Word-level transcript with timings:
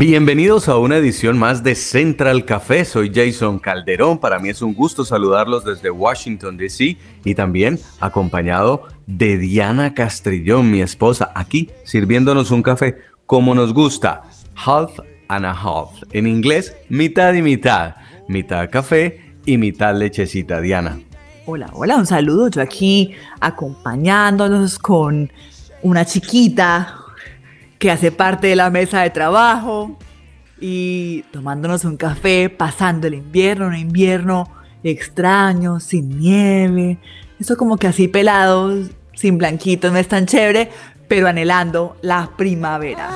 Bienvenidos 0.00 0.70
a 0.70 0.78
una 0.78 0.96
edición 0.96 1.38
más 1.38 1.62
de 1.62 1.74
Central 1.74 2.46
Café. 2.46 2.86
Soy 2.86 3.12
Jason 3.14 3.58
Calderón. 3.58 4.16
Para 4.16 4.38
mí 4.38 4.48
es 4.48 4.62
un 4.62 4.72
gusto 4.72 5.04
saludarlos 5.04 5.62
desde 5.62 5.90
Washington, 5.90 6.56
D.C. 6.56 6.96
y 7.22 7.34
también 7.34 7.78
acompañado 8.00 8.84
de 9.06 9.36
Diana 9.36 9.92
Castrillón, 9.92 10.70
mi 10.70 10.80
esposa, 10.80 11.30
aquí 11.34 11.68
sirviéndonos 11.84 12.50
un 12.50 12.62
café 12.62 12.96
como 13.26 13.54
nos 13.54 13.74
gusta. 13.74 14.22
Half 14.56 15.00
and 15.28 15.44
a 15.44 15.52
half. 15.52 15.90
En 16.12 16.26
inglés, 16.26 16.74
mitad 16.88 17.34
y 17.34 17.42
mitad. 17.42 17.96
Mitad 18.26 18.70
café 18.70 19.34
y 19.44 19.58
mitad 19.58 19.94
lechecita, 19.94 20.62
Diana. 20.62 20.98
Hola, 21.44 21.68
hola, 21.74 21.98
un 21.98 22.06
saludo. 22.06 22.48
Yo 22.48 22.62
aquí 22.62 23.12
acompañándolos 23.38 24.78
con 24.78 25.30
una 25.82 26.06
chiquita 26.06 26.99
que 27.80 27.90
hace 27.90 28.12
parte 28.12 28.46
de 28.46 28.56
la 28.56 28.68
mesa 28.68 29.00
de 29.00 29.10
trabajo 29.10 29.96
y 30.60 31.22
tomándonos 31.32 31.86
un 31.86 31.96
café, 31.96 32.50
pasando 32.50 33.06
el 33.06 33.14
invierno, 33.14 33.68
un 33.68 33.74
invierno 33.74 34.48
extraño, 34.84 35.80
sin 35.80 36.18
nieve. 36.20 36.98
Eso 37.40 37.56
como 37.56 37.78
que 37.78 37.86
así 37.86 38.06
pelados, 38.06 38.90
sin 39.14 39.38
blanquitos, 39.38 39.90
no 39.90 39.98
es 39.98 40.08
tan 40.08 40.26
chévere, 40.26 40.70
pero 41.08 41.26
anhelando 41.26 41.96
la 42.02 42.30
primavera. 42.36 43.08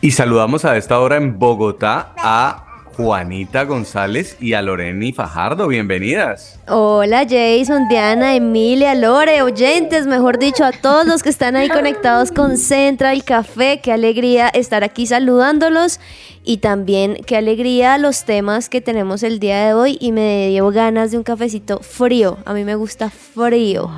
Y 0.00 0.10
saludamos 0.10 0.64
a 0.64 0.76
esta 0.76 0.98
hora 0.98 1.16
en 1.16 1.38
Bogotá 1.38 2.12
a 2.18 2.67
Juanita 2.98 3.62
González 3.62 4.36
y 4.40 4.54
a 4.54 4.60
Loreni 4.60 5.12
Fajardo. 5.12 5.68
Bienvenidas. 5.68 6.58
Hola 6.66 7.24
Jason, 7.30 7.86
Diana, 7.88 8.34
Emilia, 8.34 8.96
Lore, 8.96 9.40
oyentes, 9.42 10.08
mejor 10.08 10.40
dicho, 10.40 10.64
a 10.64 10.72
todos 10.72 11.06
los 11.06 11.22
que 11.22 11.28
están 11.28 11.54
ahí 11.54 11.68
conectados 11.68 12.32
con 12.32 12.56
Central 12.56 13.22
Café. 13.22 13.80
Qué 13.80 13.92
alegría 13.92 14.48
estar 14.48 14.82
aquí 14.82 15.06
saludándolos 15.06 16.00
y 16.42 16.56
también 16.56 17.18
qué 17.24 17.36
alegría 17.36 17.98
los 17.98 18.24
temas 18.24 18.68
que 18.68 18.80
tenemos 18.80 19.22
el 19.22 19.38
día 19.38 19.64
de 19.64 19.74
hoy 19.74 19.96
y 20.00 20.10
me 20.10 20.48
dio 20.48 20.68
ganas 20.72 21.12
de 21.12 21.18
un 21.18 21.22
cafecito 21.22 21.78
frío. 21.78 22.38
A 22.46 22.52
mí 22.52 22.64
me 22.64 22.74
gusta 22.74 23.10
frío, 23.10 23.88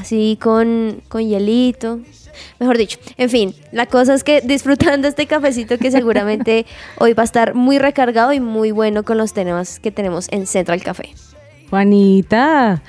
así 0.00 0.36
con, 0.42 1.00
con 1.08 1.22
hielito. 1.22 2.00
Mejor 2.58 2.78
dicho, 2.78 2.98
en 3.16 3.30
fin, 3.30 3.54
la 3.72 3.86
cosa 3.86 4.14
es 4.14 4.24
que 4.24 4.40
disfrutando 4.44 5.08
este 5.08 5.26
cafecito 5.26 5.78
que 5.78 5.90
seguramente 5.90 6.66
hoy 6.98 7.12
va 7.14 7.22
a 7.22 7.24
estar 7.24 7.54
muy 7.54 7.78
recargado 7.78 8.32
y 8.32 8.40
muy 8.40 8.70
bueno 8.70 9.02
con 9.04 9.18
los 9.18 9.32
temas 9.32 9.78
que 9.80 9.90
tenemos 9.90 10.28
en 10.30 10.46
Central 10.46 10.82
Café. 10.82 11.10
Juanita, 11.70 12.82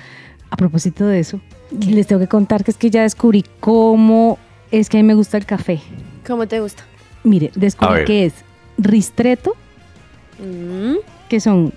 a 0.49 0.57
propósito 0.57 1.05
de 1.05 1.19
eso, 1.19 1.39
les 1.71 2.07
tengo 2.07 2.19
que 2.19 2.27
contar 2.27 2.63
que 2.63 2.71
es 2.71 2.77
que 2.77 2.89
ya 2.89 3.03
descubrí 3.03 3.45
cómo 3.59 4.37
es 4.71 4.89
que 4.89 4.97
a 4.97 5.01
mí 5.01 5.07
me 5.07 5.13
gusta 5.13 5.37
el 5.37 5.45
café. 5.45 5.79
¿Cómo 6.27 6.47
te 6.47 6.59
gusta? 6.59 6.83
Mire, 7.23 7.51
descubrí 7.55 8.03
que 8.05 8.25
es 8.25 8.33
ristreto, 8.77 9.55
Mm, 10.39 10.95
que 11.29 11.39
son 11.39 11.73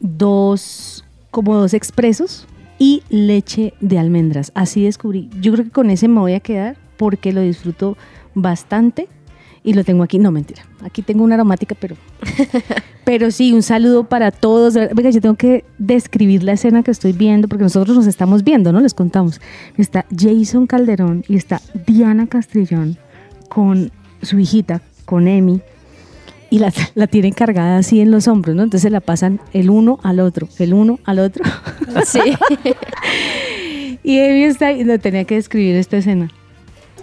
dos, 0.00 1.04
como 1.30 1.54
dos 1.56 1.74
expresos, 1.74 2.46
y 2.78 3.02
leche 3.08 3.74
de 3.80 3.98
almendras. 3.98 4.52
Así 4.54 4.84
descubrí. 4.84 5.30
Yo 5.40 5.52
creo 5.52 5.64
que 5.64 5.70
con 5.70 5.90
ese 5.90 6.08
me 6.08 6.20
voy 6.20 6.34
a 6.34 6.40
quedar 6.40 6.76
porque 6.96 7.32
lo 7.32 7.40
disfruto 7.40 7.96
bastante 8.34 9.08
y 9.66 9.74
lo 9.74 9.84
tengo 9.84 10.02
aquí. 10.02 10.18
No, 10.18 10.30
mentira. 10.30 10.62
Aquí 10.82 11.02
tengo 11.02 11.24
una 11.24 11.34
aromática, 11.34 11.74
pero. 11.78 11.96
pero 13.04 13.30
sí, 13.30 13.52
un 13.52 13.62
saludo 13.62 14.04
para 14.04 14.30
todos. 14.30 14.74
Venga, 14.74 15.10
yo 15.10 15.20
tengo 15.20 15.34
que 15.34 15.64
describir 15.78 16.44
la 16.44 16.52
escena 16.52 16.82
que 16.82 16.92
estoy 16.92 17.12
viendo 17.12 17.48
porque 17.48 17.64
nosotros 17.64 17.96
nos 17.96 18.06
estamos 18.06 18.44
viendo, 18.44 18.72
¿no? 18.72 18.80
Les 18.80 18.94
contamos. 18.94 19.40
Está 19.76 20.06
Jason 20.16 20.66
Calderón 20.66 21.24
y 21.28 21.36
está 21.36 21.60
Diana 21.86 22.26
Castrillón 22.26 22.96
con 23.48 23.90
su 24.22 24.38
hijita, 24.38 24.82
con 25.04 25.28
Emi 25.28 25.60
y 26.50 26.58
la, 26.58 26.72
la 26.94 27.06
tienen 27.06 27.32
cargada 27.32 27.78
así 27.78 28.00
en 28.00 28.10
los 28.10 28.28
hombros, 28.28 28.54
¿no? 28.54 28.62
Entonces 28.62 28.90
la 28.90 29.00
pasan 29.00 29.40
el 29.52 29.70
uno 29.70 29.98
al 30.02 30.20
otro, 30.20 30.48
el 30.58 30.74
uno 30.74 30.98
al 31.04 31.18
otro. 31.18 31.44
sí. 32.04 32.20
y 34.02 34.18
Emi 34.18 34.44
está 34.44 34.68
ahí, 34.68 34.84
no 34.84 34.98
tenía 34.98 35.24
que 35.24 35.34
describir 35.34 35.76
esta 35.76 35.96
escena. 35.96 36.30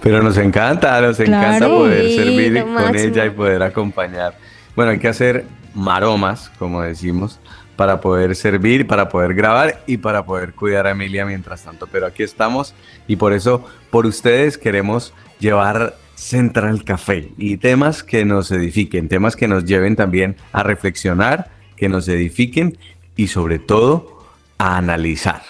Pero 0.02 0.22
nos 0.22 0.38
encanta, 0.38 1.00
nos 1.02 1.20
encanta 1.20 1.58
Claro. 1.60 1.78
poder 1.78 2.06
Sí, 2.08 2.16
servir 2.16 2.62
con 2.64 2.74
máximo. 2.74 3.00
ella 3.14 3.26
y 3.26 3.30
poder 3.30 3.64
acompañar. 3.64 4.38
Bueno, 4.76 4.92
hay 4.92 5.00
que 5.00 5.08
hacer 5.08 5.46
maromas, 5.74 6.52
como 6.60 6.82
decimos, 6.82 7.40
para 7.76 8.02
poder 8.02 8.36
servir, 8.36 8.86
para 8.86 9.10
poder 9.10 9.34
grabar 9.34 9.82
y 9.88 9.98
para 9.98 10.26
poder 10.26 10.54
cuidar 10.54 10.88
a 10.88 10.92
Emilia 10.92 11.26
mientras 11.26 11.64
tanto. 11.64 11.88
Pero 11.88 12.06
aquí 12.06 12.24
estamos 12.24 12.74
y 13.08 13.16
por 13.16 13.34
eso, 13.34 13.66
por 13.90 14.06
ustedes 14.06 14.58
queremos 14.58 15.14
llevar 15.40 15.96
Central 16.16 16.84
Café 16.84 17.32
y 17.38 17.58
temas 17.58 18.04
que 18.04 18.26
nos 18.26 18.52
edifiquen, 18.52 19.10
temas 19.10 19.36
que 19.36 19.48
nos 19.48 19.66
lleven 19.66 19.96
también 19.96 20.36
a 20.52 20.64
reflexionar, 20.64 21.50
que 21.76 21.90
nos 21.90 22.08
edifiquen 22.08 22.78
y 23.16 23.28
sobre 23.28 23.58
todo 23.60 24.20
a 24.58 24.78
analizar. 24.78 25.42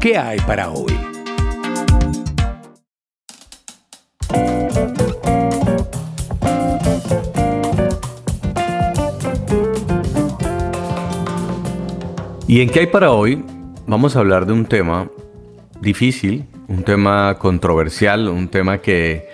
¿Qué 0.00 0.16
hay 0.16 0.38
para 0.40 0.70
hoy? 0.70 0.94
¿Y 12.48 12.60
en 12.60 12.70
qué 12.70 12.80
hay 12.80 12.86
para 12.86 13.10
hoy? 13.10 13.44
Vamos 13.88 14.14
a 14.14 14.20
hablar 14.20 14.46
de 14.46 14.52
un 14.52 14.66
tema 14.66 15.10
difícil, 15.80 16.44
un 16.68 16.84
tema 16.84 17.34
controversial, 17.40 18.28
un 18.28 18.46
tema 18.46 18.78
que 18.78 19.26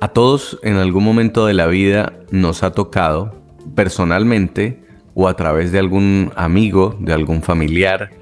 a 0.00 0.08
todos 0.08 0.58
en 0.62 0.76
algún 0.76 1.04
momento 1.04 1.44
de 1.44 1.52
la 1.52 1.66
vida 1.66 2.14
nos 2.30 2.62
ha 2.62 2.72
tocado 2.72 3.34
personalmente 3.74 4.82
o 5.12 5.28
a 5.28 5.36
través 5.36 5.72
de 5.72 5.78
algún 5.78 6.32
amigo, 6.36 6.96
de 7.00 7.12
algún 7.12 7.42
familiar, 7.42 8.12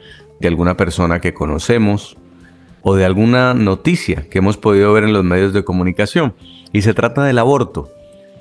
de 0.41 0.49
alguna 0.49 0.77
persona 0.77 1.21
que 1.21 1.33
conocemos 1.33 2.17
o 2.83 2.97
de 2.97 3.05
alguna 3.05 3.55
noticia 3.55 4.29
que 4.29 4.39
hemos 4.39 4.57
podido 4.57 4.93
ver 4.93 5.05
en 5.05 5.13
los 5.13 5.23
medios 5.23 5.53
de 5.53 5.63
comunicación. 5.63 6.35
Y 6.73 6.83
se 6.83 6.95
trata 6.95 7.23
del 7.23 7.39
aborto. 7.39 7.93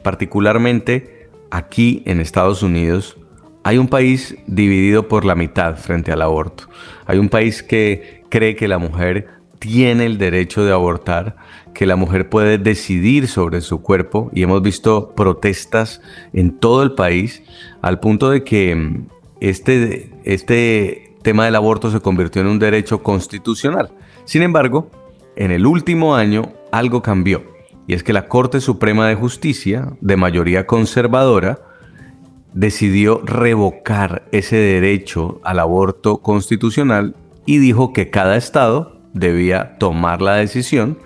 Particularmente 0.01 1.29
aquí 1.51 2.01
en 2.07 2.19
Estados 2.19 2.63
Unidos 2.63 3.17
hay 3.63 3.77
un 3.77 3.87
país 3.87 4.35
dividido 4.47 5.07
por 5.07 5.25
la 5.25 5.35
mitad 5.35 5.77
frente 5.77 6.11
al 6.11 6.21
aborto. 6.21 6.65
Hay 7.05 7.17
un 7.17 7.29
país 7.29 7.61
que 7.61 8.23
cree 8.29 8.55
que 8.55 8.67
la 8.67 8.77
mujer 8.77 9.27
tiene 9.59 10.05
el 10.05 10.17
derecho 10.17 10.65
de 10.65 10.71
abortar, 10.71 11.35
que 11.73 11.85
la 11.85 11.95
mujer 11.95 12.29
puede 12.29 12.57
decidir 12.57 13.27
sobre 13.27 13.61
su 13.61 13.81
cuerpo 13.81 14.31
y 14.33 14.41
hemos 14.41 14.61
visto 14.61 15.13
protestas 15.15 16.01
en 16.33 16.57
todo 16.57 16.81
el 16.81 16.93
país 16.93 17.43
al 17.81 17.99
punto 17.99 18.29
de 18.31 18.43
que 18.43 18.75
mm, 18.75 19.07
este, 19.39 20.09
este 20.23 21.15
tema 21.21 21.45
del 21.45 21.55
aborto 21.55 21.91
se 21.91 21.99
convirtió 21.99 22.41
en 22.41 22.47
un 22.47 22.59
derecho 22.59 23.03
constitucional. 23.03 23.91
Sin 24.25 24.41
embargo, 24.41 24.89
en 25.35 25.51
el 25.51 25.67
último 25.67 26.15
año 26.15 26.53
algo 26.71 27.01
cambió 27.01 27.43
y 27.87 27.93
es 27.93 28.03
que 28.03 28.13
la 28.13 28.27
Corte 28.27 28.61
Suprema 28.61 29.07
de 29.07 29.15
Justicia, 29.15 29.93
de 30.01 30.17
mayoría 30.17 30.65
conservadora, 30.65 31.70
decidió 32.53 33.21
revocar 33.23 34.23
ese 34.31 34.57
derecho 34.57 35.39
al 35.43 35.59
aborto 35.59 36.17
constitucional 36.17 37.15
y 37.45 37.57
dijo 37.59 37.93
que 37.93 38.09
cada 38.09 38.35
estado 38.37 38.99
debía 39.13 39.77
tomar 39.77 40.21
la 40.21 40.35
decisión 40.35 40.97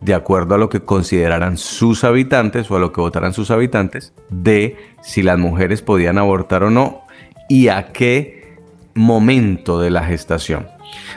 de 0.00 0.14
acuerdo 0.14 0.54
a 0.54 0.58
lo 0.58 0.68
que 0.68 0.80
consideraran 0.80 1.58
sus 1.58 2.04
habitantes 2.04 2.70
o 2.70 2.76
a 2.76 2.80
lo 2.80 2.92
que 2.92 3.00
votaran 3.00 3.34
sus 3.34 3.50
habitantes 3.50 4.14
de 4.30 4.76
si 5.02 5.22
las 5.22 5.38
mujeres 5.38 5.82
podían 5.82 6.16
abortar 6.18 6.62
o 6.64 6.70
no 6.70 7.02
y 7.48 7.68
a 7.68 7.92
qué 7.92 8.56
momento 8.94 9.80
de 9.80 9.90
la 9.90 10.04
gestación. 10.04 10.66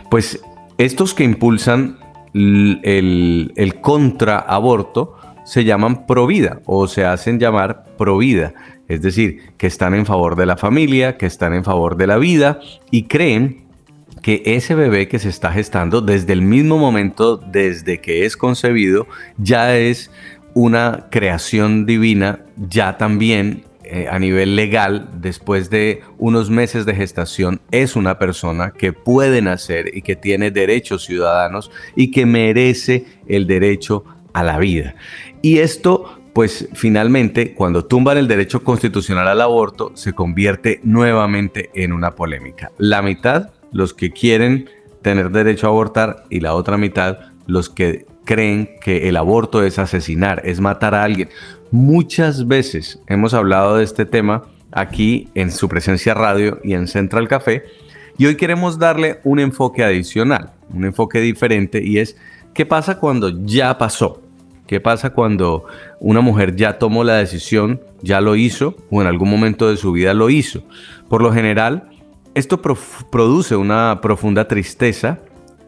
Pues 0.09 0.41
estos 0.77 1.13
que 1.13 1.23
impulsan 1.23 1.97
l- 2.33 2.79
el, 2.83 3.53
el 3.55 3.79
contraaborto 3.81 5.15
se 5.45 5.63
llaman 5.63 6.05
provida 6.05 6.59
o 6.65 6.87
se 6.87 7.05
hacen 7.05 7.39
llamar 7.39 7.85
provida, 7.97 8.53
es 8.93 9.01
decir, 9.01 9.53
que 9.57 9.67
están 9.67 9.93
en 9.93 10.05
favor 10.05 10.35
de 10.35 10.45
la 10.45 10.57
familia, 10.57 11.17
que 11.17 11.25
están 11.25 11.53
en 11.53 11.63
favor 11.63 11.97
de 11.97 12.07
la 12.07 12.17
vida 12.17 12.59
y 12.91 13.03
creen 13.03 13.63
que 14.21 14.41
ese 14.45 14.75
bebé 14.75 15.07
que 15.07 15.19
se 15.19 15.29
está 15.29 15.51
gestando 15.51 16.01
desde 16.01 16.33
el 16.33 16.41
mismo 16.41 16.77
momento, 16.77 17.37
desde 17.37 17.99
que 17.99 18.25
es 18.25 18.37
concebido, 18.37 19.07
ya 19.37 19.75
es 19.77 20.11
una 20.53 21.07
creación 21.09 21.85
divina, 21.85 22.39
ya 22.55 22.97
también 22.97 23.65
eh, 23.83 24.07
a 24.09 24.17
nivel 24.19 24.55
legal, 24.55 25.09
después 25.19 25.69
de 25.69 26.01
unos 26.17 26.49
meses 26.49 26.85
de 26.85 26.95
gestación, 26.95 27.59
es 27.71 27.97
una 27.97 28.17
persona 28.17 28.71
que 28.71 28.93
puede 28.93 29.41
nacer 29.41 29.91
y 29.93 30.01
que 30.03 30.15
tiene 30.15 30.51
derechos 30.51 31.03
ciudadanos 31.03 31.69
y 31.95 32.11
que 32.11 32.25
merece 32.25 33.05
el 33.27 33.45
derecho 33.45 34.05
a 34.31 34.43
la 34.43 34.57
vida. 34.57 34.95
Y 35.41 35.57
esto 35.57 36.22
pues 36.33 36.68
finalmente 36.74 37.53
cuando 37.53 37.85
tumban 37.85 38.18
el 38.18 38.27
derecho 38.27 38.63
constitucional 38.63 39.27
al 39.27 39.41
aborto 39.41 39.91
se 39.95 40.13
convierte 40.13 40.80
nuevamente 40.83 41.69
en 41.75 41.94
una 41.94 42.15
polémica. 42.15 42.71
La 42.77 43.01
mitad, 43.01 43.51
los 43.71 43.94
que 43.94 44.12
quieren 44.12 44.69
tener 45.01 45.30
derecho 45.30 45.68
a 45.68 45.69
abortar 45.69 46.24
y 46.30 46.39
la 46.39 46.56
otra 46.56 46.77
mitad, 46.77 47.19
los 47.45 47.69
que 47.69 48.06
creen 48.25 48.69
que 48.81 49.09
el 49.09 49.18
aborto 49.18 49.63
es 49.63 49.77
asesinar, 49.77 50.41
es 50.45 50.59
matar 50.59 50.95
a 50.95 51.03
alguien. 51.03 51.30
Muchas 51.71 52.47
veces 52.47 53.00
hemos 53.07 53.33
hablado 53.33 53.77
de 53.77 53.83
este 53.83 54.06
tema 54.06 54.44
aquí 54.71 55.29
en 55.36 55.51
su 55.51 55.69
presencia 55.69 56.13
radio 56.13 56.59
y 56.63 56.74
en 56.74 56.88
Central 56.88 57.27
Café 57.27 57.63
y 58.18 58.25
hoy 58.25 58.38
queremos 58.38 58.79
darle 58.79 59.19
un 59.24 59.39
enfoque 59.39 59.83
adicional, 59.83 60.51
un 60.74 60.86
enfoque 60.86 61.19
diferente 61.19 61.83
y 61.83 62.00
es 62.00 62.15
qué 62.53 62.65
pasa 62.65 63.00
cuando 63.00 63.45
ya 63.45 63.77
pasó, 63.77 64.22
¿Qué 64.68 64.80
pasa 64.80 65.12
cuando 65.12 65.65
una 66.00 66.21
mujer 66.21 66.56
ya 66.56 66.80
tomó 66.80 67.04
la 67.04 67.15
decisión, 67.15 67.81
ya 68.01 68.21
lo 68.21 68.36
hizo 68.36 68.75
o 68.89 69.01
en 69.01 69.07
algún 69.07 69.30
momento 69.30 69.69
de 69.69 69.77
su 69.77 69.92
vida 69.92 70.13
lo 70.13 70.30
hizo? 70.30 70.63
Por 71.10 71.21
lo 71.21 71.33
general, 71.33 71.89
esto 72.33 72.62
produce 72.62 73.56
una 73.56 74.00
profunda 74.01 74.48
tristeza 74.48 75.19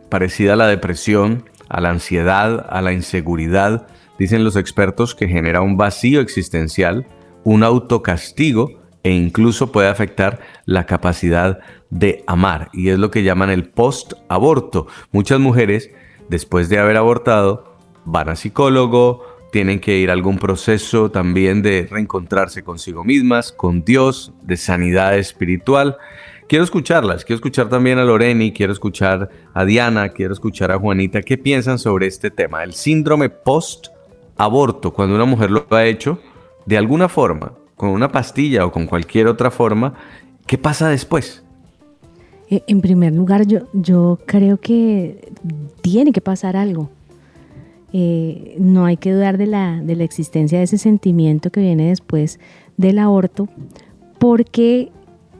parecida 0.10 0.54
a 0.54 0.56
la 0.56 0.68
depresión, 0.68 1.44
a 1.68 1.82
la 1.82 1.90
ansiedad, 1.90 2.66
a 2.70 2.82
la 2.82 2.94
inseguridad. 2.94 3.88
Dicen 4.18 4.44
los 4.44 4.56
expertos 4.56 5.14
que 5.14 5.28
genera 5.28 5.62
un 5.62 5.78
vacío 5.78 6.22
existencial, 6.22 7.06
un 7.44 7.64
autocastigo 7.64 8.70
e 9.04 9.12
incluso 9.12 9.72
puede 9.72 9.90
afectar 9.90 10.40
la 10.66 10.86
capacidad 10.86 11.60
de 11.90 12.24
amar. 12.26 12.70
Y 12.74 12.90
es 12.90 12.98
lo 12.98 13.12
que 13.12 13.24
llaman 13.24 13.50
el 13.50 13.70
post-aborto. 13.70 14.88
Muchas 15.12 15.40
mujeres, 15.40 15.92
después 16.30 16.70
de 16.70 16.80
haber 16.80 16.98
abortado, 16.98 17.75
van 18.06 18.30
a 18.30 18.36
psicólogo, 18.36 19.24
tienen 19.52 19.80
que 19.80 19.98
ir 19.98 20.10
a 20.10 20.14
algún 20.14 20.38
proceso 20.38 21.12
también 21.12 21.62
de 21.62 21.88
reencontrarse 21.90 22.64
consigo 22.64 23.04
mismas, 23.04 23.52
con 23.52 23.84
Dios, 23.84 24.34
de 24.44 24.58
sanidad 24.58 25.18
espiritual. 25.18 25.98
Quiero 26.48 26.64
escucharlas, 26.64 27.26
quiero 27.26 27.38
escuchar 27.38 27.70
también 27.70 27.98
a 27.98 28.04
Loreni, 28.04 28.52
quiero 28.52 28.74
escuchar 28.74 29.30
a 29.54 29.66
Diana, 29.66 30.10
quiero 30.10 30.34
escuchar 30.34 30.72
a 30.72 30.78
Juanita, 30.78 31.22
¿qué 31.22 31.38
piensan 31.38 31.80
sobre 31.80 32.06
este 32.06 32.30
tema? 32.30 32.64
El 32.64 32.74
síndrome 32.74 33.30
post-aborto, 33.30 34.94
cuando 34.94 35.16
una 35.16 35.26
mujer 35.26 35.52
lo 35.52 35.66
ha 35.72 35.86
hecho 35.86 36.20
de 36.66 36.78
alguna 36.78 37.10
forma, 37.10 37.54
con 37.76 37.90
una 37.90 38.12
pastilla 38.12 38.66
o 38.66 38.72
con 38.72 38.86
cualquier 38.86 39.28
otra 39.28 39.52
forma, 39.52 39.94
¿qué 40.46 40.58
pasa 40.58 40.90
después? 40.90 41.44
Eh, 42.50 42.62
en 42.68 42.82
primer 42.82 43.14
lugar, 43.14 43.48
yo, 43.48 43.62
yo 43.74 44.20
creo 44.26 44.58
que 44.58 45.32
tiene 45.82 46.12
que 46.12 46.22
pasar 46.22 46.56
algo. 46.56 46.90
Eh, 47.98 48.58
no 48.60 48.84
hay 48.84 48.98
que 48.98 49.14
dudar 49.14 49.38
de 49.38 49.46
la, 49.46 49.80
de 49.82 49.96
la 49.96 50.04
existencia 50.04 50.58
de 50.58 50.66
ese 50.66 50.78
sentimiento 50.78 51.50
que 51.50 51.62
viene 51.62 51.88
después 51.88 52.42
del 52.76 53.00
aborto, 53.00 53.48
porque 54.20 54.92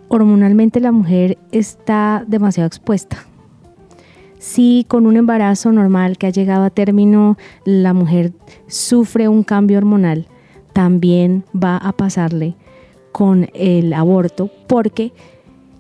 hormonalmente 0.08 0.80
la 0.80 0.94
mujer 0.94 1.38
está 1.52 2.24
demasiado 2.26 2.66
expuesta. 2.66 3.26
Si 4.40 4.86
con 4.88 5.06
un 5.06 5.18
embarazo 5.18 5.74
normal 5.74 6.18
que 6.18 6.28
ha 6.28 6.30
llegado 6.30 6.64
a 6.64 6.70
término 6.70 7.38
la 7.66 7.92
mujer 7.92 8.32
sufre 8.68 9.28
un 9.28 9.44
cambio 9.44 9.78
hormonal, 9.78 10.26
también 10.72 11.44
va 11.54 11.76
a 11.76 11.92
pasarle 11.92 12.56
con 13.12 13.50
el 13.54 13.92
aborto 13.92 14.50
porque 14.68 15.12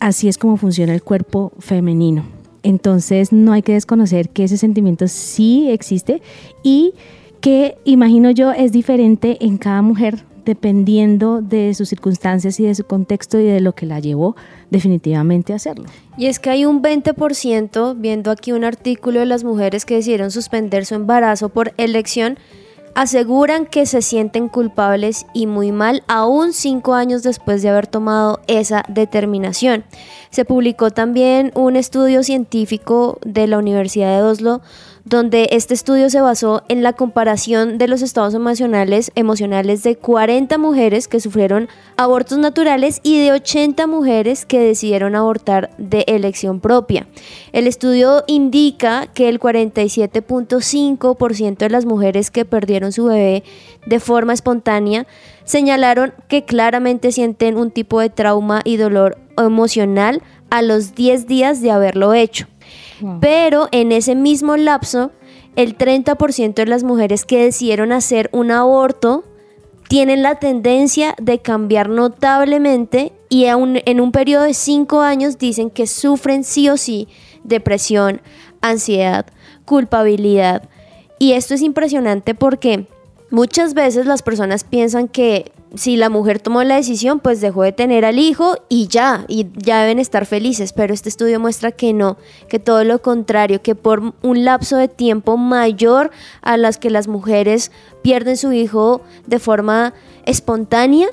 así 0.01 0.27
es 0.27 0.37
como 0.37 0.57
funciona 0.57 0.93
el 0.93 1.03
cuerpo 1.03 1.53
femenino. 1.57 2.34
Entonces 2.65 3.31
no 3.31 3.53
hay 3.53 3.61
que 3.61 3.73
desconocer 3.73 4.29
que 4.29 4.43
ese 4.43 4.57
sentimiento 4.57 5.07
sí 5.07 5.69
existe 5.69 6.23
y 6.63 6.95
que 7.39 7.77
imagino 7.85 8.31
yo 8.31 8.51
es 8.51 8.71
diferente 8.71 9.37
en 9.39 9.59
cada 9.59 9.83
mujer 9.83 10.25
dependiendo 10.45 11.41
de 11.41 11.75
sus 11.75 11.89
circunstancias 11.89 12.59
y 12.59 12.63
de 12.63 12.73
su 12.73 12.83
contexto 12.83 13.39
y 13.39 13.43
de 13.43 13.59
lo 13.61 13.73
que 13.73 13.85
la 13.85 13.99
llevó 13.99 14.35
definitivamente 14.71 15.53
a 15.53 15.57
hacerlo. 15.57 15.85
Y 16.17 16.25
es 16.25 16.39
que 16.39 16.49
hay 16.49 16.65
un 16.65 16.81
20%, 16.81 17.95
viendo 17.99 18.31
aquí 18.31 18.51
un 18.51 18.63
artículo 18.63 19.19
de 19.19 19.25
las 19.27 19.43
mujeres 19.43 19.85
que 19.85 19.95
decidieron 19.95 20.31
suspender 20.31 20.85
su 20.87 20.95
embarazo 20.95 21.49
por 21.49 21.73
elección, 21.77 22.37
aseguran 22.95 23.65
que 23.65 23.85
se 23.85 24.01
sienten 24.01 24.47
culpables 24.47 25.27
y 25.33 25.47
muy 25.47 25.71
mal 25.71 26.03
aún 26.07 26.53
cinco 26.53 26.93
años 26.93 27.23
después 27.23 27.61
de 27.61 27.69
haber 27.69 27.87
tomado 27.87 28.39
esa 28.47 28.83
determinación. 28.87 29.83
Se 30.31 30.45
publicó 30.45 30.89
también 30.89 31.51
un 31.55 31.75
estudio 31.75 32.23
científico 32.23 33.19
de 33.25 33.47
la 33.47 33.57
Universidad 33.57 34.15
de 34.15 34.23
Oslo 34.23 34.61
donde 35.05 35.47
este 35.51 35.73
estudio 35.75 36.09
se 36.09 36.19
basó 36.19 36.63
en 36.67 36.81
la 36.81 36.93
comparación 36.93 37.77
de 37.77 37.87
los 37.87 38.01
estados 38.01 38.33
emocionales, 38.33 39.11
emocionales 39.13 39.83
de 39.83 39.95
40 39.95 40.57
mujeres 40.57 41.07
que 41.07 41.19
sufrieron 41.19 41.69
abortos 41.95 42.39
naturales 42.39 43.01
y 43.03 43.19
de 43.19 43.31
80 43.31 43.85
mujeres 43.85 44.47
que 44.47 44.59
decidieron 44.59 45.15
abortar 45.15 45.69
de 45.77 46.05
elección 46.07 46.59
propia. 46.59 47.05
El 47.53 47.67
estudio 47.67 48.23
indica 48.25 49.05
que 49.13 49.29
el 49.29 49.39
47.5% 49.39 51.57
de 51.57 51.69
las 51.69 51.85
mujeres 51.85 52.31
que 52.31 52.45
perdieron 52.45 52.91
su 52.91 53.05
bebé 53.05 53.43
de 53.85 53.99
forma 53.99 54.33
espontánea 54.33 55.05
señalaron 55.43 56.15
que 56.27 56.45
claramente 56.45 57.11
sienten 57.11 57.57
un 57.57 57.69
tipo 57.69 57.99
de 57.99 58.09
trauma 58.09 58.61
y 58.65 58.77
dolor 58.77 59.19
emocional 59.37 60.23
a 60.49 60.63
los 60.63 60.95
10 60.95 61.27
días 61.27 61.61
de 61.61 61.69
haberlo 61.69 62.15
hecho. 62.15 62.47
Pero 63.21 63.67
en 63.71 63.91
ese 63.91 64.15
mismo 64.15 64.57
lapso, 64.57 65.11
el 65.55 65.77
30% 65.77 66.53
de 66.55 66.65
las 66.65 66.83
mujeres 66.83 67.25
que 67.25 67.43
decidieron 67.43 67.91
hacer 67.91 68.29
un 68.33 68.51
aborto 68.51 69.23
tienen 69.87 70.23
la 70.23 70.35
tendencia 70.35 71.15
de 71.21 71.39
cambiar 71.39 71.89
notablemente 71.89 73.13
y 73.29 73.45
en 73.45 74.01
un 74.01 74.11
periodo 74.11 74.43
de 74.43 74.53
5 74.53 75.01
años 75.01 75.37
dicen 75.37 75.69
que 75.69 75.87
sufren 75.87 76.43
sí 76.43 76.69
o 76.69 76.77
sí 76.77 77.07
depresión, 77.43 78.21
ansiedad, 78.61 79.27
culpabilidad. 79.65 80.67
Y 81.19 81.33
esto 81.33 81.53
es 81.53 81.61
impresionante 81.61 82.33
porque 82.33 82.87
muchas 83.29 83.73
veces 83.73 84.05
las 84.05 84.23
personas 84.23 84.63
piensan 84.63 85.07
que 85.07 85.51
si 85.75 85.97
la 85.97 86.09
mujer 86.09 86.39
tomó 86.39 86.63
la 86.63 86.75
decisión, 86.75 87.19
pues 87.19 87.41
dejó 87.41 87.63
de 87.63 87.71
tener 87.71 88.05
al 88.05 88.19
hijo 88.19 88.57
y 88.69 88.87
ya, 88.87 89.25
y 89.27 89.47
ya 89.55 89.81
deben 89.81 89.99
estar 89.99 90.25
felices, 90.25 90.73
pero 90.73 90.93
este 90.93 91.09
estudio 91.09 91.39
muestra 91.39 91.71
que 91.71 91.93
no, 91.93 92.17
que 92.47 92.59
todo 92.59 92.83
lo 92.83 93.01
contrario, 93.01 93.61
que 93.61 93.75
por 93.75 94.13
un 94.21 94.45
lapso 94.45 94.77
de 94.77 94.87
tiempo 94.87 95.37
mayor 95.37 96.11
a 96.41 96.57
las 96.57 96.77
que 96.77 96.89
las 96.89 97.07
mujeres 97.07 97.71
pierden 98.01 98.37
su 98.37 98.53
hijo 98.53 99.01
de 99.27 99.39
forma 99.39 99.93
espontánea, 100.25 101.07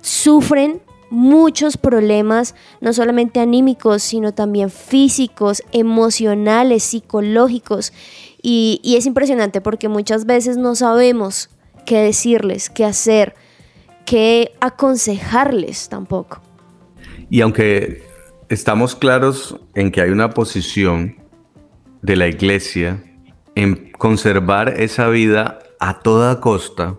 sufren 0.00 0.82
muchos 1.10 1.76
problemas, 1.76 2.54
no 2.80 2.92
solamente 2.92 3.38
anímicos, 3.38 4.02
sino 4.02 4.34
también 4.34 4.70
físicos, 4.70 5.62
emocionales, 5.70 6.82
psicológicos. 6.82 7.92
Y, 8.42 8.80
y 8.82 8.96
es 8.96 9.06
impresionante 9.06 9.60
porque 9.60 9.88
muchas 9.88 10.26
veces 10.26 10.56
no 10.56 10.74
sabemos 10.74 11.50
qué 11.86 12.00
decirles, 12.00 12.68
qué 12.68 12.84
hacer 12.84 13.34
que 14.04 14.52
aconsejarles 14.60 15.88
tampoco. 15.88 16.40
Y 17.30 17.40
aunque 17.40 18.02
estamos 18.48 18.94
claros 18.94 19.56
en 19.74 19.90
que 19.90 20.00
hay 20.00 20.10
una 20.10 20.30
posición 20.30 21.16
de 22.02 22.16
la 22.16 22.28
iglesia 22.28 23.02
en 23.54 23.92
conservar 23.92 24.80
esa 24.80 25.08
vida 25.08 25.58
a 25.80 26.00
toda 26.00 26.40
costa, 26.40 26.96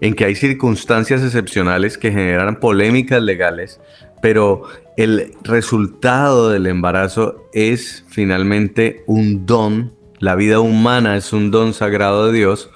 en 0.00 0.14
que 0.14 0.24
hay 0.24 0.34
circunstancias 0.34 1.22
excepcionales 1.22 1.96
que 1.96 2.10
generan 2.10 2.58
polémicas 2.58 3.22
legales, 3.22 3.80
pero 4.20 4.64
el 4.96 5.32
resultado 5.42 6.50
del 6.50 6.66
embarazo 6.66 7.48
es 7.52 8.04
finalmente 8.08 9.04
un 9.06 9.46
don, 9.46 9.94
la 10.18 10.34
vida 10.34 10.60
humana 10.60 11.16
es 11.16 11.32
un 11.32 11.50
don 11.50 11.72
sagrado 11.72 12.26
de 12.26 12.32
Dios, 12.32 12.70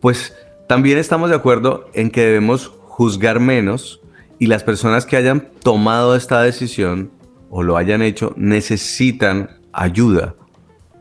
pues 0.00 0.34
también 0.68 0.98
estamos 0.98 1.30
de 1.30 1.36
acuerdo 1.36 1.88
en 1.94 2.10
que 2.10 2.22
debemos 2.22 2.72
juzgar 2.94 3.40
menos 3.40 4.00
y 4.38 4.46
las 4.46 4.62
personas 4.62 5.04
que 5.04 5.16
hayan 5.16 5.48
tomado 5.64 6.14
esta 6.14 6.40
decisión 6.42 7.10
o 7.50 7.64
lo 7.64 7.76
hayan 7.76 8.02
hecho 8.02 8.32
necesitan 8.36 9.50
ayuda, 9.72 10.36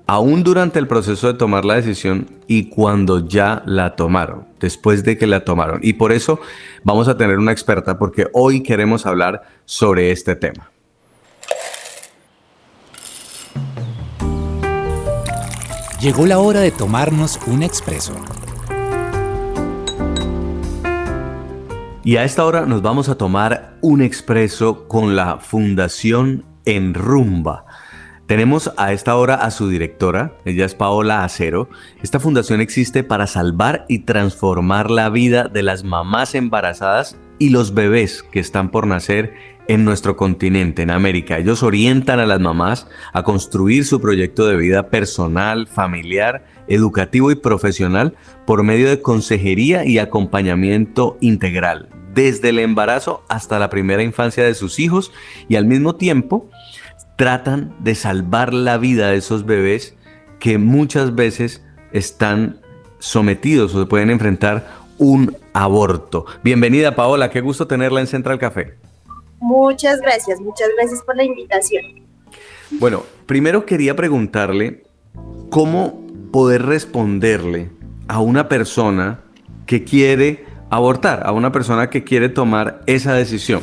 aún 0.07 0.43
durante 0.43 0.79
el 0.79 0.87
proceso 0.87 1.27
de 1.27 1.37
tomar 1.37 1.65
la 1.65 1.75
decisión 1.75 2.31
y 2.47 2.69
cuando 2.69 3.27
ya 3.27 3.61
la 3.67 3.95
tomaron, 3.95 4.47
después 4.59 5.03
de 5.03 5.19
que 5.19 5.27
la 5.27 5.45
tomaron. 5.45 5.81
Y 5.83 5.93
por 5.93 6.11
eso 6.11 6.39
vamos 6.83 7.07
a 7.07 7.15
tener 7.15 7.37
una 7.37 7.51
experta 7.51 7.99
porque 7.99 8.25
hoy 8.33 8.63
queremos 8.63 9.05
hablar 9.05 9.43
sobre 9.65 10.09
este 10.09 10.35
tema. 10.35 10.71
Llegó 16.01 16.25
la 16.25 16.39
hora 16.39 16.61
de 16.61 16.71
tomarnos 16.71 17.39
un 17.45 17.61
expreso 17.61 18.13
Y 22.05 22.17
a 22.17 22.25
esta 22.25 22.45
hora 22.45 22.65
nos 22.65 22.81
vamos 22.81 23.07
a 23.07 23.15
tomar 23.15 23.77
un 23.79 24.01
expreso 24.01 24.89
con 24.89 25.15
la 25.15 25.37
Fundación 25.37 26.43
En 26.65 26.93
Rumba. 26.93 27.65
Tenemos 28.25 28.73
a 28.75 28.91
esta 28.91 29.15
hora 29.15 29.35
a 29.35 29.51
su 29.51 29.69
directora, 29.69 30.33
ella 30.43 30.65
es 30.65 30.75
Paola 30.75 31.23
Acero. 31.23 31.69
Esta 32.01 32.19
fundación 32.19 32.59
existe 32.59 33.05
para 33.05 33.25
salvar 33.25 33.85
y 33.87 33.99
transformar 33.99 34.91
la 34.91 35.09
vida 35.09 35.45
de 35.45 35.63
las 35.63 35.85
mamás 35.85 36.35
embarazadas 36.35 37.17
y 37.39 37.51
los 37.51 37.73
bebés 37.73 38.21
que 38.21 38.41
están 38.41 38.69
por 38.69 38.85
nacer 38.85 39.33
en 39.69 39.85
nuestro 39.85 40.17
continente, 40.17 40.81
en 40.81 40.91
América. 40.91 41.37
Ellos 41.37 41.63
orientan 41.63 42.19
a 42.19 42.25
las 42.25 42.41
mamás 42.41 42.85
a 43.13 43.23
construir 43.23 43.85
su 43.85 44.01
proyecto 44.01 44.45
de 44.45 44.57
vida 44.57 44.89
personal, 44.89 45.67
familiar, 45.67 46.43
educativo 46.67 47.31
y 47.31 47.35
profesional 47.35 48.15
por 48.45 48.63
medio 48.63 48.89
de 48.89 49.01
consejería 49.01 49.85
y 49.85 49.99
acompañamiento 49.99 51.17
integral, 51.21 51.89
desde 52.13 52.49
el 52.49 52.59
embarazo 52.59 53.23
hasta 53.29 53.59
la 53.59 53.69
primera 53.69 54.03
infancia 54.03 54.43
de 54.43 54.55
sus 54.55 54.79
hijos 54.79 55.11
y 55.47 55.55
al 55.55 55.65
mismo 55.65 55.95
tiempo 55.95 56.49
tratan 57.17 57.75
de 57.79 57.95
salvar 57.95 58.53
la 58.53 58.77
vida 58.77 59.09
de 59.09 59.17
esos 59.17 59.45
bebés 59.45 59.95
que 60.39 60.57
muchas 60.57 61.15
veces 61.15 61.63
están 61.91 62.59
sometidos 62.99 63.73
o 63.75 63.81
se 63.81 63.85
pueden 63.85 64.09
enfrentar 64.09 64.67
un 64.97 65.35
aborto. 65.53 66.25
Bienvenida 66.43 66.95
Paola, 66.95 67.29
qué 67.29 67.41
gusto 67.41 67.67
tenerla 67.67 67.99
en 67.99 68.07
Central 68.07 68.39
Café. 68.39 68.75
Muchas 69.39 69.99
gracias, 70.01 70.39
muchas 70.39 70.69
gracias 70.77 71.01
por 71.03 71.17
la 71.17 71.23
invitación. 71.23 71.83
Bueno, 72.71 73.03
primero 73.25 73.65
quería 73.65 73.95
preguntarle 73.95 74.83
cómo 75.49 76.02
poder 76.33 76.63
responderle 76.65 77.69
a 78.07 78.19
una 78.19 78.49
persona 78.49 79.21
que 79.67 79.83
quiere 79.83 80.43
abortar, 80.71 81.27
a 81.27 81.31
una 81.31 81.51
persona 81.51 81.91
que 81.91 82.03
quiere 82.03 82.27
tomar 82.27 82.81
esa 82.87 83.13
decisión. 83.13 83.61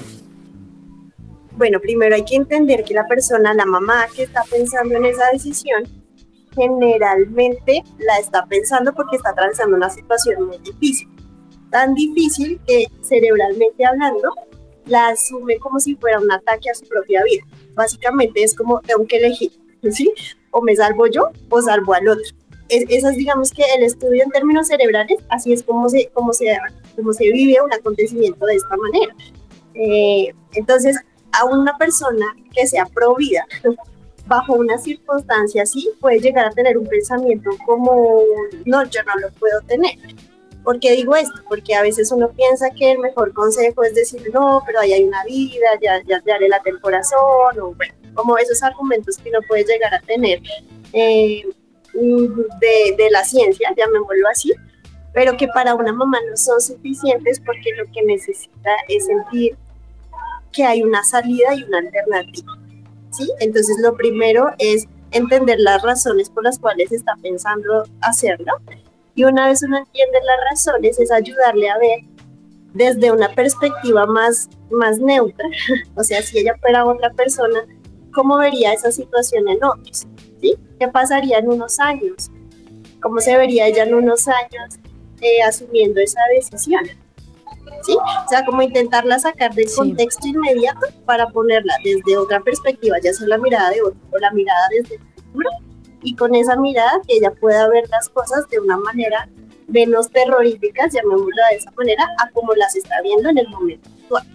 Bueno, 1.57 1.81
primero 1.81 2.15
hay 2.15 2.25
que 2.25 2.37
entender 2.37 2.85
que 2.85 2.95
la 2.95 3.09
persona, 3.09 3.53
la 3.55 3.67
mamá 3.67 4.07
que 4.15 4.23
está 4.23 4.45
pensando 4.49 4.95
en 4.95 5.07
esa 5.07 5.25
decisión, 5.33 5.83
generalmente 6.55 7.83
la 7.99 8.19
está 8.19 8.47
pensando 8.47 8.95
porque 8.95 9.17
está 9.17 9.31
atravesando 9.31 9.77
una 9.77 9.91
situación 9.91 10.47
muy 10.47 10.59
difícil. 10.59 11.09
Tan 11.71 11.93
difícil 11.95 12.61
que 12.69 12.87
cerebralmente 13.03 13.85
hablando, 13.85 14.33
la 14.87 15.09
asume 15.09 15.59
como 15.59 15.81
si 15.81 15.97
fuera 15.97 16.21
un 16.21 16.31
ataque 16.31 16.71
a 16.71 16.75
su 16.75 16.87
propia 16.87 17.25
vida. 17.25 17.43
Básicamente 17.75 18.45
es 18.45 18.55
como 18.55 18.81
tengo 18.81 19.05
que 19.09 19.17
elegir, 19.17 19.51
¿sí? 19.91 20.13
O 20.53 20.63
me 20.63 20.77
salvo 20.77 21.09
yo 21.09 21.31
o 21.49 21.61
salvo 21.61 21.95
al 21.95 22.07
otro. 22.07 22.40
Es, 22.71 23.05
es 23.05 23.17
digamos 23.17 23.51
que 23.51 23.65
el 23.77 23.83
estudio 23.83 24.23
en 24.23 24.31
términos 24.31 24.69
cerebrales, 24.69 25.19
así 25.29 25.53
es 25.53 25.63
como 25.63 25.89
se, 25.89 26.09
como 26.15 26.33
se, 26.33 26.57
como 26.97 27.13
se 27.13 27.31
vive 27.31 27.61
un 27.61 27.73
acontecimiento 27.73 28.47
de 28.47 28.55
esta 28.55 28.77
manera. 28.77 29.15
Eh, 29.75 30.33
entonces, 30.55 30.97
a 31.33 31.45
una 31.45 31.77
persona 31.77 32.27
que 32.55 32.67
sea 32.67 32.87
pro 32.87 33.15
vida, 33.17 33.45
bajo 34.27 34.55
una 34.55 34.79
circunstancia 34.79 35.65
así, 35.65 35.91
puede 36.01 36.21
llegar 36.21 36.47
a 36.47 36.51
tener 36.51 36.79
un 36.79 36.87
pensamiento 36.87 37.51
como, 37.67 38.23
no, 38.65 38.85
yo 38.85 39.01
no 39.03 39.21
lo 39.21 39.33
puedo 39.35 39.61
tener. 39.67 39.97
¿Por 40.63 40.79
qué 40.79 40.93
digo 40.93 41.17
esto? 41.17 41.41
Porque 41.49 41.75
a 41.75 41.83
veces 41.83 42.13
uno 42.13 42.31
piensa 42.31 42.71
que 42.71 42.93
el 42.93 42.99
mejor 42.99 43.33
consejo 43.33 43.83
es 43.83 43.95
decir, 43.95 44.23
no, 44.33 44.63
pero 44.67 44.81
ahí 44.81 44.93
hay 44.93 45.05
una 45.05 45.25
vida, 45.25 45.67
ya, 45.83 46.03
ya 46.07 46.21
te 46.21 46.33
haré 46.33 46.49
la 46.49 46.61
el 46.65 46.81
corazón, 46.81 47.59
o 47.61 47.75
bueno, 47.75 47.95
como 48.15 48.39
esos 48.39 48.63
argumentos 48.63 49.17
que 49.17 49.31
uno 49.31 49.41
puede 49.49 49.65
llegar 49.65 49.95
a 49.95 50.01
tener 50.01 50.41
eh, 50.93 51.43
de, 52.01 53.11
la 53.11 53.25
ciencia, 53.25 53.73
llamémoslo 53.77 54.29
así, 54.31 54.53
pero 55.13 55.37
que 55.37 55.49
para 55.49 55.75
una 55.75 55.93
mamá 55.93 56.19
no 56.29 56.37
son 56.37 56.61
suficientes 56.61 57.41
porque 57.41 57.75
lo 57.77 57.85
que 57.93 58.03
necesita 58.03 58.71
es 58.89 59.07
sentir 59.07 59.57
que 60.53 60.65
hay 60.65 60.83
una 60.83 61.03
salida 61.05 61.55
y 61.55 61.63
una 61.65 61.79
alternativa. 61.79 62.53
¿sí? 63.11 63.31
Entonces 63.41 63.77
lo 63.83 63.97
primero 63.97 64.51
es 64.59 64.87
entender 65.13 65.59
las 65.59 65.83
razones 65.83 66.31
por 66.31 66.45
las 66.45 66.59
cuales 66.59 66.93
está 66.93 67.15
pensando 67.23 67.85
hacerlo. 68.01 68.53
Y 69.15 69.25
una 69.25 69.49
vez 69.49 69.63
uno 69.63 69.79
entiende 69.79 70.19
las 70.25 70.51
razones, 70.51 70.99
es 70.99 71.11
ayudarle 71.11 71.69
a 71.69 71.79
ver 71.79 72.01
desde 72.75 73.11
una 73.11 73.29
perspectiva 73.35 74.07
más, 74.07 74.49
más 74.71 74.99
neutra, 74.99 75.45
o 75.97 76.05
sea, 76.05 76.23
si 76.23 76.39
ella 76.39 76.55
fuera 76.61 76.85
otra 76.85 77.11
persona, 77.11 77.67
¿cómo 78.13 78.39
vería 78.39 78.73
esa 78.73 78.93
situación 78.93 79.49
en 79.49 79.63
otros? 79.65 80.07
¿Sí? 80.41 80.57
¿Qué 80.79 80.89
pasaría 80.89 81.39
en 81.39 81.49
unos 81.49 81.79
años? 81.81 82.31
¿Cómo 83.03 83.21
se 83.21 83.37
vería 83.37 83.67
ella 83.67 83.85
en 83.85 83.95
unos 83.95 84.29
años 84.29 84.79
eh, 85.21 85.43
asumiendo 85.43 86.01
esa 86.01 86.21
decisión? 86.35 86.85
¿sí? 87.83 87.97
O 87.97 88.29
sea, 88.29 88.45
como 88.45 88.63
intentarla 88.63 89.19
sacar 89.19 89.55
del 89.55 89.69
contexto 89.75 90.27
inmediato 90.27 90.87
para 91.05 91.29
ponerla 91.29 91.75
desde 91.85 92.17
otra 92.17 92.41
perspectiva, 92.41 92.97
ya 93.03 93.13
sea 93.13 93.29
la 93.29 93.39
mirada 93.39 93.71
de 93.71 93.83
otro 93.83 94.01
o 94.11 94.19
la 94.19 94.31
mirada 94.33 94.61
desde 94.71 94.97
el 94.97 95.03
futuro, 95.15 95.51
y 96.03 96.17
con 96.17 96.35
esa 96.35 96.57
mirada 96.57 97.01
que 97.07 97.17
ella 97.17 97.31
pueda 97.33 97.69
ver 97.69 97.89
las 97.91 98.09
cosas 98.09 98.49
de 98.49 98.59
una 98.59 98.77
manera 98.79 99.29
menos 99.69 100.11
terroríficas, 100.11 100.93
llamémosla 100.93 101.49
de 101.51 101.57
esa 101.57 101.71
manera, 101.73 102.09
a 102.19 102.31
como 102.31 102.55
las 102.55 102.75
está 102.75 103.01
viendo 103.03 103.29
en 103.29 103.39
el 103.39 103.49
momento 103.49 103.89
actual. 104.03 104.27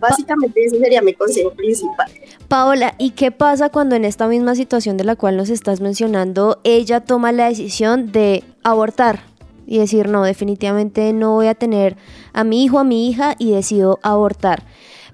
Básicamente 0.00 0.64
ese 0.64 0.78
sería 0.78 1.02
mi 1.02 1.14
consejo 1.14 1.50
principal. 1.52 2.10
Paola, 2.48 2.94
¿y 2.98 3.10
qué 3.10 3.30
pasa 3.30 3.70
cuando 3.70 3.96
en 3.96 4.04
esta 4.04 4.28
misma 4.28 4.54
situación 4.54 4.96
de 4.96 5.04
la 5.04 5.16
cual 5.16 5.36
nos 5.36 5.50
estás 5.50 5.80
mencionando, 5.80 6.60
ella 6.64 7.00
toma 7.00 7.32
la 7.32 7.48
decisión 7.48 8.12
de 8.12 8.44
abortar? 8.62 9.32
y 9.66 9.78
decir, 9.78 10.08
no, 10.08 10.24
definitivamente 10.24 11.12
no 11.12 11.34
voy 11.34 11.46
a 11.46 11.54
tener 11.54 11.96
a 12.32 12.44
mi 12.44 12.64
hijo, 12.64 12.78
a 12.78 12.84
mi 12.84 13.08
hija 13.08 13.36
y 13.38 13.52
decido 13.52 14.00
abortar. 14.02 14.64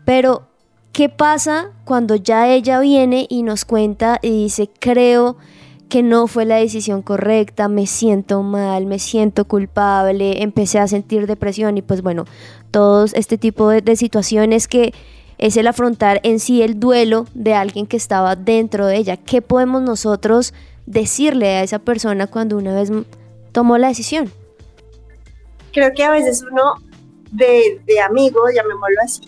Pero, 0.05 0.49
¿qué 0.93 1.09
pasa 1.09 1.71
cuando 1.85 2.17
ya 2.17 2.49
ella 2.49 2.81
viene 2.81 3.27
y 3.29 3.43
nos 3.43 3.65
cuenta 3.65 4.19
y 4.23 4.31
dice, 4.31 4.71
creo 4.81 5.37
que 5.37 5.58
no 5.97 6.27
fue 6.27 6.45
la 6.45 6.57
decisión 6.57 7.03
correcta, 7.03 7.69
me 7.69 7.87
siento 7.87 8.43
mal, 8.43 8.87
me 8.87 8.99
siento 8.99 9.47
culpable, 9.47 10.43
empecé 10.43 10.79
a 10.79 10.87
sentir 10.87 11.27
depresión 11.27 11.79
y 11.79 11.83
pues 11.83 12.03
bueno, 12.03 12.25
todos 12.71 13.15
este 13.15 13.39
tipo 13.39 13.71
de, 13.71 13.81
de 13.81 13.97
situaciones 13.97 14.69
que 14.69 14.93
es 15.39 15.57
el 15.57 15.67
afrontar 15.67 16.21
en 16.25 16.41
sí 16.41 16.63
el 16.63 16.79
duelo 16.79 17.27
de 17.33 17.55
alguien 17.55 17.87
que 17.87 17.97
estaba 17.97 18.37
dentro 18.37 18.87
de 18.87 18.97
ella. 18.97 19.17
¿Qué 19.17 19.41
podemos 19.41 19.83
nosotros 19.83 20.53
decirle 20.87 21.57
a 21.57 21.63
esa 21.63 21.79
persona 21.79 22.27
cuando 22.27 22.57
una 22.59 22.75
vez 22.75 22.91
tomó 23.53 23.79
la 23.79 23.89
decisión? 23.89 24.31
Creo 25.73 25.93
que 25.95 26.05
a 26.05 26.11
veces 26.11 26.45
uno 26.51 26.75
de, 27.31 27.81
de 27.87 28.01
amigo, 28.01 28.41
llamémoslo 28.55 28.97
así, 29.05 29.23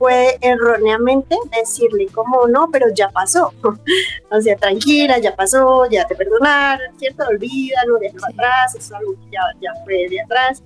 puede 0.00 0.38
erróneamente 0.40 1.36
decirle 1.54 2.06
como 2.06 2.48
no, 2.48 2.70
pero 2.72 2.86
ya 2.88 3.10
pasó. 3.10 3.52
o 4.30 4.40
sea, 4.40 4.56
tranquila, 4.56 5.18
ya 5.18 5.36
pasó, 5.36 5.86
ya 5.90 6.06
te 6.06 6.14
perdonaron, 6.14 6.98
¿cierto? 6.98 7.24
Olvídalo, 7.28 7.98
déjalo 7.98 8.24
atrás, 8.32 8.74
eso 8.74 8.78
es 8.78 8.92
algo 8.92 9.12
que 9.12 9.30
ya, 9.30 9.42
ya 9.60 9.72
fue 9.84 10.08
de 10.08 10.22
atrás. 10.22 10.62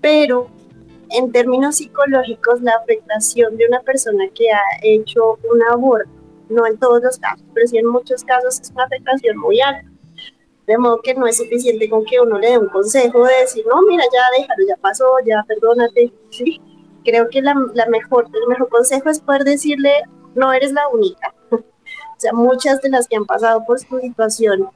Pero 0.00 0.48
en 1.10 1.32
términos 1.32 1.78
psicológicos, 1.78 2.62
la 2.62 2.74
afectación 2.80 3.56
de 3.56 3.66
una 3.66 3.80
persona 3.80 4.24
que 4.32 4.48
ha 4.52 4.62
hecho 4.80 5.40
un 5.52 5.60
aborto, 5.64 6.08
no 6.48 6.64
en 6.68 6.78
todos 6.78 7.02
los 7.02 7.18
casos, 7.18 7.44
pero 7.52 7.66
sí 7.66 7.78
en 7.78 7.86
muchos 7.86 8.22
casos 8.22 8.60
es 8.60 8.70
una 8.70 8.84
afectación 8.84 9.38
muy 9.38 9.60
alta. 9.60 9.90
De 10.68 10.78
modo 10.78 11.00
que 11.02 11.14
no 11.14 11.26
es 11.26 11.36
suficiente 11.36 11.90
con 11.90 12.04
que 12.04 12.20
uno 12.20 12.38
le 12.38 12.50
dé 12.50 12.58
un 12.58 12.68
consejo 12.68 13.24
de 13.24 13.40
decir, 13.40 13.64
no, 13.66 13.82
mira, 13.82 14.04
ya 14.04 14.22
déjalo, 14.38 14.64
ya 14.68 14.76
pasó, 14.76 15.04
ya 15.26 15.44
perdónate. 15.48 16.12
Sí, 16.30 16.60
creo 17.04 17.28
que 17.28 17.42
la, 17.42 17.54
la 17.74 17.86
mejor, 17.86 18.26
el 18.32 18.48
mejor 18.48 18.68
consejo 18.68 19.10
es 19.10 19.20
poder 19.20 19.44
decirle, 19.44 19.92
no 20.34 20.52
eres 20.52 20.72
la 20.72 20.88
única. 20.88 21.34
o 21.50 21.60
sea, 22.18 22.32
muchas 22.32 22.80
de 22.80 22.90
las 22.90 23.08
que 23.08 23.16
han 23.16 23.26
pasado 23.26 23.64
por 23.66 23.78
su 23.78 23.98
situación 24.00 24.68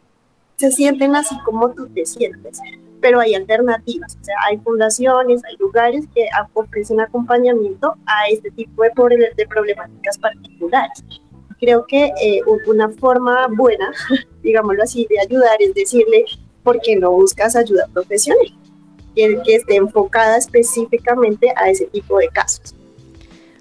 se 0.56 0.70
sienten 0.70 1.16
así 1.16 1.36
como 1.44 1.70
tú 1.72 1.88
te 1.88 2.06
sientes, 2.06 2.60
pero 3.00 3.18
hay 3.18 3.34
alternativas, 3.34 4.16
o 4.20 4.24
sea, 4.24 4.36
hay 4.48 4.56
fundaciones, 4.58 5.42
hay 5.44 5.56
lugares 5.58 6.04
que 6.14 6.28
ofrecen 6.52 7.00
acompañamiento 7.00 7.96
a 8.06 8.28
este 8.28 8.50
tipo 8.52 8.84
de, 8.84 9.32
de 9.36 9.46
problemáticas 9.48 10.16
particulares 10.16 11.02
creo 11.64 11.86
que 11.86 12.12
eh, 12.20 12.40
una 12.66 12.88
forma 12.90 13.46
buena, 13.50 13.92
digámoslo 14.42 14.82
así, 14.82 15.06
de 15.08 15.20
ayudar 15.20 15.56
es 15.60 15.74
decirle, 15.74 16.24
¿por 16.62 16.80
qué 16.80 16.96
no 16.96 17.10
buscas 17.10 17.56
ayuda 17.56 17.86
profesional? 17.92 18.46
Que, 19.14 19.40
que 19.44 19.54
esté 19.56 19.76
enfocada 19.76 20.36
específicamente 20.36 21.52
a 21.56 21.70
ese 21.70 21.86
tipo 21.86 22.18
de 22.18 22.28
casos. 22.28 22.74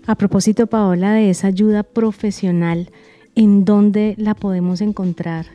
A 0.06 0.16
propósito, 0.16 0.68
Paola, 0.68 1.14
de 1.14 1.30
esa 1.30 1.48
ayuda 1.48 1.84
profesional, 1.84 2.90
¿en 3.36 3.64
dónde 3.64 4.16
la 4.18 4.34
podemos 4.34 4.82
encontrar? 4.82 5.46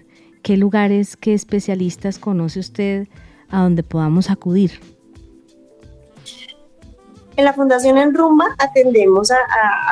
¿Qué 0.42 0.56
lugares, 0.56 1.16
qué 1.16 1.34
especialistas 1.34 2.18
conoce 2.18 2.60
usted 2.60 3.08
a 3.50 3.62
donde 3.62 3.82
podamos 3.82 4.30
acudir? 4.30 4.80
En 7.36 7.44
la 7.44 7.52
Fundación 7.52 7.98
En 7.98 8.14
Rumba 8.14 8.46
atendemos 8.58 9.30
a, 9.30 9.36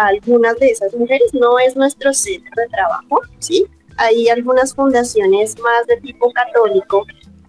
algunas 0.07 0.57
de 0.59 0.69
esas 0.69 0.95
mujeres, 0.95 1.33
no 1.33 1.59
es 1.59 1.77
nuestro 1.77 2.13
centro 2.13 2.51
de 2.57 2.67
trabajo, 2.69 3.21
¿sí? 3.39 3.67
Hay 3.99 4.29
algunas 4.29 4.75
fundaciones 4.75 5.57
más 5.61 5.87
de 5.87 5.97
tipo 5.99 6.33
católico 6.33 7.05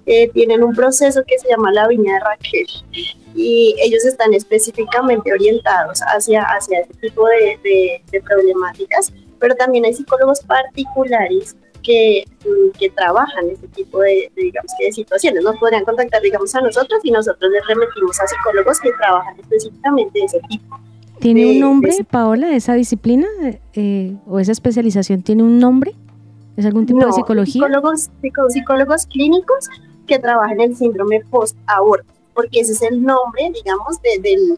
que 0.08 0.30
tienen 0.34 0.64
un 0.64 0.74
proceso 0.74 1.22
que 1.28 1.38
se 1.38 1.50
llama 1.50 1.70
la 1.74 1.86
Viña 1.90 2.14
de 2.14 2.20
Raquel 2.22 2.66
y 3.36 3.76
ellos 3.80 4.06
están 4.06 4.34
específicamente 4.34 5.34
orientados 5.34 6.00
hacia, 6.00 6.42
hacia 6.44 6.80
este 6.80 6.94
tipo 7.10 7.28
de, 7.28 7.60
de, 7.62 8.02
de 8.10 8.22
problemáticas, 8.22 9.12
pero 9.38 9.54
también 9.56 9.84
hay 9.84 9.94
psicólogos 9.94 10.40
particulares 10.42 11.58
que, 11.84 12.24
mm, 12.46 12.78
que, 12.80 12.90
trabajan 12.90 13.50
este 13.50 13.68
tipo 13.68 14.00
de, 14.00 14.32
de, 14.36 14.44
digamos 14.44 14.72
que 14.80 14.86
de 14.86 14.92
situaciones. 14.94 15.44
Nos 15.44 15.58
podrían 15.58 15.84
contactar, 15.84 16.22
digamos, 16.22 16.56
a 16.56 16.62
nosotros 16.62 17.00
y 17.04 17.12
nosotros 17.12 17.52
les 17.52 17.68
remitimos 17.68 18.20
a 18.22 18.28
psicólogos 18.28 18.80
que 18.80 18.92
trabajan 18.94 19.38
específicamente 19.40 20.20
de 20.20 20.26
ese 20.26 20.40
tipo. 20.50 20.80
¿Tiene 21.20 21.42
de- 21.42 21.52
un 21.52 21.60
nombre, 21.60 21.92
de- 21.96 22.04
Paola, 22.06 22.56
esa 22.56 22.74
disciplina 22.76 23.28
eh, 23.74 24.16
o 24.26 24.40
esa 24.40 24.54
especialización? 24.54 25.22
¿Tiene 25.22 25.44
un 25.44 25.60
nombre? 25.60 25.94
¿Es 26.56 26.66
algún 26.66 26.86
tipo 26.88 27.00
de 27.02 27.06
No, 27.08 27.12
psicología? 27.14 27.54
Psicólogos, 27.68 28.10
psicólogos 28.50 29.06
clínicos 29.06 29.70
que 30.08 30.20
trabajan 30.20 30.60
el 30.62 30.76
síndrome 30.76 31.22
post-aborto, 31.30 32.12
porque 32.34 32.62
ese 32.62 32.74
es 32.74 32.82
el 32.82 33.04
nombre, 33.04 33.52
digamos, 33.54 34.02
de, 34.02 34.20
de 34.22 34.58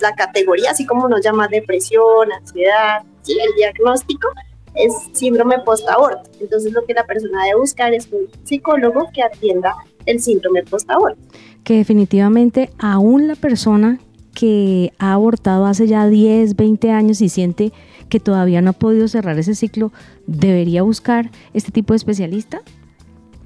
la 0.00 0.14
categoría, 0.14 0.70
así 0.70 0.84
como 0.84 1.08
nos 1.08 1.22
llama 1.22 1.48
depresión, 1.48 2.32
ansiedad, 2.32 3.02
¿sí? 3.22 3.38
el 3.40 3.54
diagnóstico 3.56 4.28
es 4.74 4.92
síndrome 5.12 5.58
post-aborto. 5.60 6.30
Entonces 6.40 6.72
lo 6.72 6.84
que 6.84 6.94
la 6.94 7.04
persona 7.04 7.44
debe 7.44 7.60
buscar 7.60 7.94
es 7.94 8.08
un 8.12 8.28
psicólogo 8.44 9.08
que 9.12 9.22
atienda 9.22 9.74
el 10.04 10.20
síndrome 10.20 10.62
post-aborto. 10.62 11.20
que 11.64 11.78
definitivamente 11.78 12.70
aún 12.78 13.26
la 13.26 13.34
persona 13.34 13.98
que 14.34 14.92
ha 14.98 15.14
abortado 15.14 15.64
hace 15.64 15.86
ya 15.86 16.06
10, 16.06 16.54
20 16.54 16.90
años 16.90 17.20
y 17.22 17.28
siente 17.28 17.72
que 18.08 18.20
todavía 18.20 18.60
no 18.60 18.70
ha 18.70 18.74
podido 18.74 19.08
cerrar 19.08 19.38
ese 19.38 19.54
ciclo, 19.54 19.92
debería 20.26 20.82
buscar 20.82 21.30
este 21.54 21.72
tipo 21.72 21.92
de 21.92 21.96
especialista. 21.96 22.60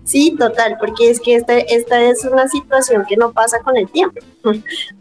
Sí, 0.05 0.35
total, 0.37 0.77
porque 0.79 1.11
es 1.11 1.21
que 1.21 1.37
esta, 1.37 1.59
esta 1.59 2.03
es 2.03 2.25
una 2.25 2.49
situación 2.49 3.05
que 3.09 3.17
no 3.17 3.33
pasa 3.33 3.61
con 3.61 3.77
el 3.77 3.89
tiempo. 3.91 4.21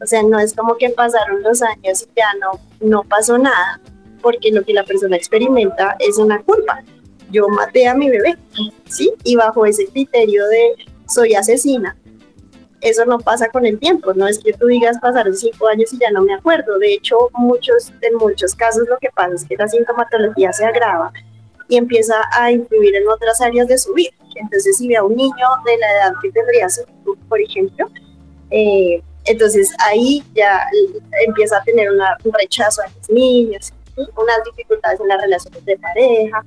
O 0.01 0.05
sea, 0.05 0.21
no 0.23 0.39
es 0.39 0.53
como 0.53 0.75
que 0.75 0.89
pasaron 0.89 1.41
los 1.43 1.61
años 1.61 2.03
y 2.03 2.07
ya 2.15 2.27
no, 2.39 2.59
no 2.81 3.03
pasó 3.03 3.37
nada, 3.37 3.79
porque 4.21 4.51
lo 4.51 4.63
que 4.63 4.73
la 4.73 4.83
persona 4.83 5.15
experimenta 5.15 5.95
es 5.99 6.17
una 6.17 6.41
culpa. 6.41 6.83
Yo 7.31 7.47
maté 7.47 7.87
a 7.87 7.95
mi 7.95 8.09
bebé, 8.09 8.37
¿sí? 8.85 9.11
Y 9.23 9.35
bajo 9.35 9.65
ese 9.65 9.87
criterio 9.87 10.45
de 10.47 10.75
soy 11.07 11.35
asesina, 11.35 11.95
eso 12.81 13.05
no 13.05 13.19
pasa 13.19 13.49
con 13.49 13.65
el 13.65 13.77
tiempo, 13.77 14.13
no 14.13 14.27
es 14.27 14.39
que 14.39 14.53
tú 14.53 14.67
digas 14.67 14.97
pasaron 15.01 15.35
cinco 15.35 15.67
años 15.67 15.91
y 15.93 15.99
ya 15.99 16.11
no 16.11 16.21
me 16.21 16.33
acuerdo. 16.33 16.77
De 16.79 16.93
hecho, 16.93 17.17
muchos, 17.33 17.91
en 18.01 18.15
muchos 18.15 18.55
casos 18.55 18.87
lo 18.87 18.97
que 18.97 19.09
pasa 19.13 19.35
es 19.35 19.45
que 19.45 19.55
la 19.55 19.67
sintomatología 19.67 20.53
se 20.53 20.65
agrava 20.65 21.11
y 21.69 21.77
empieza 21.77 22.15
a 22.31 22.51
influir 22.51 22.95
en 22.95 23.07
otras 23.07 23.39
áreas 23.39 23.67
de 23.67 23.77
su 23.77 23.93
vida. 23.93 24.11
Entonces, 24.35 24.77
si 24.77 24.87
ve 24.87 24.97
a 24.97 25.03
un 25.03 25.15
niño 25.15 25.47
de 25.65 25.77
la 25.77 25.91
edad 25.91 26.13
que 26.21 26.31
tendría 26.31 26.67
su 26.69 26.81
hijo, 26.81 27.15
por 27.29 27.39
ejemplo, 27.39 27.87
eh, 28.51 29.01
entonces 29.25 29.71
ahí 29.79 30.23
ya 30.33 30.61
empieza 31.25 31.57
a 31.57 31.63
tener 31.63 31.91
una, 31.91 32.17
un 32.23 32.33
rechazo 32.33 32.81
a 32.81 32.85
los 32.85 33.09
niños, 33.09 33.71
unas 33.95 34.43
dificultades 34.45 34.99
en 34.99 35.07
las 35.07 35.21
relaciones 35.21 35.65
de 35.65 35.77
pareja, 35.77 36.43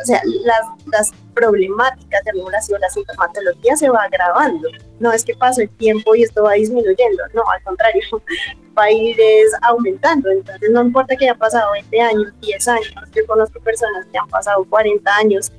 o 0.00 0.06
sea, 0.06 0.20
las, 0.44 0.60
las 0.86 1.12
problemáticas 1.34 2.24
de 2.24 2.32
regulación, 2.32 2.80
la 2.80 2.90
sintomatología 2.90 3.76
se 3.76 3.90
va 3.90 4.04
agravando. 4.04 4.68
No 5.00 5.12
es 5.12 5.24
que 5.24 5.34
pasa 5.34 5.62
el 5.62 5.70
tiempo 5.70 6.14
y 6.14 6.22
esto 6.22 6.44
va 6.44 6.54
disminuyendo, 6.54 7.22
no, 7.34 7.42
al 7.50 7.62
contrario, 7.62 8.02
va 8.78 8.84
a 8.84 8.90
ir 8.90 9.16
es 9.20 9.52
aumentando. 9.62 10.30
Entonces, 10.30 10.70
no 10.70 10.82
importa 10.82 11.16
que 11.16 11.26
hayan 11.26 11.38
pasado 11.38 11.72
20 11.72 12.00
años, 12.00 12.32
10 12.40 12.68
años, 12.68 12.94
yo 13.14 13.26
conozco 13.26 13.60
personas 13.60 14.06
que 14.10 14.18
han 14.18 14.28
pasado 14.28 14.64
40 14.64 15.14
años 15.16 15.52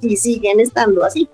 y 0.00 0.16
siguen 0.16 0.60
estando 0.60 1.04
así. 1.04 1.28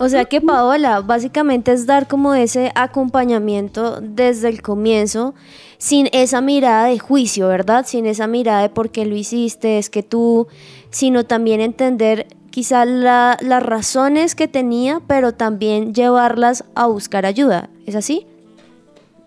O 0.00 0.08
sea 0.08 0.24
que 0.24 0.40
Paola, 0.40 1.00
básicamente 1.00 1.72
es 1.72 1.86
dar 1.86 2.08
como 2.08 2.34
ese 2.34 2.72
acompañamiento 2.74 4.00
desde 4.00 4.48
el 4.48 4.62
comienzo, 4.62 5.34
sin 5.80 6.10
esa 6.12 6.42
mirada 6.42 6.84
de 6.88 6.98
juicio, 6.98 7.48
¿verdad? 7.48 7.86
Sin 7.86 8.04
esa 8.04 8.26
mirada 8.26 8.60
de 8.60 8.68
por 8.68 8.90
qué 8.90 9.06
lo 9.06 9.16
hiciste, 9.16 9.78
es 9.78 9.88
que 9.88 10.02
tú, 10.02 10.46
sino 10.90 11.24
también 11.24 11.62
entender 11.62 12.26
quizá 12.50 12.84
la- 12.84 13.38
las 13.40 13.62
razones 13.62 14.34
que 14.34 14.46
tenía, 14.46 15.00
pero 15.06 15.32
también 15.32 15.94
llevarlas 15.94 16.64
a 16.74 16.86
buscar 16.86 17.24
ayuda. 17.24 17.70
¿Es 17.86 17.96
así? 17.96 18.26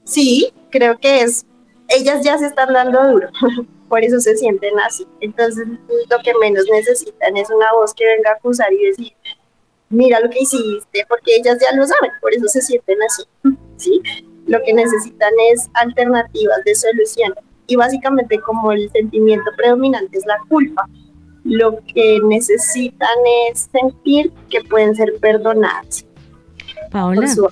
Sí, 0.03 0.53
creo 0.69 0.99
que 0.99 1.21
es, 1.21 1.43
ellas 1.87 2.23
ya 2.23 2.37
se 2.37 2.45
están 2.45 2.71
dando 2.71 3.01
duro, 3.11 3.29
por 3.89 4.03
eso 4.03 4.19
se 4.19 4.37
sienten 4.37 4.79
así. 4.79 5.07
Entonces, 5.21 5.65
lo 5.67 6.17
que 6.23 6.33
menos 6.39 6.65
necesitan 6.71 7.35
es 7.35 7.49
una 7.49 7.73
voz 7.73 7.95
que 7.95 8.05
venga 8.05 8.29
a 8.29 8.33
acusar 8.35 8.71
y 8.71 8.85
decir, 8.85 9.13
mira 9.89 10.19
lo 10.19 10.29
que 10.29 10.41
hiciste, 10.41 11.03
porque 11.09 11.35
ellas 11.37 11.57
ya 11.59 11.75
lo 11.75 11.87
saben, 11.87 12.11
por 12.21 12.31
eso 12.31 12.47
se 12.47 12.61
sienten 12.61 12.97
así, 13.01 13.23
¿sí? 13.77 14.01
Lo 14.47 14.59
que 14.65 14.73
necesitan 14.73 15.31
es 15.51 15.69
alternativas 15.73 16.63
de 16.65 16.75
solución. 16.75 17.33
Y 17.67 17.75
básicamente 17.75 18.39
como 18.39 18.71
el 18.71 18.89
sentimiento 18.91 19.49
predominante 19.55 20.17
es 20.17 20.25
la 20.25 20.37
culpa, 20.49 20.87
lo 21.43 21.79
que 21.93 22.19
necesitan 22.23 23.07
es 23.49 23.69
sentir 23.71 24.31
que 24.49 24.61
pueden 24.61 24.95
ser 24.95 25.13
perdonadas. 25.19 26.05
Paola, 26.91 27.27
su 27.27 27.49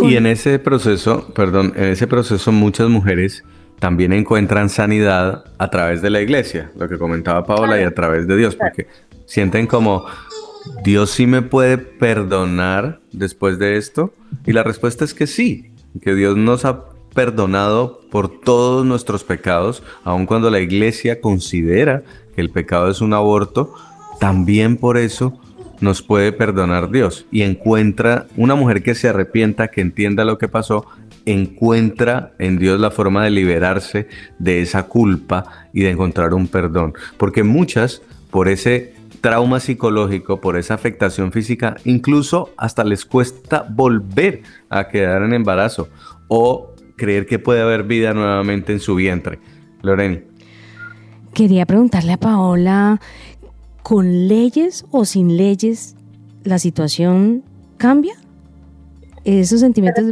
Y 0.00 0.16
en 0.16 0.26
ese 0.26 0.58
proceso, 0.58 1.32
perdón, 1.34 1.72
en 1.76 1.84
ese 1.84 2.06
proceso 2.06 2.52
muchas 2.52 2.88
mujeres 2.88 3.44
también 3.78 4.12
encuentran 4.12 4.68
sanidad 4.68 5.44
a 5.58 5.70
través 5.70 6.02
de 6.02 6.10
la 6.10 6.20
iglesia, 6.20 6.70
lo 6.76 6.88
que 6.88 6.98
comentaba 6.98 7.44
Paola, 7.44 7.80
y 7.80 7.84
a 7.84 7.94
través 7.94 8.26
de 8.26 8.36
Dios, 8.36 8.56
porque 8.56 8.86
sienten 9.26 9.66
como, 9.66 10.06
Dios 10.82 11.10
sí 11.10 11.26
me 11.26 11.42
puede 11.42 11.78
perdonar 11.78 13.00
después 13.12 13.58
de 13.58 13.76
esto. 13.76 14.14
Y 14.46 14.52
la 14.52 14.62
respuesta 14.62 15.04
es 15.04 15.14
que 15.14 15.26
sí, 15.26 15.72
que 16.00 16.14
Dios 16.14 16.36
nos 16.36 16.64
ha 16.64 16.84
perdonado 17.14 18.00
por 18.10 18.28
todos 18.28 18.84
nuestros 18.84 19.24
pecados, 19.24 19.82
aun 20.04 20.26
cuando 20.26 20.50
la 20.50 20.60
iglesia 20.60 21.20
considera 21.20 22.02
que 22.34 22.42
el 22.42 22.50
pecado 22.50 22.90
es 22.90 23.00
un 23.00 23.14
aborto, 23.14 23.72
también 24.20 24.76
por 24.76 24.98
eso 24.98 25.38
nos 25.80 26.02
puede 26.02 26.32
perdonar 26.32 26.90
Dios. 26.90 27.26
Y 27.30 27.42
encuentra 27.42 28.26
una 28.36 28.54
mujer 28.54 28.82
que 28.82 28.94
se 28.94 29.08
arrepienta, 29.08 29.68
que 29.68 29.80
entienda 29.80 30.24
lo 30.24 30.38
que 30.38 30.48
pasó, 30.48 30.86
encuentra 31.24 32.34
en 32.38 32.58
Dios 32.58 32.80
la 32.80 32.90
forma 32.90 33.24
de 33.24 33.30
liberarse 33.30 34.08
de 34.38 34.62
esa 34.62 34.84
culpa 34.84 35.68
y 35.72 35.82
de 35.82 35.90
encontrar 35.90 36.34
un 36.34 36.48
perdón. 36.48 36.94
Porque 37.16 37.42
muchas, 37.42 38.02
por 38.30 38.48
ese 38.48 38.94
trauma 39.20 39.60
psicológico, 39.60 40.40
por 40.40 40.56
esa 40.56 40.74
afectación 40.74 41.32
física, 41.32 41.76
incluso 41.84 42.50
hasta 42.56 42.84
les 42.84 43.04
cuesta 43.04 43.66
volver 43.68 44.42
a 44.68 44.88
quedar 44.88 45.22
en 45.22 45.32
embarazo 45.32 45.88
o 46.28 46.70
creer 46.96 47.26
que 47.26 47.38
puede 47.38 47.60
haber 47.60 47.84
vida 47.84 48.14
nuevamente 48.14 48.72
en 48.72 48.80
su 48.80 48.94
vientre. 48.94 49.38
Loreni. 49.82 50.20
quería 51.34 51.66
preguntarle 51.66 52.14
a 52.14 52.16
Paola, 52.16 53.00
¿con 53.82 54.26
leyes 54.26 54.84
o 54.90 55.04
sin 55.04 55.36
leyes 55.36 55.94
la 56.44 56.58
situación 56.58 57.42
cambia? 57.76 58.14
Esos 59.24 59.60
sentimientos... 59.60 60.04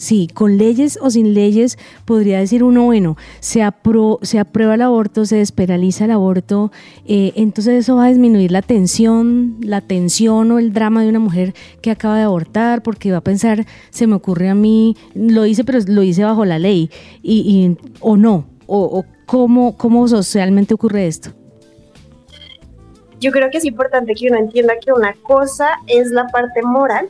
Sí, 0.00 0.28
con 0.32 0.56
leyes 0.56 0.98
o 1.02 1.10
sin 1.10 1.34
leyes 1.34 1.76
podría 2.06 2.38
decir 2.38 2.64
uno, 2.64 2.84
bueno, 2.84 3.18
se, 3.40 3.60
apro- 3.60 4.18
se 4.22 4.38
aprueba 4.38 4.74
el 4.76 4.80
aborto, 4.80 5.26
se 5.26 5.36
despenaliza 5.36 6.06
el 6.06 6.10
aborto, 6.12 6.72
eh, 7.06 7.34
entonces 7.36 7.74
eso 7.80 7.96
va 7.96 8.06
a 8.06 8.08
disminuir 8.08 8.50
la 8.50 8.62
tensión, 8.62 9.56
la 9.60 9.82
tensión 9.82 10.52
o 10.52 10.58
el 10.58 10.72
drama 10.72 11.02
de 11.02 11.10
una 11.10 11.18
mujer 11.18 11.52
que 11.82 11.90
acaba 11.90 12.16
de 12.16 12.22
abortar 12.22 12.82
porque 12.82 13.12
va 13.12 13.18
a 13.18 13.20
pensar, 13.20 13.66
se 13.90 14.06
me 14.06 14.14
ocurre 14.14 14.48
a 14.48 14.54
mí, 14.54 14.96
lo 15.14 15.44
hice, 15.44 15.64
pero 15.64 15.78
lo 15.86 16.02
hice 16.02 16.24
bajo 16.24 16.46
la 16.46 16.58
ley, 16.58 16.88
y, 17.22 17.76
o 18.00 18.16
no, 18.16 18.46
o 18.66 19.04
cómo, 19.26 19.76
cómo 19.76 20.08
socialmente 20.08 20.72
ocurre 20.72 21.08
esto. 21.08 21.32
yo 23.20 23.32
creo 23.32 23.50
que 23.50 23.58
es 23.58 23.66
importante 23.66 24.14
que 24.14 24.28
uno 24.28 24.38
entienda 24.38 24.72
que 24.82 24.94
una 24.94 25.12
cosa 25.24 25.66
es 25.88 26.10
la 26.10 26.26
parte 26.28 26.62
moral 26.62 27.06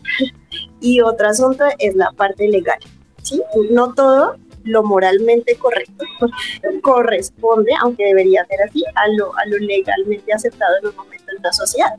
y 0.81 1.01
otro 1.01 1.29
asunto 1.29 1.65
es 1.79 1.95
la 1.95 2.11
parte 2.13 2.49
legal. 2.49 2.79
¿sí? 3.23 3.43
No 3.71 3.95
todo 3.95 4.37
lo 4.65 4.83
moralmente 4.83 5.57
correcto 5.57 6.05
corresponde, 6.83 7.73
aunque 7.81 8.05
debería 8.05 8.45
ser 8.47 8.63
así, 8.63 8.85
a 8.95 9.09
lo, 9.17 9.35
a 9.37 9.47
lo 9.47 9.59
legalmente 9.59 10.33
aceptado 10.33 10.73
en 10.81 10.89
un 10.89 10.97
momento 10.97 11.25
en 11.37 11.43
la 11.43 11.53
sociedad. 11.53 11.95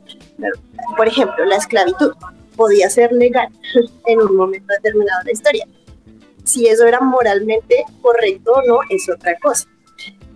Por 0.96 1.08
ejemplo, 1.08 1.44
la 1.44 1.56
esclavitud 1.56 2.12
podía 2.56 2.88
ser 2.88 3.12
legal 3.12 3.48
en 4.06 4.20
un 4.20 4.36
momento 4.36 4.72
determinado 4.74 5.20
de 5.20 5.26
la 5.26 5.32
historia. 5.32 5.66
Si 6.44 6.66
eso 6.66 6.86
era 6.86 7.00
moralmente 7.00 7.84
correcto 8.00 8.52
o 8.52 8.62
no, 8.62 8.80
es 8.90 9.08
otra 9.08 9.36
cosa 9.38 9.68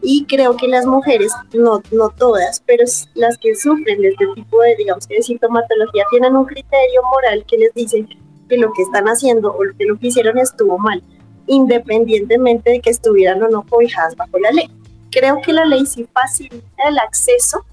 y 0.02 0.24
creo 0.26 0.56
que 0.56 0.68
las 0.68 0.87
mujeres, 0.87 1.32
no, 1.52 1.82
no 1.90 2.11
todas, 2.11 2.62
pero 2.66 2.85
las 3.14 3.38
que 3.38 3.54
sufren 3.54 4.00
de 4.00 4.09
este 4.09 4.26
tipo 4.35 4.62
de, 4.62 4.76
digamos 4.76 5.06
que 5.06 5.16
de 5.16 5.22
sintomatología, 5.22 6.04
tienen 6.11 6.37
un 6.37 6.44
criterio 6.44 7.02
moral 7.11 7.44
que 7.46 7.59
les 7.59 7.74
dice 7.74 8.06
que 8.48 8.56
lo 8.56 8.72
que 8.72 8.82
están 8.82 9.06
haciendo 9.06 9.50
o 9.52 9.59
que 9.78 9.85
lo 9.85 9.98
que 9.98 10.09
hicieron 10.09 10.38
estuvo 10.38 10.78
mal, 10.78 11.02
independientemente 11.46 12.70
de 12.70 12.80
que 12.80 12.90
estuvieran 12.90 13.42
o 13.42 13.48
no 13.48 13.64
cobijadas 13.66 14.16
bajo 14.16 14.38
la 14.38 14.50
ley. 14.50 14.70
Creo 15.11 15.40
que 15.40 15.52
la 15.52 15.64
ley 15.64 15.87
sí 15.87 16.06
facilita 16.12 16.88
el 16.88 16.98
acceso 16.98 17.64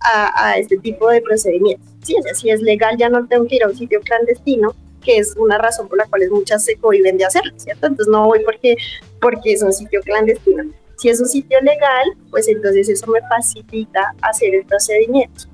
a, 0.00 0.48
a 0.50 0.58
este 0.58 0.76
tipo 0.78 1.08
de 1.08 1.22
procedimientos. 1.22 1.88
Sí, 2.02 2.16
o 2.18 2.22
sea, 2.22 2.34
si 2.34 2.50
es 2.50 2.60
legal, 2.60 2.96
ya 2.96 3.08
no 3.08 3.26
tengo 3.26 3.46
que 3.46 3.56
ir 3.56 3.64
a 3.64 3.68
un 3.68 3.76
sitio 3.76 4.00
clandestino 4.00 4.74
que 5.00 5.18
es 5.18 5.34
una 5.36 5.58
razón 5.58 5.88
por 5.88 5.98
la 5.98 6.06
cual 6.06 6.22
muchas 6.30 6.64
se 6.64 6.76
cohiben 6.76 7.16
de 7.16 7.24
hacerlo, 7.24 7.52
¿cierto? 7.56 7.86
Entonces 7.86 8.12
no 8.12 8.26
voy 8.26 8.40
porque, 8.44 8.76
porque 9.20 9.52
es 9.52 9.62
un 9.62 9.72
sitio 9.72 10.00
clandestino. 10.02 10.64
Si 10.98 11.08
es 11.08 11.20
un 11.20 11.26
sitio 11.26 11.58
legal, 11.62 12.12
pues 12.30 12.48
entonces 12.48 12.88
eso 12.88 13.06
me 13.06 13.20
facilita 13.22 14.14
hacer 14.20 14.54
el 14.54 14.64
procedimiento. 14.66 15.44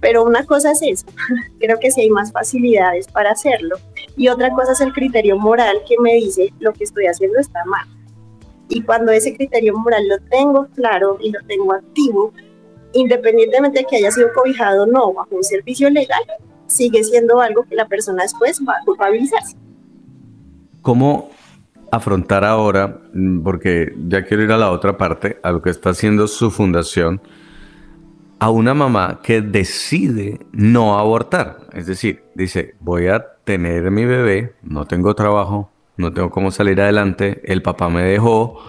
Pero 0.00 0.24
una 0.24 0.44
cosa 0.44 0.72
es 0.72 0.82
eso, 0.82 1.06
creo 1.58 1.78
que 1.78 1.90
sí 1.90 2.02
hay 2.02 2.10
más 2.10 2.32
facilidades 2.32 3.08
para 3.08 3.30
hacerlo. 3.30 3.76
Y 4.16 4.28
otra 4.28 4.50
cosa 4.50 4.72
es 4.72 4.80
el 4.80 4.92
criterio 4.92 5.38
moral 5.38 5.82
que 5.88 5.96
me 6.00 6.14
dice 6.14 6.52
lo 6.60 6.72
que 6.72 6.84
estoy 6.84 7.06
haciendo 7.06 7.38
está 7.38 7.64
mal. 7.64 7.86
Y 8.68 8.82
cuando 8.82 9.12
ese 9.12 9.34
criterio 9.36 9.76
moral 9.76 10.08
lo 10.08 10.18
tengo 10.30 10.66
claro 10.74 11.18
y 11.20 11.30
lo 11.30 11.40
tengo 11.46 11.72
activo, 11.72 12.32
independientemente 12.92 13.80
de 13.80 13.86
que 13.86 13.96
haya 13.96 14.10
sido 14.10 14.32
cobijado 14.34 14.84
o 14.84 14.86
no 14.86 15.12
bajo 15.12 15.36
un 15.36 15.44
servicio 15.44 15.88
legal, 15.90 16.22
sigue 16.66 17.04
siendo 17.04 17.40
algo 17.40 17.64
que 17.64 17.76
la 17.76 17.86
persona 17.86 18.22
después 18.22 18.60
va 18.68 18.74
a 18.74 18.84
culpabilizarse. 18.84 19.56
¿Cómo 20.82 21.30
afrontar 21.90 22.44
ahora, 22.44 23.00
mm, 23.12 23.42
porque 23.42 23.94
ya 24.08 24.24
quiero 24.24 24.42
ir 24.42 24.52
a 24.52 24.58
la 24.58 24.70
otra 24.70 24.96
parte, 24.98 25.38
a 25.42 25.52
lo 25.52 25.62
que 25.62 25.70
está 25.70 25.90
haciendo 25.90 26.26
su 26.26 26.50
fundación, 26.50 27.20
a 28.38 28.50
una 28.50 28.74
mamá 28.74 29.20
que 29.22 29.40
decide 29.40 30.40
no 30.52 30.98
abortar? 30.98 31.58
Es 31.72 31.86
decir, 31.86 32.24
dice, 32.34 32.74
voy 32.80 33.08
a 33.08 33.24
tener 33.44 33.90
mi 33.90 34.04
bebé, 34.04 34.54
no 34.62 34.86
tengo 34.86 35.14
trabajo, 35.14 35.70
no 35.96 36.12
tengo 36.12 36.30
cómo 36.30 36.50
salir 36.50 36.80
adelante, 36.80 37.40
el 37.44 37.62
papá 37.62 37.88
me 37.88 38.02
dejó, 38.02 38.60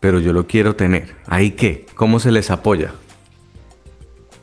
pero 0.00 0.18
yo 0.20 0.32
lo 0.32 0.46
quiero 0.46 0.76
tener. 0.76 1.14
¿Ahí 1.26 1.52
qué? 1.52 1.86
¿Cómo 1.94 2.20
se 2.20 2.32
les 2.32 2.50
apoya? 2.50 2.92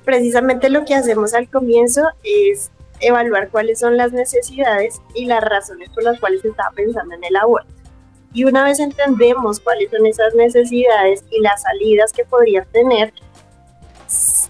Precisamente 0.03 0.69
lo 0.69 0.85
que 0.85 0.95
hacemos 0.95 1.33
al 1.33 1.49
comienzo 1.49 2.03
es 2.23 2.71
evaluar 2.99 3.49
cuáles 3.49 3.79
son 3.79 3.97
las 3.97 4.13
necesidades 4.13 5.01
y 5.13 5.25
las 5.25 5.43
razones 5.43 5.89
por 5.89 6.03
las 6.03 6.19
cuales 6.19 6.41
se 6.41 6.49
está 6.49 6.69
pensando 6.75 7.15
en 7.15 7.23
el 7.23 7.35
aborto. 7.35 7.73
Y 8.33 8.43
una 8.43 8.63
vez 8.65 8.79
entendemos 8.79 9.59
cuáles 9.59 9.89
son 9.91 10.05
esas 10.05 10.35
necesidades 10.35 11.23
y 11.31 11.41
las 11.41 11.61
salidas 11.61 12.11
que 12.11 12.25
podrían 12.25 12.65
tener, 12.71 13.13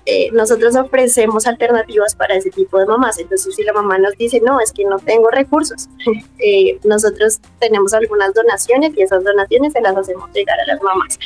eh, 0.06 0.30
nosotros 0.32 0.76
ofrecemos 0.76 1.48
alternativas 1.48 2.16
para 2.16 2.36
ese 2.36 2.50
tipo 2.52 2.78
de 2.78 2.86
mamás. 2.86 3.18
Entonces, 3.20 3.56
si 3.56 3.64
la 3.64 3.74
mamá 3.74 3.98
nos 3.98 4.16
dice, 4.18 4.40
no, 4.42 4.60
es 4.60 4.72
que 4.72 4.86
no 4.86 5.00
tengo 5.00 5.30
recursos, 5.30 5.90
eh, 6.40 6.80
nosotros 6.84 7.40
tenemos 7.60 7.94
algunas 7.94 8.34
donaciones 8.34 8.92
y 8.96 9.02
esas 9.02 9.24
donaciones 9.24 9.74
se 9.74 9.82
las 9.82 9.96
hacemos 9.96 10.32
llegar 10.34 10.60
a 10.60 10.66
las 10.68 10.82
mamás. 10.82 11.18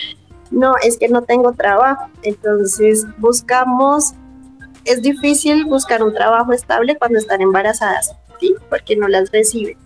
No, 0.51 0.73
es 0.83 0.97
que 0.97 1.09
no 1.09 1.23
tengo 1.23 1.53
trabajo. 1.53 2.07
Entonces, 2.23 3.05
buscamos 3.17 4.13
es 4.85 5.01
difícil 5.01 5.65
buscar 5.65 6.01
un 6.01 6.13
trabajo 6.13 6.53
estable 6.53 6.97
cuando 6.97 7.19
están 7.19 7.41
embarazadas. 7.41 8.15
Porque 8.69 8.95
no 8.95 9.09
las 9.09 9.31
reciben 9.31 9.77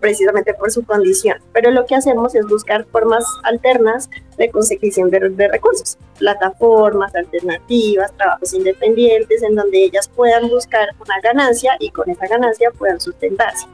precisamente 0.00 0.54
por 0.54 0.70
su 0.70 0.84
condición. 0.84 1.38
Pero 1.52 1.70
lo 1.70 1.86
que 1.86 1.94
hacemos 1.94 2.34
es 2.34 2.46
buscar 2.46 2.84
formas 2.86 3.24
alternas 3.42 4.08
de 4.36 4.50
consecución 4.50 5.10
de, 5.10 5.30
de, 5.30 5.48
recursos, 5.48 5.98
plataformas 6.18 7.14
alternativas, 7.14 8.12
trabajos 8.16 8.52
independientes, 8.54 9.42
en 9.42 9.54
donde 9.54 9.84
ellas 9.84 10.08
puedan 10.08 10.48
buscar 10.48 10.88
una 11.04 11.20
ganancia 11.22 11.76
y 11.78 11.90
con 11.90 12.08
esa 12.10 12.26
ganancia 12.26 12.70
puedan 12.76 13.00
sustentarse. 13.00 13.66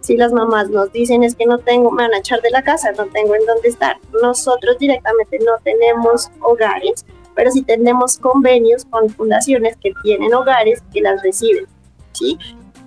Si 0.00 0.16
las 0.18 0.32
mamás 0.32 0.68
nos 0.68 0.92
dicen 0.92 1.24
es 1.24 1.34
que 1.34 1.46
no 1.46 1.58
tengo, 1.58 1.90
me 1.90 2.02
van 2.02 2.12
a 2.12 2.18
echar 2.18 2.42
de 2.42 2.50
la 2.50 2.62
casa, 2.62 2.92
no 2.92 3.06
tengo 3.06 3.34
en 3.34 3.46
dónde 3.46 3.68
estar, 3.68 3.96
nosotros 4.20 4.78
directamente 4.78 5.38
no 5.38 5.52
tenemos 5.62 6.30
hogares, 6.40 7.06
pero 7.34 7.50
sí 7.50 7.62
tenemos 7.62 8.18
convenios 8.18 8.84
con 8.84 9.08
fundaciones 9.08 9.76
que 9.82 9.92
tienen 10.02 10.34
hogares 10.34 10.82
que 10.92 11.00
las 11.00 11.22
reciben, 11.22 11.66
¿sí? 12.12 12.38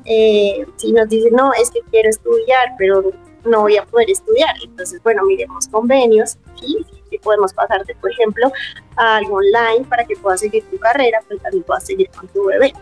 Eh, 0.07 0.65
si 0.77 0.93
nos 0.93 1.09
dicen, 1.09 1.33
no, 1.33 1.51
es 1.53 1.69
que 1.69 1.81
quiero 1.91 2.09
estudiar, 2.09 2.73
pero 2.77 3.11
no 3.45 3.61
voy 3.61 3.77
a 3.77 3.85
poder 3.85 4.09
estudiar, 4.09 4.55
entonces, 4.63 5.01
bueno, 5.03 5.23
miremos 5.25 5.67
convenios, 5.67 6.37
¿sí? 6.59 6.85
Si 7.09 7.17
podemos 7.19 7.53
pasarte, 7.53 7.95
por 7.95 8.11
ejemplo, 8.11 8.51
a 8.95 9.17
algo 9.17 9.37
online 9.37 9.85
para 9.89 10.05
que 10.05 10.15
puedas 10.15 10.39
seguir 10.39 10.63
tu 10.69 10.77
carrera, 10.77 11.19
pero 11.27 11.39
también 11.41 11.63
puedas 11.63 11.85
seguir 11.85 12.09
con 12.09 12.27
tu 12.29 12.45
bebé. 12.45 12.73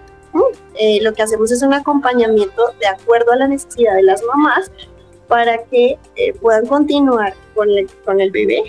Eh, 0.75 0.99
lo 1.01 1.13
que 1.13 1.21
hacemos 1.21 1.51
es 1.51 1.61
un 1.61 1.73
acompañamiento 1.73 2.63
de 2.79 2.87
acuerdo 2.87 3.31
a 3.31 3.37
la 3.37 3.47
necesidad 3.47 3.95
de 3.95 4.03
las 4.03 4.21
mamás 4.23 4.69
para 5.27 5.63
que 5.63 5.97
eh, 6.15 6.33
puedan 6.41 6.65
continuar 6.65 7.33
con 7.53 7.69
el, 7.69 7.89
con 8.03 8.19
el 8.19 8.31
bebé, 8.31 8.63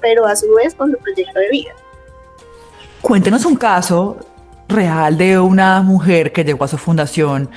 pero 0.00 0.26
a 0.26 0.36
su 0.36 0.52
vez 0.54 0.74
con 0.74 0.90
su 0.92 0.98
proyecto 0.98 1.38
de 1.40 1.48
vida. 1.50 1.72
Cuéntenos 3.02 3.44
un 3.44 3.56
caso 3.56 4.16
real 4.68 5.16
de 5.16 5.38
una 5.38 5.82
mujer 5.82 6.32
que 6.32 6.44
llegó 6.44 6.64
a 6.64 6.68
su 6.68 6.78
fundación 6.78 7.50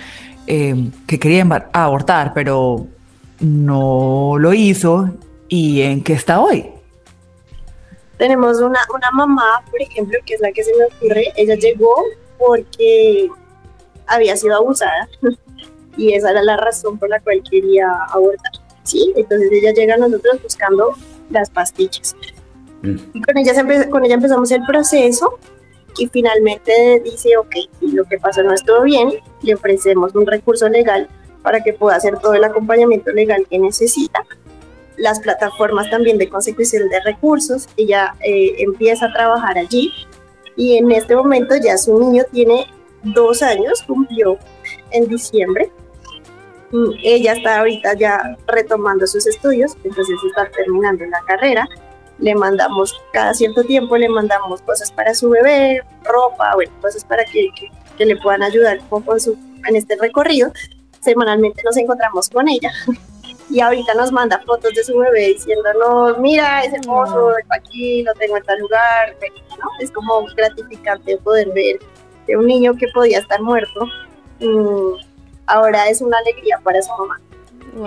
eh, 0.48 0.90
que 1.08 1.20
quería 1.20 1.44
abortar, 1.74 2.34
pero 2.34 2.88
no 3.40 4.36
lo 4.38 4.54
hizo 4.54 5.10
y 5.48 5.82
en 5.82 6.04
qué 6.04 6.14
está 6.14 6.40
hoy. 6.40 6.66
Tenemos 8.18 8.62
una, 8.62 8.80
una 8.94 9.12
mamá, 9.12 9.64
por 9.70 9.82
ejemplo, 9.82 10.18
que 10.26 10.36
es 10.36 10.42
la 10.42 10.52
que 10.52 10.64
se 10.64 10.72
me 10.76 10.86
ocurre. 10.86 11.34
Ella 11.36 11.56
llegó 11.56 11.96
porque 12.38 13.30
había 14.08 14.36
sido 14.38 14.56
abusada 14.56 15.10
y 15.98 16.14
esa 16.14 16.32
era 16.32 16.44
la 16.44 16.58
razón 16.58 16.98
por 16.98 17.10
la 17.10 17.20
cual 17.20 17.42
quería 17.50 17.88
abortar. 18.10 18.52
¿sí? 18.84 19.14
Entonces 19.16 19.50
ella 19.52 19.74
llega 19.74 19.96
a 19.96 19.98
nosotros 19.98 20.42
buscando 20.44 20.94
las 21.30 21.50
pastillas. 21.50 22.16
Mm. 22.82 22.98
Y 23.14 23.22
con 23.22 23.38
ella, 23.38 23.90
con 23.90 24.06
ella 24.06 24.16
empezamos 24.16 24.52
el 24.52 24.64
proceso 24.66 25.40
y 25.98 26.08
finalmente 26.08 27.02
dice, 27.04 27.38
ok, 27.38 27.56
lo 27.82 28.06
que 28.06 28.18
pasó 28.18 28.44
no 28.44 28.54
estuvo 28.54 28.82
bien, 28.84 29.14
le 29.42 29.56
ofrecemos 29.56 30.16
un 30.16 30.26
recurso 30.26 30.68
legal 30.70 31.08
para 31.42 31.64
que 31.64 31.74
pueda 31.74 31.98
hacer 31.98 32.18
todo 32.20 32.34
el 32.34 32.44
acompañamiento 32.44 33.12
legal 33.12 33.46
que 33.50 33.60
necesita. 33.60 34.24
Las 34.98 35.20
plataformas 35.20 35.90
también 35.90 36.18
de 36.18 36.30
consecución 36.30 36.90
de 36.90 37.00
recursos, 37.02 37.68
ella 37.78 38.16
eh, 38.22 38.56
empieza 38.60 39.08
a 39.08 39.14
trabajar 39.14 39.58
allí 39.58 39.92
y 40.56 40.78
en 40.78 40.92
este 40.92 41.16
momento 41.16 41.56
ya 41.62 41.78
su 41.78 41.98
niño 41.98 42.24
tiene 42.32 42.68
dos 43.04 43.42
años, 43.42 43.82
cumplió 43.88 44.38
en 44.92 45.08
diciembre. 45.08 45.72
Mm, 46.72 46.92
ella 47.04 47.34
está 47.34 47.60
ahorita 47.60 47.96
ya 47.96 48.38
retomando 48.48 49.08
sus 49.08 49.26
estudios, 49.28 49.76
entonces 49.84 50.16
está 50.28 50.50
terminando 50.52 51.06
la 51.06 51.22
carrera 51.26 51.68
le 52.22 52.36
mandamos 52.36 53.02
cada 53.12 53.34
cierto 53.34 53.64
tiempo, 53.64 53.98
le 53.98 54.08
mandamos 54.08 54.62
cosas 54.62 54.92
para 54.92 55.14
su 55.14 55.30
bebé, 55.30 55.84
ropa, 56.04 56.52
bueno, 56.54 56.72
cosas 56.80 57.04
para 57.04 57.26
que, 57.26 57.50
que, 57.98 58.06
le 58.06 58.16
puedan 58.16 58.42
ayudar 58.42 58.80
un 58.80 58.88
poco 58.88 59.14
en, 59.14 59.20
su, 59.20 59.38
en 59.68 59.76
este 59.76 59.96
recorrido. 59.96 60.52
Semanalmente 61.02 61.62
nos 61.64 61.78
encontramos 61.78 62.30
con 62.30 62.48
ella 62.48 62.72
y 63.52 63.60
ahorita 63.60 63.94
nos 63.96 64.12
manda 64.12 64.40
fotos 64.46 64.74
de 64.74 64.84
su 64.84 64.98
bebé 64.98 65.34
diciéndonos, 65.34 66.18
mira, 66.20 66.64
es 66.64 66.74
hermoso, 66.74 67.34
aquí, 67.50 68.04
lo 68.04 68.14
tengo 68.14 68.38
en 68.38 68.44
tal 68.44 68.60
lugar, 68.60 69.16
¿no? 69.60 69.70
Es 69.80 69.92
como 69.92 70.26
gratificante 70.36 71.18
poder 71.18 71.50
ver 71.52 71.80
que 72.26 72.38
un 72.38 72.46
niño 72.46 72.74
que 72.76 72.88
podía 72.94 73.20
estar 73.20 73.42
muerto, 73.42 73.86
mm, 74.40 74.94
ahora 75.48 75.90
es 75.90 76.02
una 76.02 76.18
alegría 76.20 76.60
para 76.64 76.82
su 76.82 76.92
mamá 76.92 77.20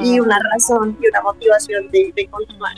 y 0.03 0.19
una 0.21 0.39
razón 0.53 0.97
y 1.01 1.09
una 1.09 1.23
motivación 1.23 1.89
de, 1.91 2.13
de 2.15 2.27
continuar. 2.29 2.75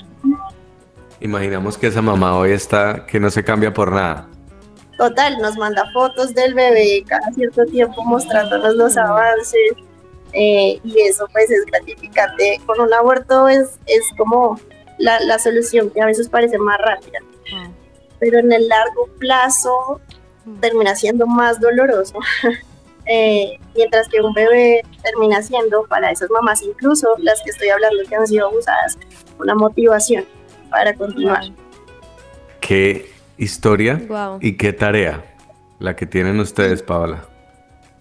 Imaginamos 1.21 1.79
que 1.79 1.87
esa 1.87 2.03
mamá 2.03 2.37
hoy 2.39 2.53
está 2.53 3.07
que 3.07 3.19
no 3.19 3.31
se 3.31 3.43
cambia 3.43 3.73
por 3.73 3.93
nada. 3.93 4.29
Total, 4.99 5.39
nos 5.39 5.57
manda 5.57 5.85
fotos 5.93 6.35
del 6.35 6.55
bebé 6.55 7.05
cada 7.07 7.31
cierto 7.33 7.65
tiempo 7.67 8.03
mostrándonos 8.05 8.75
los 8.77 8.97
avances 8.97 9.73
eh, 10.33 10.81
y 10.83 11.01
eso 11.01 11.27
pues 11.33 11.51
es 11.51 11.65
gratificante. 11.67 12.61
Con 12.67 12.81
un 12.81 12.93
aborto 12.93 13.49
es, 13.49 13.79
es 13.87 14.03
como 14.17 14.59
la, 14.99 15.21
la 15.21 15.39
solución 15.39 15.91
que 15.91 16.01
a 16.01 16.07
veces 16.07 16.29
parece 16.29 16.59
más 16.59 16.79
rápida, 16.79 17.19
pero 18.19 18.39
en 18.39 18.53
el 18.53 18.69
largo 18.69 19.09
plazo 19.19 20.01
termina 20.61 20.95
siendo 20.95 21.27
más 21.27 21.61
doloroso. 21.61 22.19
Eh, 23.09 23.61
mientras 23.77 24.09
que 24.09 24.21
un 24.21 24.35
bebé 24.35 24.83
termina 25.05 25.41
siendo 25.41 25.85
para 25.85 26.11
esas 26.11 26.29
mamás, 26.29 26.61
incluso 26.63 27.07
las 27.19 27.41
que 27.43 27.51
estoy 27.51 27.69
hablando 27.69 28.03
que 28.09 28.17
han 28.17 28.27
sido 28.27 28.49
abusadas, 28.49 28.99
una 29.39 29.55
motivación 29.55 30.27
para 30.71 30.95
continuar. 30.95 31.45
Qué 32.61 33.11
historia 33.39 34.01
y 34.41 34.57
qué 34.57 34.73
tarea 34.73 35.25
la 35.79 35.95
que 35.95 36.07
tienen 36.07 36.41
ustedes, 36.41 36.83
Paola. 36.83 37.25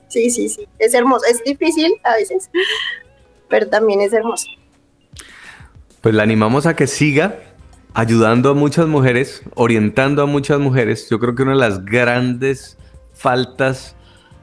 Sí, 0.08 0.30
sí, 0.30 0.50
sí. 0.50 0.68
Es 0.80 0.94
hermoso. 0.94 1.26
Es 1.30 1.44
difícil 1.44 1.94
a 2.04 2.16
veces, 2.16 2.50
pero 3.50 3.68
también 3.68 4.02
es 4.02 4.14
hermoso. 4.14 4.48
Pues 6.02 6.16
la 6.16 6.24
animamos 6.24 6.66
a 6.66 6.76
que 6.76 6.88
siga 6.88 7.40
ayudando 7.94 8.52
a 8.52 8.54
muchas 8.54 8.88
mujeres, 8.88 9.42
orientando 9.56 10.22
a 10.22 10.26
muchas 10.26 10.60
mujeres. 10.60 11.10
Yo 11.10 11.20
creo 11.20 11.36
que 11.36 11.44
una 11.44 11.54
de 11.54 11.60
las 11.60 11.84
grandes 11.84 12.78
faltas 13.14 13.96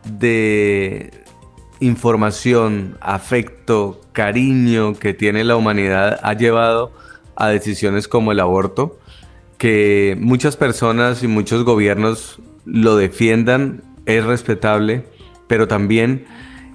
de 0.05 1.11
información, 1.81 2.97
afecto, 3.01 4.01
cariño 4.13 4.95
que 4.95 5.15
tiene 5.15 5.45
la 5.45 5.57
humanidad 5.57 6.19
ha 6.23 6.35
llevado 6.35 6.93
a 7.37 7.49
decisiones 7.49 8.09
como 8.09 8.33
el 8.33 8.41
aborto, 8.41 8.99
que 9.59 10.17
muchas 10.21 10.57
personas 10.57 11.23
y 11.23 11.29
muchos 11.29 11.65
gobiernos 11.65 12.41
lo 12.65 12.97
defiendan, 12.97 13.83
es 14.07 14.25
respetable, 14.25 15.05
pero 15.47 15.69
también 15.69 16.27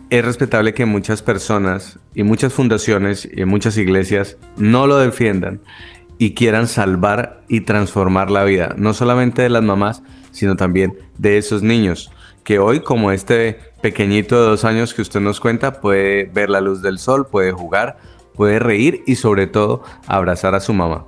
es 0.09 0.23
respetable 0.23 0.73
que 0.73 0.85
muchas 0.85 1.21
personas 1.21 1.99
y 2.13 2.23
muchas 2.23 2.53
fundaciones 2.53 3.27
y 3.31 3.43
muchas 3.45 3.77
iglesias 3.77 4.37
no 4.55 4.87
lo 4.87 4.97
defiendan 4.97 5.59
y 6.17 6.33
quieran 6.33 6.67
salvar 6.67 7.43
y 7.47 7.61
transformar 7.61 8.31
la 8.31 8.43
vida, 8.43 8.73
no 8.77 8.93
solamente 8.93 9.41
de 9.41 9.49
las 9.49 9.63
mamás, 9.63 10.01
sino 10.31 10.55
también 10.55 10.97
de 11.17 11.37
esos 11.37 11.63
niños, 11.63 12.11
que 12.43 12.59
hoy 12.59 12.79
como 12.79 13.11
este 13.11 13.59
pequeñito 13.81 14.39
de 14.39 14.47
dos 14.47 14.63
años 14.63 14.93
que 14.93 15.01
usted 15.01 15.19
nos 15.19 15.39
cuenta 15.39 15.81
puede 15.81 16.25
ver 16.25 16.49
la 16.49 16.61
luz 16.61 16.81
del 16.81 16.97
sol, 16.97 17.27
puede 17.27 17.51
jugar, 17.51 17.97
puede 18.37 18.59
reír 18.59 19.03
y 19.05 19.15
sobre 19.15 19.47
todo 19.47 19.83
abrazar 20.05 20.55
a 20.55 20.59
su 20.59 20.73
mamá. 20.73 21.07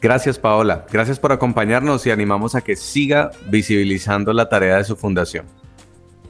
Gracias 0.00 0.38
Paola, 0.38 0.86
gracias 0.90 1.18
por 1.18 1.32
acompañarnos 1.32 2.06
y 2.06 2.10
animamos 2.10 2.54
a 2.54 2.60
que 2.60 2.76
siga 2.76 3.32
visibilizando 3.46 4.32
la 4.32 4.48
tarea 4.48 4.76
de 4.76 4.84
su 4.84 4.96
fundación. 4.96 5.44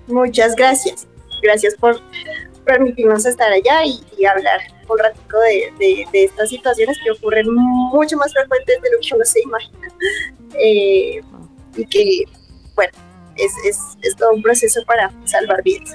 Muchas 0.07 0.57
gracias. 0.57 1.07
Gracias 1.43 1.75
por 1.77 2.01
permitirnos 2.65 3.25
estar 3.27 3.53
allá 3.53 3.85
y, 3.85 4.25
hablar 4.25 4.61
un 4.89 4.99
ratico 4.99 5.37
de, 5.79 6.07
estas 6.13 6.49
situaciones 6.49 6.99
que 7.05 7.11
ocurren 7.11 7.47
mucho 7.53 8.17
más 8.17 8.33
frecuentes 8.33 8.81
de 8.83 8.91
lo 8.91 8.99
que 9.01 9.15
uno 9.15 9.25
se 9.25 9.41
imagina. 9.41 9.89
Eh, 10.59 11.21
y 11.77 11.87
que, 11.87 12.25
bueno, 12.75 12.93
es, 13.37 13.53
es 14.03 14.17
todo 14.17 14.33
un 14.33 14.43
proceso 14.43 14.83
para 14.87 15.13
salvar 15.25 15.63
vidas. 15.63 15.95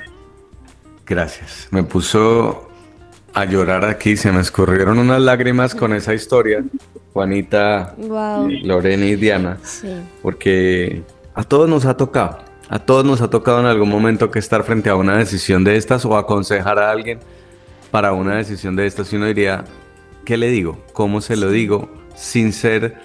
Gracias. 1.05 1.67
Me 1.71 1.83
puso 1.83 2.69
a 3.33 3.45
llorar 3.45 3.85
aquí, 3.85 4.15
se 4.15 4.31
me 4.31 4.41
escurrieron 4.41 4.99
unas 4.99 5.21
lágrimas 5.21 5.73
con 5.73 5.93
esa 5.93 6.13
historia, 6.13 6.63
Juanita, 7.13 7.95
Lorena 7.97 9.05
y 9.05 9.15
Diana, 9.15 9.57
porque 10.21 11.03
a 11.33 11.43
todos 11.43 11.67
nos 11.67 11.85
ha 11.85 11.97
tocado, 11.97 12.39
a 12.69 12.79
todos 12.79 13.05
nos 13.05 13.21
ha 13.21 13.29
tocado 13.29 13.59
en 13.59 13.65
algún 13.65 13.89
momento 13.89 14.29
que 14.29 14.39
estar 14.39 14.63
frente 14.63 14.89
a 14.89 14.95
una 14.95 15.17
decisión 15.17 15.63
de 15.63 15.77
estas 15.77 16.05
o 16.05 16.17
aconsejar 16.17 16.77
a 16.79 16.91
alguien 16.91 17.19
para 17.89 18.13
una 18.13 18.35
decisión 18.35 18.75
de 18.75 18.85
estas 18.85 19.11
y 19.13 19.15
uno 19.15 19.25
diría, 19.25 19.65
¿qué 20.25 20.37
le 20.37 20.49
digo? 20.49 20.79
¿Cómo 20.93 21.21
se 21.21 21.35
lo 21.35 21.49
digo? 21.49 21.89
Sin 22.15 22.53
ser 22.53 22.95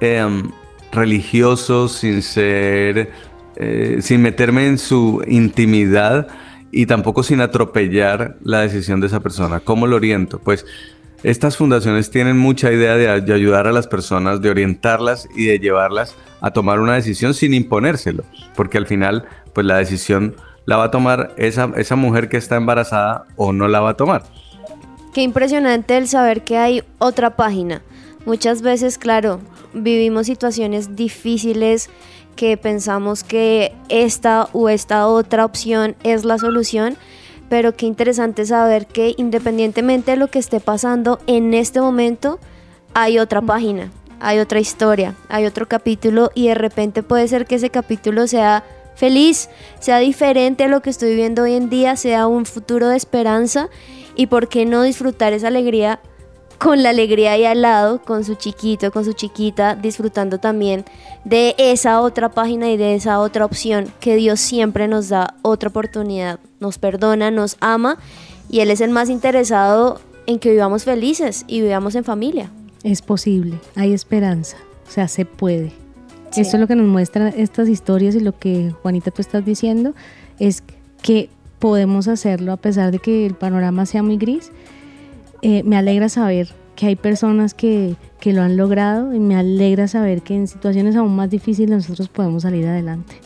em, 0.00 0.50
religioso, 0.92 1.88
sin 1.88 2.22
ser, 2.22 3.10
eh, 3.56 3.98
sin 4.00 4.22
meterme 4.22 4.66
en 4.66 4.78
su 4.78 5.22
intimidad, 5.26 6.28
y 6.76 6.84
tampoco 6.84 7.22
sin 7.22 7.40
atropellar 7.40 8.36
la 8.42 8.60
decisión 8.60 9.00
de 9.00 9.06
esa 9.06 9.20
persona. 9.20 9.60
¿Cómo 9.60 9.86
lo 9.86 9.96
oriento? 9.96 10.38
Pues 10.38 10.66
estas 11.22 11.56
fundaciones 11.56 12.10
tienen 12.10 12.36
mucha 12.36 12.70
idea 12.70 12.96
de, 12.96 13.32
ayudar 13.32 13.66
a 13.66 13.72
las 13.72 13.86
personas, 13.86 14.42
de 14.42 14.50
orientarlas 14.50 15.26
y 15.34 15.46
de 15.46 15.58
llevarlas 15.58 16.14
a 16.42 16.50
tomar 16.50 16.80
una 16.80 16.92
decisión 16.92 17.32
sin 17.32 17.54
imponérselo, 17.54 18.24
porque 18.54 18.76
al 18.76 18.86
final, 18.86 19.24
pues 19.54 19.66
la 19.66 19.78
decisión 19.78 20.36
la 20.66 20.76
va 20.76 20.84
a 20.84 20.90
tomar 20.90 21.32
esa, 21.38 21.72
esa 21.76 21.96
mujer 21.96 22.28
que 22.28 22.36
está 22.36 22.56
embarazada 22.56 23.24
o 23.36 23.54
no 23.54 23.68
la 23.68 23.80
va 23.80 23.90
a 23.90 23.96
tomar. 23.96 24.24
Qué 25.14 25.22
impresionante 25.22 25.96
el 25.96 26.08
saber 26.08 26.44
que 26.44 26.58
hay 26.58 26.84
otra 26.98 27.36
página. 27.36 27.80
Muchas 28.26 28.60
veces, 28.60 28.98
claro, 28.98 29.40
vivimos 29.72 30.26
situaciones 30.26 30.94
difíciles 30.94 31.88
que 32.36 32.56
pensamos 32.56 33.24
que 33.24 33.74
esta 33.88 34.48
u 34.52 34.68
esta 34.68 35.08
otra 35.08 35.44
opción 35.44 35.96
es 36.04 36.24
la 36.24 36.38
solución, 36.38 36.96
pero 37.48 37.74
qué 37.76 37.86
interesante 37.86 38.46
saber 38.46 38.86
que 38.86 39.14
independientemente 39.16 40.12
de 40.12 40.16
lo 40.16 40.28
que 40.28 40.38
esté 40.38 40.60
pasando 40.60 41.18
en 41.26 41.54
este 41.54 41.80
momento, 41.80 42.38
hay 42.94 43.18
otra 43.18 43.42
página, 43.42 43.90
hay 44.20 44.38
otra 44.38 44.60
historia, 44.60 45.14
hay 45.28 45.46
otro 45.46 45.66
capítulo 45.66 46.30
y 46.34 46.48
de 46.48 46.54
repente 46.54 47.02
puede 47.02 47.26
ser 47.28 47.46
que 47.46 47.56
ese 47.56 47.70
capítulo 47.70 48.26
sea 48.26 48.64
feliz, 48.94 49.48
sea 49.80 49.98
diferente 49.98 50.64
a 50.64 50.68
lo 50.68 50.80
que 50.80 50.90
estoy 50.90 51.10
viviendo 51.10 51.42
hoy 51.42 51.54
en 51.54 51.68
día, 51.68 51.96
sea 51.96 52.26
un 52.26 52.46
futuro 52.46 52.88
de 52.88 52.96
esperanza 52.96 53.68
y 54.14 54.26
por 54.26 54.48
qué 54.48 54.64
no 54.64 54.82
disfrutar 54.82 55.32
esa 55.32 55.48
alegría 55.48 56.00
con 56.58 56.82
la 56.82 56.90
alegría 56.90 57.32
ahí 57.32 57.44
al 57.44 57.62
lado, 57.62 58.02
con 58.02 58.24
su 58.24 58.34
chiquito, 58.34 58.90
con 58.90 59.04
su 59.04 59.12
chiquita, 59.12 59.74
disfrutando 59.74 60.38
también 60.38 60.84
de 61.24 61.54
esa 61.58 62.00
otra 62.00 62.30
página 62.30 62.70
y 62.70 62.76
de 62.76 62.94
esa 62.94 63.20
otra 63.20 63.44
opción 63.44 63.92
que 64.00 64.16
Dios 64.16 64.40
siempre 64.40 64.88
nos 64.88 65.08
da 65.08 65.34
otra 65.42 65.68
oportunidad, 65.68 66.40
nos 66.60 66.78
perdona, 66.78 67.30
nos 67.30 67.56
ama 67.60 67.98
y 68.48 68.60
Él 68.60 68.70
es 68.70 68.80
el 68.80 68.90
más 68.90 69.10
interesado 69.10 70.00
en 70.26 70.38
que 70.38 70.50
vivamos 70.50 70.84
felices 70.84 71.44
y 71.46 71.60
vivamos 71.60 71.94
en 71.94 72.04
familia. 72.04 72.50
Es 72.82 73.02
posible, 73.02 73.58
hay 73.74 73.92
esperanza, 73.92 74.56
o 74.88 74.90
sea, 74.90 75.08
se 75.08 75.24
puede. 75.24 75.72
Esto 76.36 76.56
es 76.56 76.60
lo 76.60 76.66
que 76.66 76.76
nos 76.76 76.86
muestran 76.86 77.32
estas 77.36 77.68
historias 77.68 78.14
y 78.14 78.20
lo 78.20 78.38
que 78.38 78.72
Juanita 78.82 79.10
tú 79.10 79.22
estás 79.22 79.44
diciendo, 79.44 79.94
es 80.38 80.62
que 81.02 81.30
podemos 81.58 82.08
hacerlo 82.08 82.52
a 82.52 82.56
pesar 82.56 82.90
de 82.90 82.98
que 82.98 83.26
el 83.26 83.34
panorama 83.34 83.86
sea 83.86 84.02
muy 84.02 84.18
gris 84.18 84.52
eh, 85.42 85.62
me 85.62 85.76
alegra 85.76 86.08
saber 86.08 86.48
que 86.74 86.86
hay 86.86 86.96
personas 86.96 87.54
que, 87.54 87.96
que, 88.20 88.32
lo 88.32 88.42
han 88.42 88.56
logrado 88.56 89.14
y 89.14 89.18
me 89.18 89.36
alegra 89.36 89.88
saber 89.88 90.22
que 90.22 90.34
en 90.34 90.46
situaciones 90.46 90.94
aún 90.94 91.16
más 91.16 91.30
difíciles 91.30 91.70
nosotros 91.70 92.08
podemos 92.08 92.42
salir 92.42 92.66
adelante. 92.66 93.16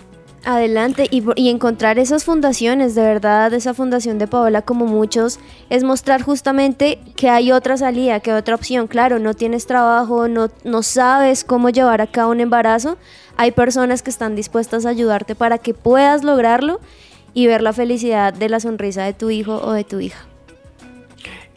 Adelante 0.44 1.06
y, 1.10 1.22
y, 1.36 1.50
encontrar 1.50 1.98
esas 1.98 2.24
fundaciones, 2.24 2.94
de 2.94 3.02
verdad, 3.02 3.52
esa 3.52 3.74
fundación 3.74 4.18
de 4.18 4.26
Paola 4.26 4.62
como 4.62 4.86
muchos, 4.86 5.38
es 5.68 5.84
mostrar 5.84 6.22
justamente 6.22 6.98
que 7.16 7.28
hay 7.28 7.52
otra 7.52 7.76
salida, 7.76 8.20
que 8.20 8.30
hay 8.30 8.38
otra 8.38 8.54
opción. 8.54 8.86
Claro, 8.86 9.18
no 9.18 9.34
tienes 9.34 9.66
trabajo, 9.66 10.28
no, 10.28 10.48
no 10.64 10.82
sabes 10.82 11.44
cómo 11.44 11.68
llevar 11.68 12.00
a 12.00 12.26
un 12.26 12.40
embarazo, 12.40 12.96
hay 13.36 13.50
personas 13.50 14.02
que 14.02 14.10
están 14.10 14.34
dispuestas 14.34 14.86
a 14.86 14.90
ayudarte 14.90 15.34
para 15.34 15.58
que 15.58 15.74
puedas 15.74 16.24
lograrlo 16.24 16.80
y 17.34 17.46
ver 17.46 17.62
la 17.62 17.72
felicidad 17.72 18.32
de 18.32 18.48
la 18.48 18.60
sonrisa 18.60 19.04
de 19.04 19.12
tu 19.12 19.30
hijo 19.30 19.60
o 19.62 19.72
de 19.72 19.84
tu 19.84 20.00
hija. 20.00 20.29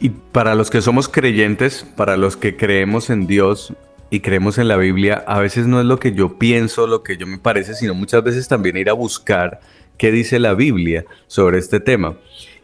Y 0.04 0.10
para 0.10 0.54
los 0.54 0.68
que 0.68 0.82
somos 0.82 1.08
creyentes, 1.08 1.86
para 1.96 2.18
los 2.18 2.36
que 2.36 2.58
creemos 2.58 3.08
en 3.08 3.26
Dios 3.26 3.72
y 4.10 4.20
creemos 4.20 4.58
en 4.58 4.68
la 4.68 4.76
Biblia, 4.76 5.24
a 5.26 5.40
veces 5.40 5.66
no 5.66 5.80
es 5.80 5.86
lo 5.86 5.98
que 5.98 6.12
yo 6.12 6.38
pienso, 6.38 6.86
lo 6.86 7.02
que 7.02 7.16
yo 7.16 7.26
me 7.26 7.38
parece, 7.38 7.72
sino 7.72 7.94
muchas 7.94 8.22
veces 8.22 8.46
también 8.46 8.76
ir 8.76 8.90
a 8.90 8.92
buscar 8.92 9.60
qué 9.96 10.12
dice 10.12 10.38
la 10.38 10.52
Biblia 10.52 11.06
sobre 11.26 11.56
este 11.56 11.80
tema. 11.80 12.18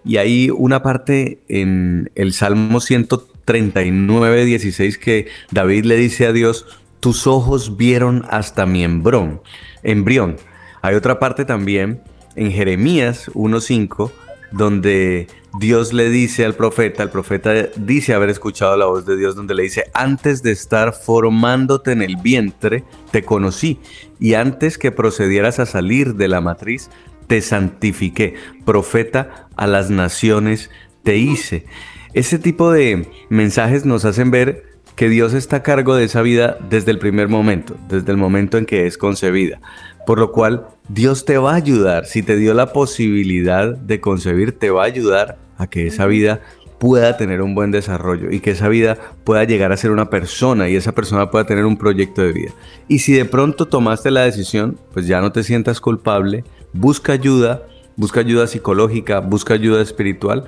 Y 0.05 0.18
hay 0.18 0.50
una 0.50 0.83
parte 0.83 1.38
en 1.48 2.11
el 2.14 2.35
Salmo 2.35 2.79
139, 2.79 4.44
16 4.44 4.98
que 4.98 5.29
David 5.50 5.87
le 5.87 5.96
dice 5.96 6.26
a 6.26 6.35
Dios, 6.35 6.66
tus 7.00 7.26
ojos 7.26 7.79
vieron 7.79 8.26
hasta 8.29 8.66
mi 8.66 8.85
embrión. 8.85 9.40
embrión. 9.83 10.37
Hay 10.83 10.94
otra 10.94 11.18
parte 11.18 11.46
también 11.46 12.03
en 12.37 12.53
Jeremías 12.53 13.31
1.5 13.33 14.12
donde 14.53 15.29
Dios 15.59 15.93
le 15.93 16.11
dice 16.11 16.45
al 16.45 16.55
profeta, 16.55 17.03
el 17.03 17.11
profeta 17.11 17.53
dice 17.77 18.15
haber 18.15 18.31
escuchado 18.31 18.77
la 18.77 18.87
voz 18.87 19.05
de 19.05 19.17
Dios 19.17 19.35
donde 19.35 19.55
le 19.55 19.65
dice, 19.65 19.85
antes 19.95 20.43
de 20.43 20.53
estar 20.53 20.93
formándote 20.93 21.93
en 21.93 22.03
el 22.03 22.17
vientre, 22.17 22.85
te 23.11 23.25
conocí, 23.25 23.81
y 24.21 24.35
antes 24.35 24.79
que 24.79 24.93
procedieras 24.93 25.59
a 25.59 25.67
salir 25.67 26.15
de 26.15 26.29
la 26.29 26.41
matriz, 26.41 26.89
te 27.27 27.41
santifiqué, 27.41 28.35
profeta 28.65 29.49
a 29.57 29.67
las 29.67 29.91
naciones 29.91 30.71
te 31.03 31.17
hice. 31.17 31.67
Ese 32.13 32.39
tipo 32.39 32.71
de 32.71 33.09
mensajes 33.29 33.85
nos 33.85 34.05
hacen 34.05 34.31
ver 34.31 34.70
que 35.01 35.09
Dios 35.09 35.33
está 35.33 35.57
a 35.57 35.63
cargo 35.63 35.95
de 35.95 36.05
esa 36.05 36.21
vida 36.21 36.59
desde 36.69 36.91
el 36.91 36.99
primer 36.99 37.29
momento, 37.29 37.75
desde 37.89 38.13
el 38.13 38.19
momento 38.19 38.59
en 38.59 38.67
que 38.67 38.87
es 38.87 38.99
concebida. 38.99 39.59
Por 40.05 40.19
lo 40.19 40.31
cual, 40.31 40.67
Dios 40.91 41.25
te 41.25 41.39
va 41.39 41.53
a 41.53 41.55
ayudar, 41.55 42.05
si 42.05 42.23
te 42.23 42.37
dio 42.37 42.53
la 42.53 42.75
posibilidad 42.75 43.75
de 43.75 43.99
concebir, 43.99 44.59
te 44.59 44.69
va 44.69 44.83
a 44.83 44.87
ayudar 44.89 45.39
a 45.57 45.69
que 45.69 45.87
esa 45.87 46.05
vida 46.05 46.43
pueda 46.79 47.17
tener 47.17 47.41
un 47.41 47.55
buen 47.55 47.71
desarrollo 47.71 48.31
y 48.31 48.41
que 48.41 48.51
esa 48.51 48.69
vida 48.69 48.99
pueda 49.25 49.45
llegar 49.45 49.73
a 49.73 49.79
ser 49.79 49.91
una 49.91 50.11
persona 50.11 50.69
y 50.69 50.77
esa 50.77 50.93
persona 50.93 51.31
pueda 51.31 51.47
tener 51.47 51.65
un 51.65 51.79
proyecto 51.79 52.21
de 52.21 52.33
vida. 52.33 52.51
Y 52.87 52.99
si 52.99 53.15
de 53.15 53.25
pronto 53.25 53.69
tomaste 53.69 54.11
la 54.11 54.25
decisión, 54.25 54.79
pues 54.93 55.07
ya 55.07 55.23
no 55.23 55.33
te 55.33 55.45
sientas 55.45 55.81
culpable, 55.81 56.45
busca 56.75 57.15
ayuda, 57.15 57.63
busca 57.97 58.21
ayuda 58.21 58.47
psicológica, 58.47 59.21
busca 59.21 59.55
ayuda 59.55 59.81
espiritual 59.81 60.45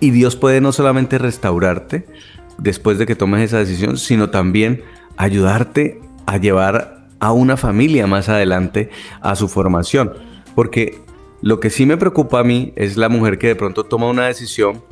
y 0.00 0.10
Dios 0.10 0.34
puede 0.34 0.60
no 0.60 0.72
solamente 0.72 1.18
restaurarte 1.18 2.04
después 2.58 2.98
de 2.98 3.06
que 3.06 3.16
tomes 3.16 3.42
esa 3.42 3.58
decisión, 3.58 3.98
sino 3.98 4.30
también 4.30 4.82
ayudarte 5.16 6.00
a 6.26 6.36
llevar 6.38 7.08
a 7.20 7.32
una 7.32 7.56
familia 7.56 8.06
más 8.06 8.28
adelante 8.28 8.90
a 9.20 9.36
su 9.36 9.48
formación. 9.48 10.12
Porque 10.54 10.98
lo 11.42 11.60
que 11.60 11.70
sí 11.70 11.86
me 11.86 11.96
preocupa 11.96 12.40
a 12.40 12.44
mí 12.44 12.72
es 12.76 12.96
la 12.96 13.08
mujer 13.08 13.38
que 13.38 13.48
de 13.48 13.56
pronto 13.56 13.84
toma 13.84 14.08
una 14.08 14.26
decisión, 14.26 14.82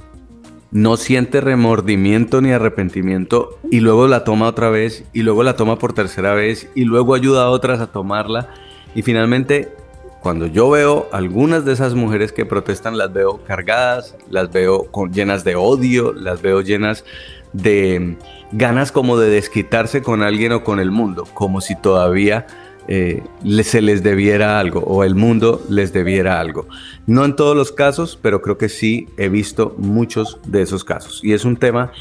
no 0.71 0.97
siente 0.97 1.41
remordimiento 1.41 2.41
ni 2.41 2.51
arrepentimiento 2.51 3.61
y 3.71 3.79
luego 3.79 4.09
la 4.09 4.25
toma 4.25 4.49
otra 4.49 4.71
vez 4.71 5.05
y 5.13 5.23
luego 5.23 5.45
la 5.45 5.55
toma 5.55 5.79
por 5.79 5.93
tercera 5.93 6.35
vez 6.35 6.69
y 6.75 6.85
luego 6.85 7.15
ayuda 7.15 7.45
a 7.45 7.51
otras 7.51 7.81
a 7.81 7.93
tomarla 7.93 8.49
y 8.93 9.03
finalmente 9.03 9.73
cuando 10.21 10.47
yo 10.47 10.69
veo 10.71 11.09
algunas 11.13 11.65
de 11.65 11.75
esas 11.75 11.95
mujeres 11.95 12.33
que 12.33 12.45
protestan 12.45 12.99
las 12.99 13.13
veo 13.13 13.45
cargadas, 13.45 14.17
las 14.29 14.51
veo 14.51 14.89
llenas 15.13 15.45
de 15.45 15.55
odio, 15.55 16.13
las 16.13 16.43
veo 16.43 16.61
llenas 16.61 17.05
de 17.55 18.19
ganas 18.53 18.93
como 18.93 19.17
de 19.17 19.31
desquitarse 19.31 20.03
con 20.03 20.23
alguien 20.23 20.53
o 20.53 20.63
con 20.63 20.81
el 20.81 20.91
mundo, 20.91 21.27
como 21.33 21.63
si 21.63 21.75
todavía 21.75 22.47
eh, 22.87 23.23
se 23.63 23.81
les 23.81 24.03
debiera 24.03 24.61
algo 24.61 24.81
o 24.81 25.05
el 25.05 25.15
mundo 25.15 25.63
les 25.71 25.93
debiera 25.93 26.41
algo. 26.41 26.67
No 27.07 27.25
en 27.25 27.35
todos 27.35 27.57
los 27.57 27.73
casos, 27.73 28.19
pero 28.21 28.43
creo 28.43 28.59
que 28.59 28.69
sí 28.69 29.09
he 29.17 29.31
visto 29.31 29.75
muchos 29.79 30.39
de 30.47 30.61
esos 30.63 30.85
casos. 30.85 31.21
Y 31.23 31.33
es 31.33 31.47
un 31.47 31.57
tema 31.57 31.93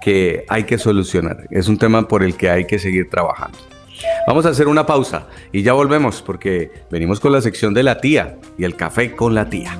que 0.00 0.44
hay 0.48 0.64
que 0.64 0.78
solucionar, 0.78 1.46
es 1.50 1.68
un 1.68 1.78
tema 1.78 2.08
por 2.08 2.24
el 2.24 2.36
que 2.36 2.50
hay 2.50 2.66
que 2.66 2.80
seguir 2.80 3.08
trabajando. 3.08 3.58
Vamos 4.26 4.46
a 4.46 4.48
hacer 4.48 4.66
una 4.66 4.84
pausa 4.84 5.28
y 5.52 5.62
ya 5.62 5.74
volvemos 5.74 6.22
porque 6.22 6.72
venimos 6.90 7.20
con 7.20 7.30
la 7.30 7.40
sección 7.40 7.72
de 7.72 7.84
la 7.84 8.00
tía 8.00 8.38
y 8.58 8.64
el 8.64 8.74
café 8.74 9.14
con 9.14 9.34
la 9.34 9.48
tía. 9.48 9.78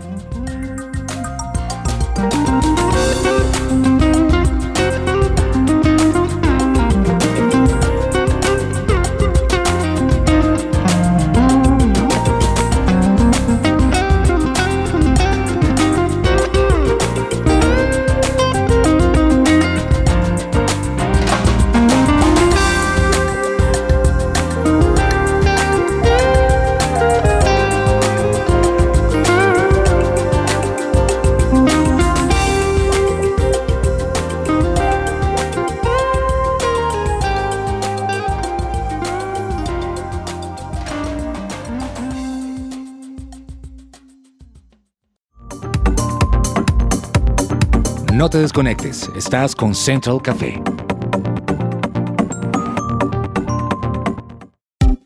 No 48.23 48.31
te 48.31 48.39
desconectes, 48.39 49.11
estás 49.17 49.53
con 49.53 49.75
Central 49.75 50.23
Café. 50.23 50.63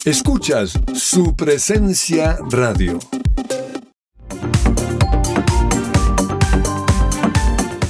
Escuchas 0.04 0.78
su 0.92 1.34
presencia 1.34 2.36
radio. 2.50 2.98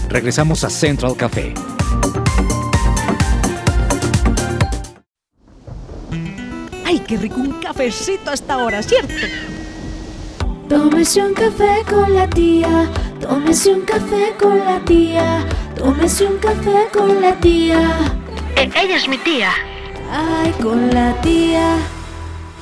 Regresamos 0.08 0.62
a 0.62 0.70
Central 0.70 1.16
Café. 1.16 1.54
Ay, 6.84 7.00
qué 7.00 7.16
rico 7.16 7.40
un 7.40 7.60
cafecito 7.60 8.30
a 8.30 8.34
esta 8.34 8.58
hora, 8.58 8.80
¿cierto? 8.80 9.12
Tómese 10.68 11.20
un 11.20 11.34
café 11.34 11.82
con 11.88 12.14
la 12.14 12.30
tía, 12.30 12.88
tómese 13.28 13.72
un 13.72 13.80
café 13.82 14.34
con 14.38 14.58
la 14.58 14.78
tía, 14.80 15.44
tómese 15.76 16.26
un 16.26 16.38
café 16.38 16.86
con 16.92 17.20
la 17.20 17.34
tía. 17.34 17.80
ella 18.56 18.96
es 18.96 19.08
mi 19.08 19.18
tía. 19.18 19.50
Ay, 20.10 20.52
con 20.62 20.88
la 20.90 21.20
tía. 21.20 21.76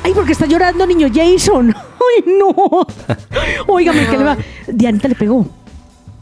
Ay, 0.02 0.12
porque 0.14 0.32
está 0.32 0.46
llorando 0.46 0.86
niño 0.86 1.08
Jason. 1.12 1.74
Ay, 1.76 2.24
no. 2.38 2.86
Óigame, 3.66 4.06
que 4.06 4.18
le 4.18 4.24
va. 4.24 4.36
Dianita 4.66 5.08
le 5.08 5.14
pegó. 5.14 5.46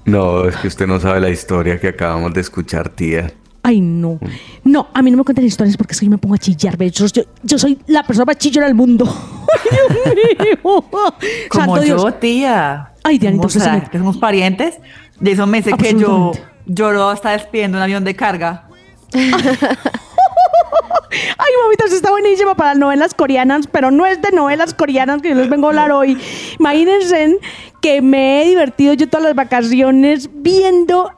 No, 0.04 0.44
es 0.48 0.56
que 0.56 0.68
usted 0.68 0.86
no 0.86 0.98
sabe 0.98 1.20
la 1.20 1.30
historia 1.30 1.78
que 1.78 1.88
acabamos 1.88 2.34
de 2.34 2.40
escuchar, 2.40 2.88
tía. 2.88 3.32
Ay, 3.64 3.80
no. 3.80 4.18
No, 4.64 4.88
a 4.92 5.02
mí 5.02 5.10
no 5.10 5.16
me 5.18 5.24
cuenten 5.24 5.44
historias 5.46 5.76
porque 5.76 5.92
es 5.92 6.00
que 6.00 6.06
yo 6.06 6.10
me 6.10 6.18
pongo 6.18 6.34
a 6.34 6.38
chillar. 6.38 6.76
Yo, 6.90 7.06
yo, 7.06 7.22
yo 7.44 7.58
soy 7.58 7.78
la 7.86 8.02
persona 8.02 8.24
más 8.24 8.36
chillona 8.38 8.66
del 8.66 8.74
mundo. 8.74 9.04
Ay, 9.52 9.70
Dios 9.70 10.48
mío. 10.64 10.84
Como 11.48 11.76
Santo 11.76 11.76
yo, 11.84 11.96
Dios. 11.96 12.20
tía. 12.20 12.90
Ay, 13.04 13.18
Dianita, 13.18 13.38
¿Cómo 13.42 13.46
usted 13.46 13.60
será? 13.60 13.74
me- 13.74 13.88
que 13.90 13.98
somos 13.98 14.16
parientes. 14.18 14.78
De 15.20 15.30
eso 15.32 15.46
me 15.46 15.58
dice 15.58 15.72
que 15.76 15.94
yo 15.94 16.32
lloró 16.66 17.08
hasta 17.10 17.30
despidiendo 17.30 17.78
un 17.78 17.82
avión 17.82 18.02
de 18.04 18.16
carga. 18.16 18.66
Ay, 21.36 21.52
mamita, 21.62 21.84
eso 21.86 21.96
está 21.96 22.10
buenísima 22.10 22.54
para 22.56 22.74
novelas 22.74 23.12
coreanas, 23.14 23.66
pero 23.70 23.90
no 23.90 24.06
es 24.06 24.20
de 24.22 24.30
novelas 24.32 24.72
coreanas 24.72 25.20
que 25.20 25.28
yo 25.30 25.34
les 25.34 25.50
vengo 25.50 25.66
a 25.66 25.70
hablar 25.70 25.92
hoy. 25.92 26.18
Imagínense 26.58 27.36
que 27.82 28.00
me 28.00 28.42
he 28.42 28.48
divertido 28.48 28.94
yo 28.94 29.08
todas 29.08 29.26
las 29.26 29.34
vacaciones 29.34 30.30
viendo 30.32 31.12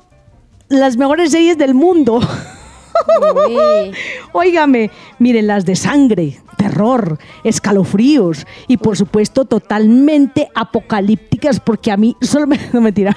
las 0.69 0.97
mejores 0.97 1.33
series 1.33 1.59
del 1.59 1.75
mundo. 1.75 2.21
Óigame, 4.33 4.91
miren 5.19 5.47
las 5.47 5.65
de 5.65 5.77
sangre, 5.77 6.39
terror, 6.57 7.19
escalofríos 7.45 8.47
y 8.69 8.77
por 8.77 8.97
supuesto 8.97 9.45
totalmente 9.45 10.49
apocalípticas 10.55 11.61
porque 11.61 11.91
a 11.93 11.97
mí 11.97 12.17
solo 12.21 12.47
me... 12.47 12.59
No 12.73 12.81
mentira, 12.81 13.17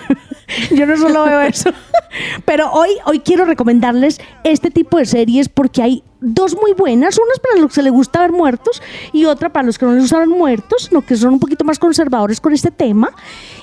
yo 0.72 0.86
no 0.86 0.98
solo 0.98 1.24
veo 1.26 1.42
eso. 1.42 1.72
Pero 2.46 2.72
hoy, 2.72 2.90
hoy 3.06 3.20
quiero 3.20 3.46
recomendarles 3.46 4.20
este 4.44 4.72
tipo 4.72 4.98
de 4.98 5.06
series 5.06 5.50
porque 5.50 5.82
hay 5.82 6.04
dos 6.20 6.56
muy 6.60 6.74
buenas, 6.74 7.18
unas 7.18 7.40
para 7.40 7.62
los 7.62 7.74
que 7.74 7.82
les 7.84 7.92
gusta 7.92 8.22
ver 8.22 8.32
muertos 8.32 8.82
y 9.14 9.26
otra 9.26 9.50
para 9.52 9.66
los 9.66 9.78
que 9.78 9.86
no 9.86 9.92
les 9.94 10.02
gusta 10.04 10.20
ver 10.20 10.28
muertos, 10.28 10.90
no 10.92 11.02
que 11.02 11.16
son 11.16 11.34
un 11.34 11.40
poquito 11.40 11.64
más 11.64 11.78
conservadores 11.80 12.42
con 12.42 12.54
este 12.54 12.72
tema 12.72 13.12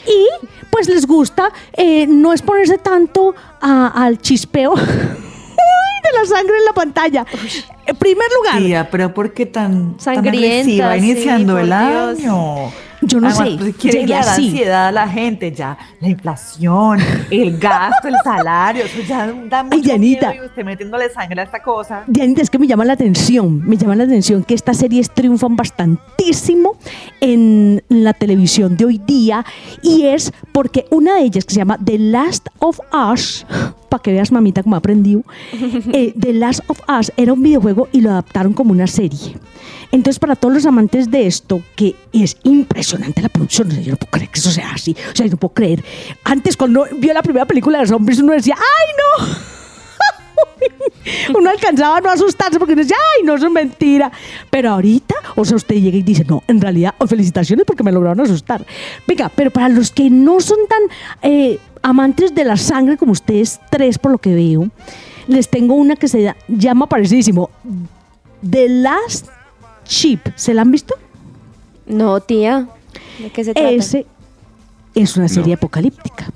y 0.07 0.47
pues 0.71 0.89
les 0.89 1.07
gusta 1.07 1.51
eh, 1.73 2.07
no 2.07 2.33
exponerse 2.33 2.79
tanto 2.79 3.35
a- 3.61 3.89
al 4.05 4.19
chispeo 4.21 4.75
de 6.05 6.19
la 6.19 6.25
sangre 6.27 6.59
en 6.59 6.65
la 6.65 6.73
pantalla. 6.73 7.27
En 7.87 7.97
primer 7.97 8.27
lugar, 8.39 8.59
Tía, 8.63 8.89
pero 8.91 9.13
¿por 9.13 9.33
qué 9.35 9.47
tan, 9.47 9.97
tan 9.97 10.01
Sangrienta, 10.01 10.93
sí, 10.95 10.99
iniciando 10.99 11.59
el 11.59 11.67
Dios. 11.67 11.77
año? 12.21 12.71
Yo 13.07 13.21
no 13.21 13.29
Además, 13.29 13.49
sé, 13.51 13.57
pues, 13.59 13.77
quiere 13.77 14.15
así. 14.15 14.47
ansiedad 14.49 14.89
a 14.89 14.93
la 14.93 15.07
gente 15.07 15.53
ya. 15.53 15.77
La 16.01 16.09
inflación, 16.09 16.99
el 17.31 17.59
gasto, 17.59 18.09
el 18.09 18.15
salario, 18.25 18.85
eso 18.87 19.03
ya 19.07 19.27
da 19.51 19.63
mucho 19.63 19.77
Dianita. 19.79 20.31
miedo 20.31 20.45
y 20.45 20.47
usted 20.47 20.65
metiéndole 20.65 21.11
sangre 21.11 21.43
a 21.43 21.45
esta 21.45 21.63
cosa. 21.63 22.05
Dianita, 22.07 22.41
es 22.41 22.49
que 22.49 22.59
me 22.59 22.67
llama 22.67 22.87
la 22.87 22.95
atención, 22.95 23.61
me 23.69 23.77
llama 23.77 23.95
la 23.95 24.05
atención 24.05 24.43
que 24.43 24.55
estas 24.55 24.79
series 24.79 25.11
triunfan 25.11 25.55
bastantísimo 25.55 26.79
en 27.21 27.83
la 27.91 28.15
televisión 28.15 28.75
de 28.79 28.87
hoy 28.87 28.99
día 29.05 29.45
y 29.83 30.07
es 30.07 30.33
porque 30.53 30.87
una 30.91 31.17
de 31.17 31.25
ellas 31.25 31.45
que 31.45 31.53
se 31.53 31.59
llama 31.61 31.79
The 31.85 31.99
Last 31.99 32.49
of 32.61 32.81
Us, 33.13 33.45
para 33.91 34.03
que 34.03 34.13
veas 34.13 34.33
mamita 34.33 34.63
cómo 34.63 34.77
aprendió, 34.77 35.23
eh, 35.93 36.15
The 36.19 36.33
Last 36.33 36.61
of 36.69 36.81
Us 36.89 37.13
era 37.19 37.35
un 37.35 37.43
videojuego 37.43 37.74
y 37.93 38.01
lo 38.01 38.11
adaptaron 38.11 38.53
como 38.53 38.73
una 38.73 38.87
serie. 38.87 39.37
Entonces, 39.93 40.19
para 40.19 40.37
todos 40.37 40.55
los 40.55 40.67
amantes 40.67 41.11
de 41.11 41.27
esto, 41.27 41.63
que 41.77 41.95
es 42.13 42.37
impresionante 42.43 43.23
la 43.23 43.29
producción, 43.29 43.71
yo 43.83 43.93
no 43.93 43.97
puedo 43.97 44.11
creer 44.11 44.31
que 44.31 44.41
eso 44.41 44.51
sea 44.51 44.73
así, 44.73 44.97
o 45.13 45.17
sea, 45.17 45.27
yo 45.27 45.33
no 45.33 45.39
puedo 45.39 45.55
creer. 45.55 45.85
Antes, 46.25 46.57
cuando 46.57 46.87
vio 46.99 47.15
la 47.15 47.23
primera 47.23 47.47
película 47.47 47.81
de 47.81 47.87
zombies, 47.87 48.19
uno 48.19 48.33
decía, 48.33 48.57
¡ay, 48.57 48.95
no! 48.99 49.55
uno 51.39 51.51
alcanzaba 51.51 51.99
a 51.99 52.01
no 52.01 52.11
asustarse 52.11 52.59
porque 52.59 52.75
uno 52.75 52.83
decía, 52.83 52.97
ay, 53.17 53.25
no, 53.25 53.35
eso 53.35 53.47
es 53.47 53.53
mentira. 53.53 54.11
Pero 54.51 54.71
ahorita, 54.71 55.15
o 55.37 55.45
sea, 55.45 55.57
usted 55.57 55.77
llega 55.77 55.97
y 55.97 56.03
dice, 56.03 56.25
no, 56.25 56.43
en 56.49 56.61
realidad, 56.61 56.95
oh, 56.99 57.07
felicitaciones 57.07 57.65
porque 57.67 57.83
me 57.83 57.93
lograron 57.93 58.21
asustar. 58.21 58.65
Venga, 59.07 59.31
pero 59.35 59.51
para 59.51 59.69
los 59.69 59.91
que 59.91 60.11
no 60.11 60.41
son 60.41 60.59
tan 60.69 60.81
eh, 61.23 61.59
amantes 61.83 62.35
de 62.35 62.45
la 62.45 62.57
sangre 62.57 62.97
como 62.97 63.13
ustedes 63.13 63.61
tres, 63.71 63.99
por 63.99 64.13
lo 64.13 64.19
que 64.19 64.35
veo, 64.35 64.71
les 65.29 65.49
tengo 65.49 65.75
una 65.75 65.97
que 65.97 66.09
se 66.09 66.35
llama 66.49 66.87
parecidísimo. 66.89 67.51
The 68.49 68.69
Last 68.69 69.29
Chip. 69.85 70.21
¿Se 70.37 70.55
la 70.55 70.63
han 70.63 70.71
visto? 70.71 70.95
No, 71.87 72.21
tía. 72.21 72.69
¿De 73.19 73.31
qué 73.31 73.45
se 73.45 73.55
trata? 73.55 73.71
Ese 73.71 74.07
es 74.95 75.17
una 75.17 75.29
serie 75.29 75.55
No. 75.55 75.59
apocalíptica. 75.59 76.31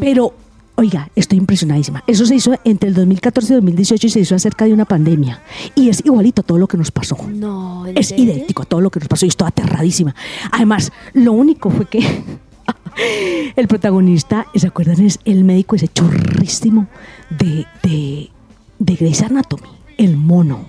Pero, 0.00 0.34
oiga, 0.76 1.08
estoy 1.16 1.38
impresionadísima. 1.38 2.02
Eso 2.06 2.26
se 2.26 2.34
hizo 2.34 2.54
entre 2.64 2.88
el 2.90 2.94
2014 2.94 3.52
y 3.52 3.56
2018 3.56 4.06
y 4.06 4.10
se 4.10 4.20
hizo 4.20 4.34
acerca 4.34 4.64
de 4.66 4.72
una 4.72 4.84
pandemia. 4.84 5.42
Y 5.74 5.88
es 5.88 6.02
igualito 6.04 6.42
a 6.42 6.44
todo 6.44 6.58
lo 6.58 6.66
que 6.68 6.76
nos 6.76 6.90
pasó. 6.90 7.16
No, 7.28 7.86
¿en 7.86 7.96
Es 7.96 8.08
serio? 8.08 8.24
idéntico 8.24 8.62
a 8.62 8.66
todo 8.66 8.80
lo 8.80 8.90
que 8.90 9.00
nos 9.00 9.08
pasó 9.08 9.26
y 9.26 9.28
estoy 9.30 9.48
aterradísima. 9.48 10.14
Además, 10.52 10.92
lo 11.14 11.32
único 11.32 11.70
fue 11.70 11.86
que 11.86 12.00
el 13.56 13.68
protagonista, 13.68 14.46
¿se 14.54 14.66
acuerdan? 14.66 15.00
Es 15.04 15.18
el 15.24 15.44
médico 15.44 15.76
ese 15.76 15.88
churrísimo 15.88 16.86
de, 17.30 17.66
de, 17.82 18.30
de 18.78 18.94
Grey's 18.94 19.22
Anatomy, 19.22 19.68
el 19.98 20.16
mono. 20.16 20.66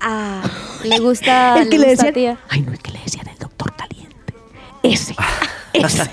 Ah, 0.00 0.42
le 0.84 0.98
gusta, 1.00 1.58
el 1.62 1.68
que 1.68 1.78
le 1.78 1.86
le 1.86 1.90
gusta, 1.92 2.06
decían, 2.06 2.14
tía. 2.14 2.38
ay 2.50 2.62
no, 2.62 2.72
el 2.72 2.78
que 2.78 2.92
le 2.92 3.00
decían 3.00 3.28
el 3.28 3.38
doctor 3.38 3.74
caliente. 3.76 4.16
Ese, 4.82 5.14
ese. 5.72 6.10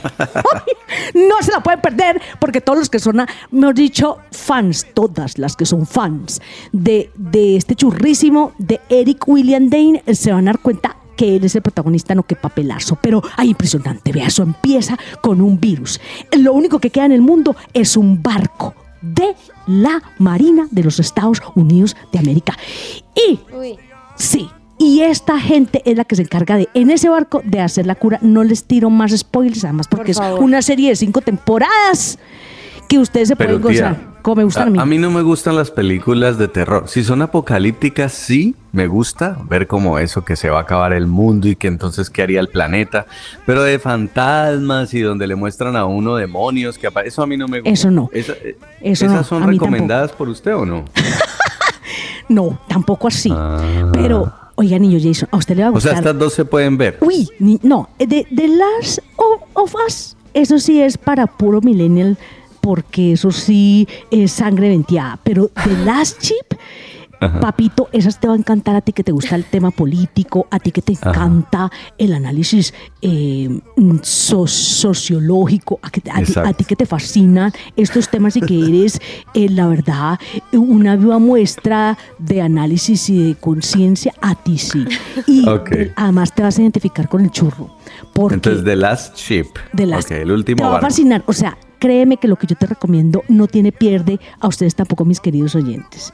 No 1.14 1.42
se 1.42 1.52
la 1.52 1.62
pueden 1.62 1.82
perder 1.82 2.22
porque 2.40 2.62
todos 2.62 2.80
los 2.80 2.90
que 2.90 3.00
son, 3.00 3.26
mejor 3.52 3.76
dicho, 3.76 4.18
fans, 4.32 4.88
todas 4.94 5.38
las 5.38 5.56
que 5.56 5.66
son 5.66 5.86
fans 5.86 6.42
de, 6.72 7.12
de 7.16 7.58
este 7.58 7.76
churrísimo 7.76 8.54
de 8.58 8.82
Eric 8.90 9.28
William 9.28 9.70
Dane 9.70 10.04
eh, 10.06 10.16
se 10.16 10.32
van 10.32 10.48
a 10.48 10.54
dar 10.54 10.60
cuenta 10.60 10.98
que 11.16 11.36
él 11.36 11.44
es 11.44 11.56
el 11.56 11.62
protagonista, 11.62 12.16
no 12.16 12.24
que 12.24 12.36
papelazo, 12.36 12.98
pero 13.02 13.22
ay, 13.38 13.50
impresionante, 13.50 14.12
vea, 14.12 14.28
eso 14.28 14.42
empieza 14.42 14.98
con 15.22 15.42
un 15.42 15.60
virus. 15.60 16.02
Lo 16.32 16.54
único 16.54 16.80
que 16.80 16.90
queda 16.90 17.06
en 17.06 17.12
el 17.12 17.22
mundo 17.22 17.56
es 17.74 17.98
un 17.98 18.24
barco 18.24 18.74
de 19.04 19.36
la 19.68 20.02
Marina 20.18 20.68
de 20.72 20.84
los 20.84 21.00
Estados 21.00 21.40
Unidos 21.56 21.96
de 22.12 22.20
América. 22.20 22.58
Y 23.16 23.40
Uy. 23.56 23.78
Sí, 24.16 24.50
Y 24.80 25.02
esta 25.02 25.40
gente 25.40 25.82
es 25.86 25.96
la 25.96 26.04
que 26.04 26.16
se 26.16 26.24
encarga 26.24 26.58
de, 26.58 26.68
en 26.74 26.90
ese 26.90 27.08
barco, 27.10 27.42
de 27.46 27.60
hacer 27.62 27.86
la 27.86 27.96
cura. 27.96 28.18
No 28.22 28.44
les 28.44 28.64
tiro 28.66 28.90
más 28.90 29.12
spoilers, 29.16 29.64
además, 29.64 29.88
porque 29.88 30.12
es 30.12 30.18
favor. 30.18 30.42
una 30.42 30.62
serie 30.62 30.90
de 30.90 30.96
cinco 30.96 31.22
temporadas 31.22 32.18
que 32.96 33.00
ustedes 33.00 33.28
se 33.30 33.36
Pero 33.36 33.60
tía, 33.60 33.90
gozar. 33.90 34.14
Como 34.22 34.36
me 34.38 34.44
gustan 34.46 34.68
a, 34.68 34.72
mí. 34.72 34.80
a 34.80 34.86
mí 34.86 34.98
no 35.00 35.10
me 35.12 35.22
gustan 35.22 35.56
las 35.56 35.70
películas 35.72 36.38
de 36.38 36.48
terror. 36.48 36.84
Si 36.88 37.04
son 37.04 37.22
apocalípticas, 37.22 38.14
sí, 38.14 38.56
me 38.72 38.88
gusta 38.88 39.38
ver 39.50 39.68
como 39.68 40.00
eso, 40.00 40.24
que 40.24 40.36
se 40.36 40.50
va 40.50 40.60
a 40.60 40.62
acabar 40.62 40.94
el 40.94 41.08
mundo 41.08 41.48
y 41.48 41.56
que 41.56 41.68
entonces 41.68 42.10
qué 42.10 42.22
haría 42.22 42.40
el 42.40 42.48
planeta. 42.50 43.06
Pero 43.46 43.64
de 43.64 43.80
fantasmas 43.80 44.94
y 44.94 45.02
donde 45.02 45.28
le 45.28 45.36
muestran 45.36 45.76
a 45.76 45.86
uno 45.86 46.16
demonios, 46.16 46.78
que 46.78 46.88
apa- 46.88 47.02
eso 47.02 47.22
a 47.24 47.28
mí 47.28 47.36
no 47.36 47.48
me 47.48 47.60
gusta. 47.60 47.70
Eso 47.72 47.92
no. 47.92 48.10
Esa- 48.14 48.34
eh, 48.34 48.58
Eso 48.82 49.06
¿Esas 49.06 49.18
no, 49.18 49.24
son 49.24 49.48
recomendadas 49.48 50.12
por 50.12 50.30
usted 50.30 50.56
o 50.56 50.66
no? 50.66 50.86
No, 52.30 52.58
tampoco 52.68 53.08
así. 53.10 53.30
Ah. 53.34 53.90
Pero, 53.92 54.32
oiga, 54.56 54.80
niño 54.80 54.98
Jason, 55.02 55.28
a 55.32 55.38
usted 55.38 55.56
le 55.58 55.64
va 55.64 55.68
a 55.70 55.72
O 55.72 55.80
sea, 55.82 55.92
gustar. 55.92 55.98
estas 56.08 56.18
dos 56.20 56.34
se 56.34 56.46
pueden 56.46 56.78
ver. 56.78 56.98
Uy, 57.02 57.28
ni- 57.40 57.60
no, 57.64 57.90
de, 58.00 58.26
de 58.30 58.48
Last 58.48 59.00
of, 59.18 59.42
of 59.54 59.76
Us, 59.88 60.16
eso 60.34 60.58
sí 60.60 60.82
es 60.82 60.98
para 60.98 61.28
puro 61.28 61.60
millennial, 61.62 62.18
porque 62.64 63.12
eso 63.12 63.30
sí 63.30 63.86
es 64.10 64.32
sangre 64.32 64.70
venteada. 64.70 65.20
Pero 65.22 65.50
The 65.50 65.78
Last 65.86 66.22
Chip, 66.22 66.58
papito, 67.42 67.90
esas 67.92 68.20
te 68.22 68.28
va 68.28 68.34
a 68.34 68.38
encantar 68.38 68.76
a 68.78 68.82
ti 68.82 68.94
que 68.94 69.04
te 69.04 69.12
gusta 69.12 69.36
el 69.36 69.44
tema 69.44 69.70
político, 69.72 70.48
a 70.50 70.60
ti 70.60 70.72
que 70.72 70.82
te 70.82 70.94
encanta 70.94 71.70
el 71.98 72.14
análisis 72.14 72.74
eh, 73.02 73.50
so- 74.02 74.48
sociológico, 74.48 75.80
a, 75.82 75.90
que 75.90 76.00
a 76.10 76.16
ti, 76.16 76.22
Exacto. 76.22 76.50
a 76.50 76.54
ti 76.54 76.64
que 76.64 76.76
te 76.78 76.86
fascinan 76.86 77.52
estos 77.76 78.10
temas 78.10 78.38
y 78.38 78.42
que 78.42 78.58
eres, 78.66 79.00
eh, 79.34 79.50
la 79.50 79.68
verdad, 79.68 80.20
una 80.54 80.96
viva 80.96 81.20
muestra 81.20 81.98
de 82.20 82.42
análisis 82.42 83.10
y 83.10 83.28
de 83.28 83.36
conciencia, 83.36 84.14
a 84.22 84.36
ti 84.36 84.58
sí. 84.58 84.86
Y 85.28 85.46
además 85.98 86.34
te 86.34 86.44
vas 86.44 86.58
a 86.58 86.62
identificar 86.62 87.10
con 87.10 87.22
el 87.22 87.32
churro. 87.32 87.70
Porque 88.14 88.36
Entonces, 88.36 88.64
The 88.64 88.76
Last 88.76 89.18
Ok, 90.06 90.12
el 90.12 90.32
último 90.32 90.64
te 90.64 90.70
va 90.70 90.78
a 90.78 90.82
fascinar. 90.82 91.24
O 91.26 91.34
sea, 91.34 91.58
créeme 91.84 92.16
que 92.16 92.30
lo 92.30 92.38
que 92.38 92.48
yo 92.48 92.56
te 92.56 92.66
recomiendo 92.66 93.26
no 93.28 93.46
tiene 93.48 93.74
pierde 93.74 94.18
a 94.40 94.48
ustedes 94.48 94.74
tampoco, 94.74 95.04
mis 95.04 95.20
queridos 95.20 95.54
oyentes. 95.54 96.14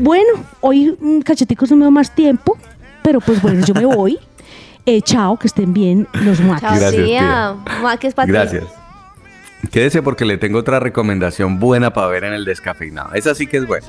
Bueno, 0.00 0.44
hoy 0.60 0.98
mm, 1.00 1.20
cacheticos 1.20 1.70
no 1.70 1.78
me 1.78 1.86
da 1.86 1.90
más 1.90 2.14
tiempo, 2.14 2.58
pero 3.02 3.22
pues 3.22 3.40
bueno, 3.40 3.64
yo 3.64 3.72
me 3.72 3.86
voy. 3.96 4.18
Eh, 4.84 5.00
chao, 5.00 5.38
que 5.38 5.46
estén 5.46 5.72
bien 5.72 6.06
los 6.12 6.40
muaques. 6.40 6.68
Chao, 6.68 6.78
Gracias, 6.78 7.04
tía. 7.06 7.56
Maques 7.82 8.12
para 8.12 8.26
ti. 8.26 8.32
Gracias. 8.32 8.64
Quédese 9.70 10.02
porque 10.02 10.26
le 10.26 10.36
tengo 10.36 10.58
otra 10.58 10.78
recomendación 10.78 11.58
buena 11.58 11.94
para 11.94 12.08
ver 12.08 12.24
en 12.24 12.34
el 12.34 12.44
descafeinado. 12.44 13.14
Esa 13.14 13.34
sí 13.34 13.46
que 13.46 13.56
es 13.56 13.66
buena. 13.66 13.86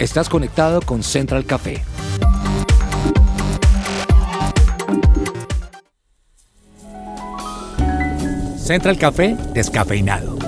Estás 0.00 0.30
conectado 0.30 0.80
con 0.80 1.02
Central 1.02 1.44
Café. 1.44 1.82
Central 8.56 8.96
Café 8.96 9.36
descafeinado. 9.52 10.38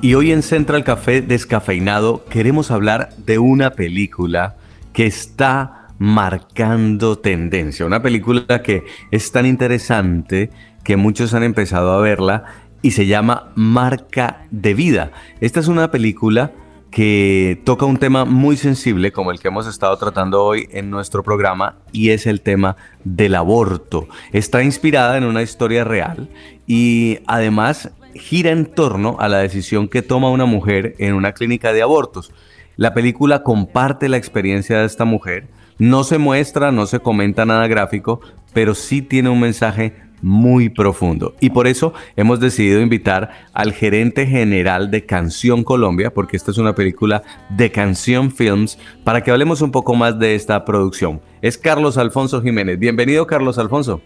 Y 0.00 0.14
hoy 0.14 0.30
en 0.30 0.44
Central 0.44 0.84
Café 0.84 1.22
Descafeinado 1.22 2.24
queremos 2.26 2.70
hablar 2.70 3.08
de 3.16 3.40
una 3.40 3.72
película 3.72 4.54
que 4.92 5.06
está 5.06 5.79
marcando 6.00 7.18
tendencia. 7.18 7.84
Una 7.84 8.00
película 8.00 8.62
que 8.62 8.84
es 9.10 9.30
tan 9.32 9.44
interesante 9.44 10.48
que 10.82 10.96
muchos 10.96 11.34
han 11.34 11.42
empezado 11.42 11.92
a 11.92 12.00
verla 12.00 12.44
y 12.80 12.92
se 12.92 13.06
llama 13.06 13.52
Marca 13.54 14.46
de 14.50 14.72
Vida. 14.72 15.12
Esta 15.42 15.60
es 15.60 15.68
una 15.68 15.90
película 15.90 16.52
que 16.90 17.60
toca 17.66 17.84
un 17.84 17.98
tema 17.98 18.24
muy 18.24 18.56
sensible 18.56 19.12
como 19.12 19.30
el 19.30 19.40
que 19.40 19.48
hemos 19.48 19.66
estado 19.66 19.94
tratando 19.98 20.42
hoy 20.42 20.70
en 20.72 20.88
nuestro 20.88 21.22
programa 21.22 21.76
y 21.92 22.08
es 22.10 22.26
el 22.26 22.40
tema 22.40 22.76
del 23.04 23.34
aborto. 23.34 24.08
Está 24.32 24.62
inspirada 24.62 25.18
en 25.18 25.24
una 25.24 25.42
historia 25.42 25.84
real 25.84 26.30
y 26.66 27.18
además 27.26 27.90
gira 28.14 28.52
en 28.52 28.64
torno 28.64 29.18
a 29.20 29.28
la 29.28 29.40
decisión 29.40 29.86
que 29.86 30.00
toma 30.00 30.30
una 30.30 30.46
mujer 30.46 30.94
en 30.98 31.12
una 31.12 31.32
clínica 31.32 31.74
de 31.74 31.82
abortos. 31.82 32.32
La 32.76 32.94
película 32.94 33.42
comparte 33.42 34.08
la 34.08 34.16
experiencia 34.16 34.78
de 34.78 34.86
esta 34.86 35.04
mujer, 35.04 35.59
no 35.80 36.04
se 36.04 36.18
muestra, 36.18 36.70
no 36.70 36.86
se 36.86 37.00
comenta 37.00 37.46
nada 37.46 37.66
gráfico, 37.66 38.20
pero 38.52 38.74
sí 38.74 39.00
tiene 39.00 39.30
un 39.30 39.40
mensaje 39.40 39.94
muy 40.20 40.68
profundo. 40.68 41.34
Y 41.40 41.48
por 41.50 41.66
eso 41.66 41.94
hemos 42.16 42.38
decidido 42.38 42.82
invitar 42.82 43.30
al 43.54 43.72
gerente 43.72 44.26
general 44.26 44.90
de 44.90 45.06
Canción 45.06 45.64
Colombia, 45.64 46.12
porque 46.12 46.36
esta 46.36 46.50
es 46.50 46.58
una 46.58 46.74
película 46.74 47.22
de 47.48 47.72
Canción 47.72 48.30
Films, 48.30 48.78
para 49.04 49.24
que 49.24 49.30
hablemos 49.30 49.62
un 49.62 49.70
poco 49.70 49.94
más 49.94 50.18
de 50.18 50.34
esta 50.34 50.66
producción. 50.66 51.22
Es 51.40 51.56
Carlos 51.56 51.96
Alfonso 51.96 52.42
Jiménez. 52.42 52.78
Bienvenido, 52.78 53.26
Carlos 53.26 53.58
Alfonso. 53.58 54.02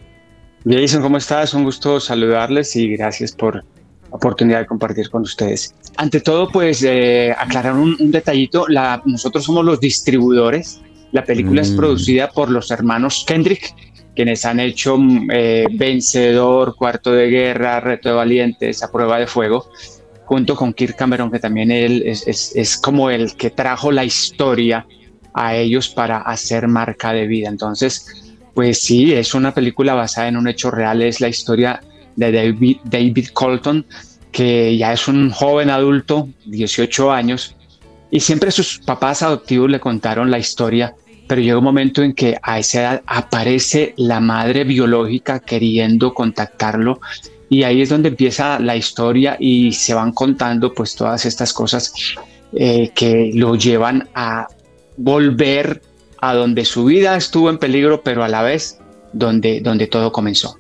Jason, 0.65 1.03
¿cómo 1.03 1.17
estás? 1.17 1.55
Un 1.55 1.65
gusto 1.65 1.99
saludarles 1.99 2.77
y 2.77 2.97
gracias 2.97 3.33
por 3.33 3.57
la 3.57 3.65
oportunidad 4.11 4.61
de 4.61 4.67
compartir 4.67 5.11
con 5.11 5.23
ustedes. 5.23 5.75
Ante 5.97 6.21
todo, 6.21 6.49
pues 6.49 6.85
eh, 6.85 7.35
aclarar 7.37 7.75
un, 7.75 7.97
detallito. 8.13 8.67
Nosotros 9.05 9.45
somos 9.45 9.65
los 9.65 9.81
distribuidores. 9.81 10.81
La 11.15 11.25
película 11.25 11.63
es 11.63 11.71
Mm. 11.71 11.77
producida 11.77 12.31
por 12.31 12.51
los 12.51 12.71
hermanos 12.71 13.25
Kendrick, 13.27 13.75
quienes 14.15 14.45
han 14.45 14.61
hecho 14.61 14.99
mm, 14.99 15.31
eh, 15.33 15.65
Vencedor, 15.73 16.75
Cuarto 16.77 17.13
de 17.13 17.29
Guerra, 17.31 17.81
Reto 17.81 18.09
de 18.11 18.15
Valientes, 18.17 18.83
A 18.83 18.91
Prueba 18.93 19.19
de 19.19 19.27
Fuego, 19.27 19.67
junto 20.27 20.57
con 20.57 20.73
Kirk 20.75 20.97
Cameron, 20.97 21.31
que 21.31 21.39
también 21.39 21.71
él 21.71 22.03
es, 22.07 22.27
es- 22.27 22.53
es 22.57 22.77
como 22.77 23.11
el 23.11 23.35
que 23.37 23.51
trajo 23.51 23.91
la 23.93 24.05
historia 24.05 24.87
a 25.33 25.55
ellos 25.57 25.89
para 25.89 26.19
hacer 26.19 26.69
marca 26.69 27.13
de 27.13 27.27
vida. 27.27 27.49
Entonces, 27.49 28.35
pues 28.55 28.81
sí, 28.81 29.13
es 29.13 29.35
una 29.35 29.53
película 29.55 29.95
basada 29.95 30.29
en 30.29 30.37
un 30.37 30.49
hecho 30.49 30.71
real, 30.71 31.03
es 31.03 31.21
la 31.21 31.29
historia 31.29 31.81
de 32.17 32.31
David, 32.33 32.77
David 32.85 33.29
Colton, 33.33 33.85
que 34.33 34.77
ya 34.77 34.93
es 34.93 35.07
un 35.09 35.31
joven 35.31 35.71
adulto, 35.71 36.29
18 36.47 37.11
años, 37.13 37.57
y 38.11 38.21
siempre 38.21 38.51
sus 38.53 38.79
papás 38.79 39.23
adoptivos 39.23 39.69
le 39.71 39.81
contaron 39.81 40.31
la 40.31 40.39
historia, 40.39 40.95
pero 41.27 41.41
llega 41.41 41.59
un 41.59 41.65
momento 41.65 42.03
en 42.03 42.15
que 42.15 42.39
a 42.43 42.59
esa 42.59 42.81
edad 42.81 43.03
aparece 43.07 43.95
la 43.97 44.21
madre 44.21 44.65
biológica 44.65 45.41
queriendo 45.41 46.15
contactarlo 46.15 47.01
y 47.49 47.63
ahí 47.63 47.83
es 47.83 47.89
donde 47.89 48.09
empieza 48.09 48.59
la 48.59 48.77
historia 48.77 49.37
y 49.39 49.73
se 49.73 49.95
van 49.95 50.13
contando 50.13 50.73
pues 50.75 50.95
todas 50.95 51.25
estas 51.27 51.53
cosas 51.53 51.93
eh, 52.53 52.91
que 52.95 53.31
lo 53.35 53.57
llevan 53.57 54.09
a 54.15 54.49
volver 54.97 55.83
a 56.21 56.35
donde 56.35 56.65
su 56.65 56.87
vida 56.87 57.17
estuvo 57.17 57.51
en 57.51 57.59
peligro, 57.59 58.03
pero 58.03 58.25
a 58.25 58.29
la 58.29 58.43
vez 58.43 58.79
donde, 59.13 59.61
donde 59.61 59.87
todo 59.87 60.11
comenzó. 60.11 60.57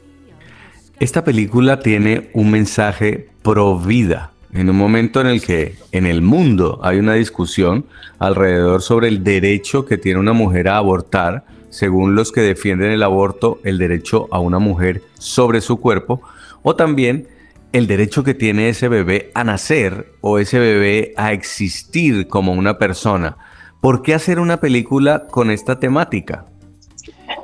Esta 1.00 1.24
película 1.24 1.80
tiene 1.80 2.30
un 2.34 2.50
mensaje 2.50 3.30
pro 3.42 3.78
vida. 3.78 4.33
En 4.54 4.70
un 4.70 4.76
momento 4.76 5.20
en 5.20 5.26
el 5.26 5.42
que 5.42 5.74
en 5.90 6.06
el 6.06 6.22
mundo 6.22 6.78
hay 6.84 7.00
una 7.00 7.14
discusión 7.14 7.86
alrededor 8.20 8.82
sobre 8.82 9.08
el 9.08 9.24
derecho 9.24 9.84
que 9.84 9.98
tiene 9.98 10.20
una 10.20 10.32
mujer 10.32 10.68
a 10.68 10.76
abortar, 10.76 11.44
según 11.70 12.14
los 12.14 12.30
que 12.30 12.40
defienden 12.40 12.92
el 12.92 13.02
aborto, 13.02 13.58
el 13.64 13.78
derecho 13.78 14.28
a 14.30 14.38
una 14.38 14.60
mujer 14.60 15.02
sobre 15.18 15.60
su 15.60 15.78
cuerpo, 15.78 16.22
o 16.62 16.76
también 16.76 17.26
el 17.72 17.88
derecho 17.88 18.22
que 18.22 18.34
tiene 18.34 18.68
ese 18.68 18.86
bebé 18.86 19.32
a 19.34 19.42
nacer 19.42 20.12
o 20.20 20.38
ese 20.38 20.60
bebé 20.60 21.14
a 21.16 21.32
existir 21.32 22.28
como 22.28 22.52
una 22.52 22.78
persona. 22.78 23.36
¿Por 23.80 24.02
qué 24.02 24.14
hacer 24.14 24.38
una 24.38 24.60
película 24.60 25.26
con 25.26 25.50
esta 25.50 25.80
temática? 25.80 26.46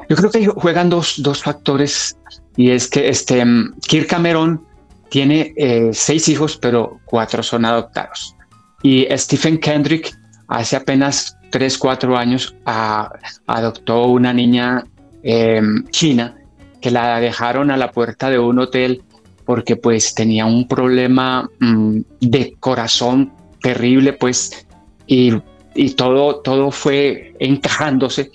Yo 0.09 0.15
creo 0.15 0.31
que 0.31 0.47
juegan 0.47 0.89
dos, 0.89 1.15
dos 1.19 1.43
factores 1.43 2.17
y 2.57 2.71
es 2.71 2.87
que 2.87 3.09
este 3.09 3.45
mm, 3.45 3.81
Kirk 3.81 4.07
Cameron 4.07 4.70
tiene 5.11 5.53
eh, 5.57 5.91
seis 5.93 6.29
hijos, 6.29 6.57
pero 6.57 7.01
cuatro 7.05 7.43
son 7.43 7.65
adoptados. 7.65 8.35
Y 8.83 9.07
Stephen 9.11 9.59
Kendrick 9.59 10.17
hace 10.49 10.77
apenas 10.77 11.37
tres, 11.51 11.77
cuatro 11.77 12.17
años 12.17 12.55
adoptó 13.47 14.07
una 14.07 14.33
niña 14.33 14.85
eh, 15.23 15.61
china 15.91 16.37
que 16.81 16.91
la 16.91 17.21
dejaron 17.21 17.71
a 17.71 17.77
la 17.77 17.91
puerta 17.91 18.31
de 18.31 18.39
un 18.39 18.59
hotel 18.59 19.03
porque 19.45 19.77
pues 19.77 20.15
tenía 20.15 20.47
un 20.47 20.69
problema 20.69 21.51
mm, 21.59 22.01
de 22.21 22.55
corazón 22.61 23.33
terrible, 23.61 24.13
pues, 24.13 24.67
y, 25.07 25.33
todo, 25.97 26.37
todo 26.37 26.71
fue 26.71 27.35
encajándose. 27.41 28.31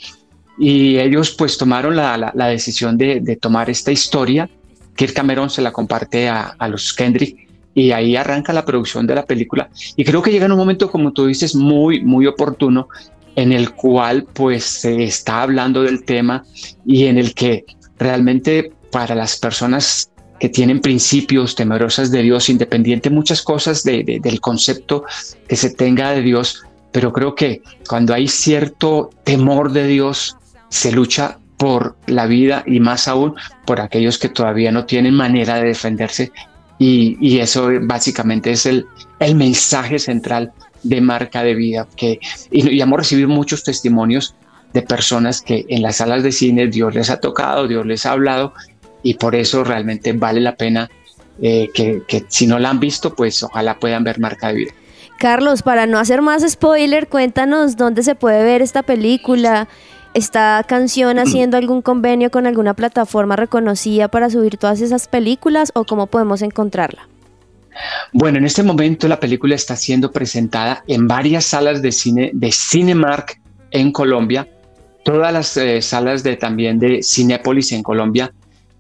Y 0.58 0.98
ellos 0.98 1.32
pues 1.32 1.58
tomaron 1.58 1.96
la, 1.96 2.34
decisión 2.50 2.98
de, 2.98 3.22
de, 3.22 3.36
tomar 3.38 3.70
esta 3.70 3.92
historia. 3.94 4.50
Kirk 4.96 5.14
Cameron 5.14 5.50
se 5.50 5.62
la 5.62 5.72
comparte 5.72 6.30
a, 6.30 6.56
los 6.68 6.94
Kendrick 6.94 7.48
y 7.74 7.92
ahí 7.92 8.16
arranca 8.16 8.54
la 8.54 8.66
producción 8.66 9.06
de 9.06 9.16
la 9.16 9.26
película. 9.26 9.70
Y 9.96 10.06
creo 10.06 10.22
que 10.22 10.32
llega 10.32 10.46
en 10.46 10.54
un 10.54 10.58
momento, 10.58 10.90
como 10.90 11.12
tú 11.12 11.26
dices, 11.26 11.56
muy, 11.56 12.02
muy 12.02 12.26
oportuno, 12.26 12.88
en 13.36 13.52
el 13.52 13.72
cual 13.72 14.26
pues 14.32 14.64
se 14.64 15.04
está 15.04 15.42
hablando 15.42 15.84
del 15.84 16.06
tema 16.06 16.46
y 16.86 17.06
en 17.06 17.18
el 17.18 17.34
que 17.34 17.66
realmente 18.00 18.72
para 18.92 19.14
las 19.14 19.38
personas 19.38 20.10
que 20.40 20.50
tienen 20.50 20.80
principios 20.80 21.56
temerosas 21.56 22.12
de 22.12 22.22
Dios, 22.22 22.50
independiente 22.50 23.10
muchas 23.10 23.42
cosas 23.42 23.84
de, 23.84 24.20
del 24.22 24.40
concepto 24.40 25.04
que 25.48 25.56
se 25.56 25.70
tenga 25.70 26.12
de 26.12 26.22
Dios, 26.22 26.64
pero 26.92 27.12
creo 27.12 27.36
que 27.36 27.62
cuando 27.88 28.14
hay 28.14 28.28
cierto 28.28 29.10
temor 29.24 29.72
de 29.72 29.88
Dios, 29.88 30.38
se 30.70 30.92
lucha 30.92 31.40
por 31.58 31.96
la 32.08 32.26
vida 32.26 32.64
y 32.66 32.80
más 32.80 33.08
aún 33.08 33.36
por 33.66 33.80
aquellos 33.80 34.18
que 34.18 34.30
todavía 34.30 34.72
no 34.72 34.86
tienen 34.86 35.14
manera 35.14 35.56
de 35.56 35.68
defenderse. 35.68 36.32
Y, 36.78 37.40
eso 37.40 37.70
básicamente 37.84 38.52
es 38.52 38.66
el, 38.66 38.86
el 39.20 39.36
mensaje 39.36 39.98
central 39.98 40.52
de 40.84 41.00
marca 41.00 41.42
de 41.44 41.56
vida. 41.56 41.88
Que, 41.96 42.20
y, 42.52 42.70
y 42.70 42.82
hemos 42.82 43.00
recibido 43.00 43.30
muchos 43.30 43.64
testimonios 43.64 44.36
de 44.74 44.82
personas 44.82 45.42
que 45.42 45.66
en 45.70 45.82
las 45.82 45.98
salas 45.98 46.22
de 46.22 46.34
cine 46.34 46.68
Dios 46.68 46.94
les 46.94 47.10
ha 47.10 47.22
tocado, 47.22 47.68
Dios 47.68 47.86
les 47.86 48.06
ha 48.06 48.12
hablado 48.12 48.54
y 49.04 49.14
por 49.14 49.36
eso 49.36 49.64
realmente 49.64 50.12
vale 50.12 50.42
la 50.42 50.56
pena 50.56 50.90
eh, 51.42 51.70
que, 51.74 52.04
que, 52.08 52.26
si 52.28 52.48
no 52.48 52.60
la 52.60 52.72
han 52.72 52.80
visto, 52.80 53.14
pues 53.14 53.44
ojalá 53.44 53.80
puedan 53.80 54.04
ver 54.04 54.20
Marca 54.20 54.48
de 54.48 54.54
Vida. 54.54 54.72
Carlos, 55.18 55.62
para 55.62 55.86
no 55.86 55.98
hacer 56.00 56.22
más 56.22 56.44
spoiler, 56.50 57.08
cuéntanos 57.08 57.78
dónde 57.78 58.04
se 58.04 58.16
puede 58.16 58.44
ver 58.44 58.62
esta 58.62 58.84
película. 58.84 59.68
¿Está 60.16 60.64
canción 60.66 61.20
haciendo 61.20 61.58
algún 61.58 61.82
convenio 61.82 62.32
con 62.32 62.48
alguna 62.48 62.74
plataforma 62.74 63.36
reconocida 63.36 64.08
para 64.08 64.30
subir 64.30 64.56
todas 64.56 64.80
esas 64.80 65.10
películas 65.10 65.74
o 65.76 65.84
cómo 65.84 66.08
podemos 66.08 66.42
encontrarla? 66.42 67.10
Bueno, 68.14 68.38
en 68.38 68.46
este 68.46 68.64
momento 68.64 69.10
la 69.10 69.20
película 69.20 69.56
está 69.56 69.76
siendo 69.76 70.14
presentada 70.14 70.86
en 70.88 71.10
varias 71.10 71.44
salas 71.44 71.82
de 71.82 71.92
cine 71.92 72.32
de 72.34 72.50
Cinemark 72.50 73.42
en 73.72 73.92
Colombia, 73.92 74.48
todas 75.04 75.34
las 75.34 75.58
eh, 75.58 75.82
salas 75.82 76.24
de 76.24 76.38
también 76.38 76.80
de 76.80 77.04
Cinépolis 77.04 77.74
en 77.74 77.84
Colombia 77.84 78.32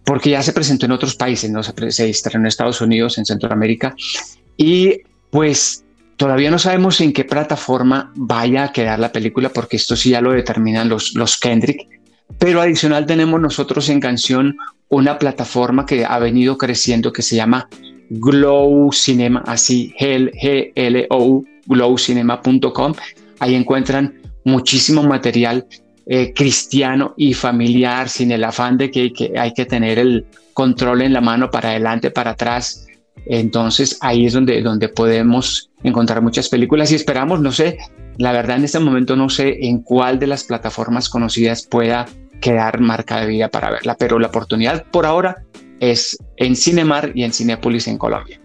porque 0.05 0.29
ya 0.29 0.41
se 0.41 0.53
presentó 0.53 0.86
en 0.86 0.93
otros 0.93 1.15
países, 1.15 1.51
se, 1.89 2.13
se 2.13 2.29
en 2.31 2.45
Estados 2.45 2.79
Unidos, 2.79 3.17
en 3.17 3.25
Centroamérica, 3.25 3.93
y 4.55 5.01
pues 5.31 5.83
todavía 6.18 6.51
no 6.51 6.59
sabemos 6.59 7.01
en 7.01 7.13
qué 7.13 7.24
plataforma 7.24 8.11
vaya 8.16 8.66
a 8.66 8.72
quedar 8.72 8.99
la 8.99 9.11
película, 9.11 9.49
porque 9.49 9.78
esto 9.78 9.95
sí 9.95 10.11
ya 10.11 10.22
lo 10.22 10.32
determinan 10.32 10.89
los, 10.89 11.13
los 11.16 11.38
Kendrick, 11.38 11.88
pero 12.39 12.61
adicional 12.61 13.05
tenemos 13.05 13.39
nosotros 13.39 13.89
en 13.89 13.99
canción 13.99 14.57
una 14.89 15.18
plataforma 15.18 15.86
que 15.86 16.05
ha 16.05 16.20
venido 16.20 16.57
creciendo 16.57 17.11
que 17.11 17.22
se 17.22 17.36
llama 17.36 17.68
Glow 18.09 18.91
Cinema, 18.91 19.43
así 19.45 19.93
G-L-O-U, 19.99 21.45
glowcinema.com. 21.66 22.93
Ahí 23.39 23.55
encuentran 23.55 24.22
muchísimo 24.43 25.03
material 25.03 25.66
eh, 26.05 26.34
cristiano 26.34 27.13
y 27.18 27.34
familiar, 27.34 28.09
sin 28.09 28.32
el 28.32 28.43
afán 28.43 28.78
de 28.78 28.91
que, 28.91 29.34
hay 29.38 29.53
que 29.53 29.66
tener 29.66 29.97
el 29.97 30.26
control 30.53 31.01
en 31.01 31.13
la 31.13 31.22
mano 31.22 31.49
para 31.49 31.70
adelante, 31.70 32.11
para 32.11 32.32
atrás. 32.32 32.84
Entonces 33.26 33.97
ahí 34.01 34.26
es 34.26 34.34
donde, 34.34 34.61
donde 34.61 34.89
podemos 34.89 35.70
encontrar 35.84 36.22
muchas 36.22 36.49
películas 36.49 36.91
y 36.91 36.95
esperamos, 36.95 37.41
no 37.41 37.51
sé, 37.51 37.78
la 38.18 38.32
verdad 38.32 38.57
en 38.57 38.66
este 38.66 38.80
momento 38.80 39.16
no 39.16 39.30
sé 39.30 39.68
en 39.68 39.82
cuál 39.82 40.20
de 40.20 40.28
las 40.28 40.43
plataformas 40.43 41.09
conocidas 41.09 41.66
pueda 41.66 42.05
quedar 42.41 42.80
marca 42.80 43.20
de 43.20 43.28
vida 43.28 43.49
para 43.49 43.72
verla, 43.72 43.95
pero 43.97 44.20
la 44.20 44.28
oportunidad 44.28 44.86
por 44.91 45.05
ahora 45.05 45.43
es 45.80 46.18
en 46.38 46.55
Cinemar 46.55 47.11
y 47.16 47.24
en 47.24 47.34
Cinepolis 47.34 47.88
en 47.88 47.97
Colombia. 47.97 48.39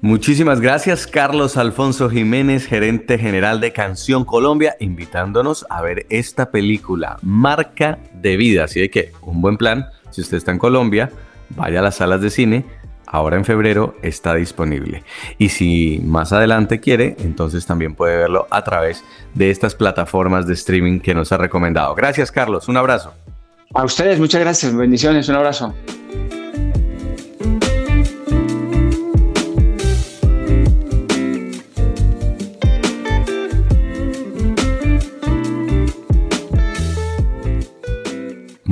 Muchísimas 0.00 0.60
gracias 0.60 1.06
Carlos 1.06 1.56
Alfonso 1.56 2.10
Jiménez, 2.10 2.66
gerente 2.66 3.18
general 3.18 3.60
de 3.60 3.72
Canción 3.72 4.24
Colombia, 4.24 4.74
invitándonos 4.80 5.64
a 5.70 5.80
ver 5.80 6.06
esta 6.10 6.50
película, 6.50 7.18
Marca 7.22 8.00
de 8.12 8.36
Vida. 8.36 8.64
Así 8.64 8.88
que 8.88 9.12
un 9.22 9.40
buen 9.40 9.56
plan, 9.56 9.86
si 10.10 10.20
usted 10.20 10.38
está 10.38 10.50
en 10.50 10.58
Colombia, 10.58 11.10
vaya 11.50 11.78
a 11.78 11.82
las 11.82 11.96
salas 11.96 12.20
de 12.20 12.30
cine, 12.30 12.64
ahora 13.06 13.36
en 13.36 13.44
febrero 13.44 13.96
está 14.02 14.34
disponible. 14.34 15.04
Y 15.38 15.48
si 15.50 16.00
más 16.04 16.32
adelante 16.32 16.80
quiere, 16.80 17.16
entonces 17.20 17.66
también 17.66 17.94
puede 17.94 18.16
verlo 18.16 18.46
a 18.50 18.62
través 18.64 19.04
de 19.34 19.50
estas 19.50 19.74
plataformas 19.74 20.46
de 20.46 20.54
streaming 20.54 21.00
que 21.00 21.14
nos 21.14 21.32
ha 21.32 21.36
recomendado. 21.36 21.94
Gracias 21.94 22.30
Carlos, 22.30 22.68
un 22.68 22.76
abrazo. 22.76 23.14
A 23.74 23.84
ustedes, 23.84 24.18
muchas 24.18 24.40
gracias, 24.40 24.74
bendiciones, 24.76 25.28
un 25.28 25.36
abrazo. 25.36 25.74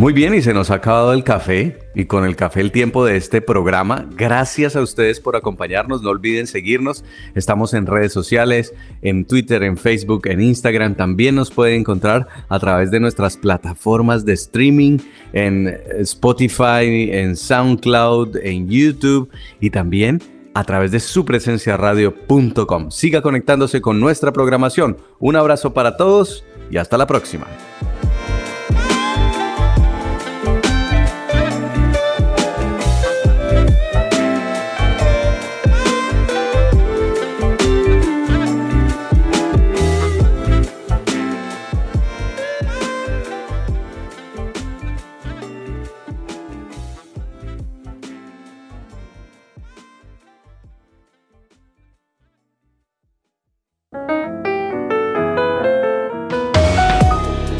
Muy 0.01 0.15
bien, 0.15 0.35
y 0.35 0.41
se 0.41 0.55
nos 0.55 0.71
ha 0.71 0.77
acabado 0.77 1.13
el 1.13 1.25
café 1.25 1.79
y 1.95 2.07
con 2.07 2.25
el 2.25 2.35
café 2.35 2.63
el 2.63 2.73
tiempo 2.73 3.05
de 3.05 3.19
este 3.19 3.43
programa. 3.43 4.09
Gracias 4.17 4.75
a 4.75 4.81
ustedes 4.81 5.21
por 5.21 5.37
acompañarnos. 5.37 6.01
No 6.01 6.09
olviden 6.09 6.47
seguirnos. 6.47 7.05
Estamos 7.35 7.75
en 7.75 7.85
redes 7.85 8.11
sociales, 8.11 8.73
en 9.03 9.27
Twitter, 9.27 9.63
en 9.63 9.77
Facebook, 9.77 10.27
en 10.27 10.41
Instagram. 10.41 10.95
También 10.95 11.35
nos 11.35 11.51
pueden 11.51 11.81
encontrar 11.81 12.29
a 12.49 12.59
través 12.59 12.91
de 12.91 12.99
nuestras 12.99 13.37
plataformas 13.37 14.25
de 14.25 14.33
streaming, 14.33 15.01
en 15.35 15.69
Spotify, 15.99 17.11
en 17.13 17.37
SoundCloud, 17.37 18.39
en 18.39 18.71
YouTube 18.71 19.29
y 19.61 19.69
también 19.69 20.23
a 20.55 20.65
través 20.65 20.93
de 20.93 21.01
supresenciaradio.com. 21.01 22.91
Siga 22.91 23.21
conectándose 23.21 23.83
con 23.83 24.01
nuestra 24.01 24.33
programación. 24.33 24.97
Un 25.19 25.37
abrazo 25.37 25.75
para 25.75 25.99
todos 25.99 26.43
y 26.71 26.79
hasta 26.79 26.97
la 26.97 27.07
próxima. 27.07 27.47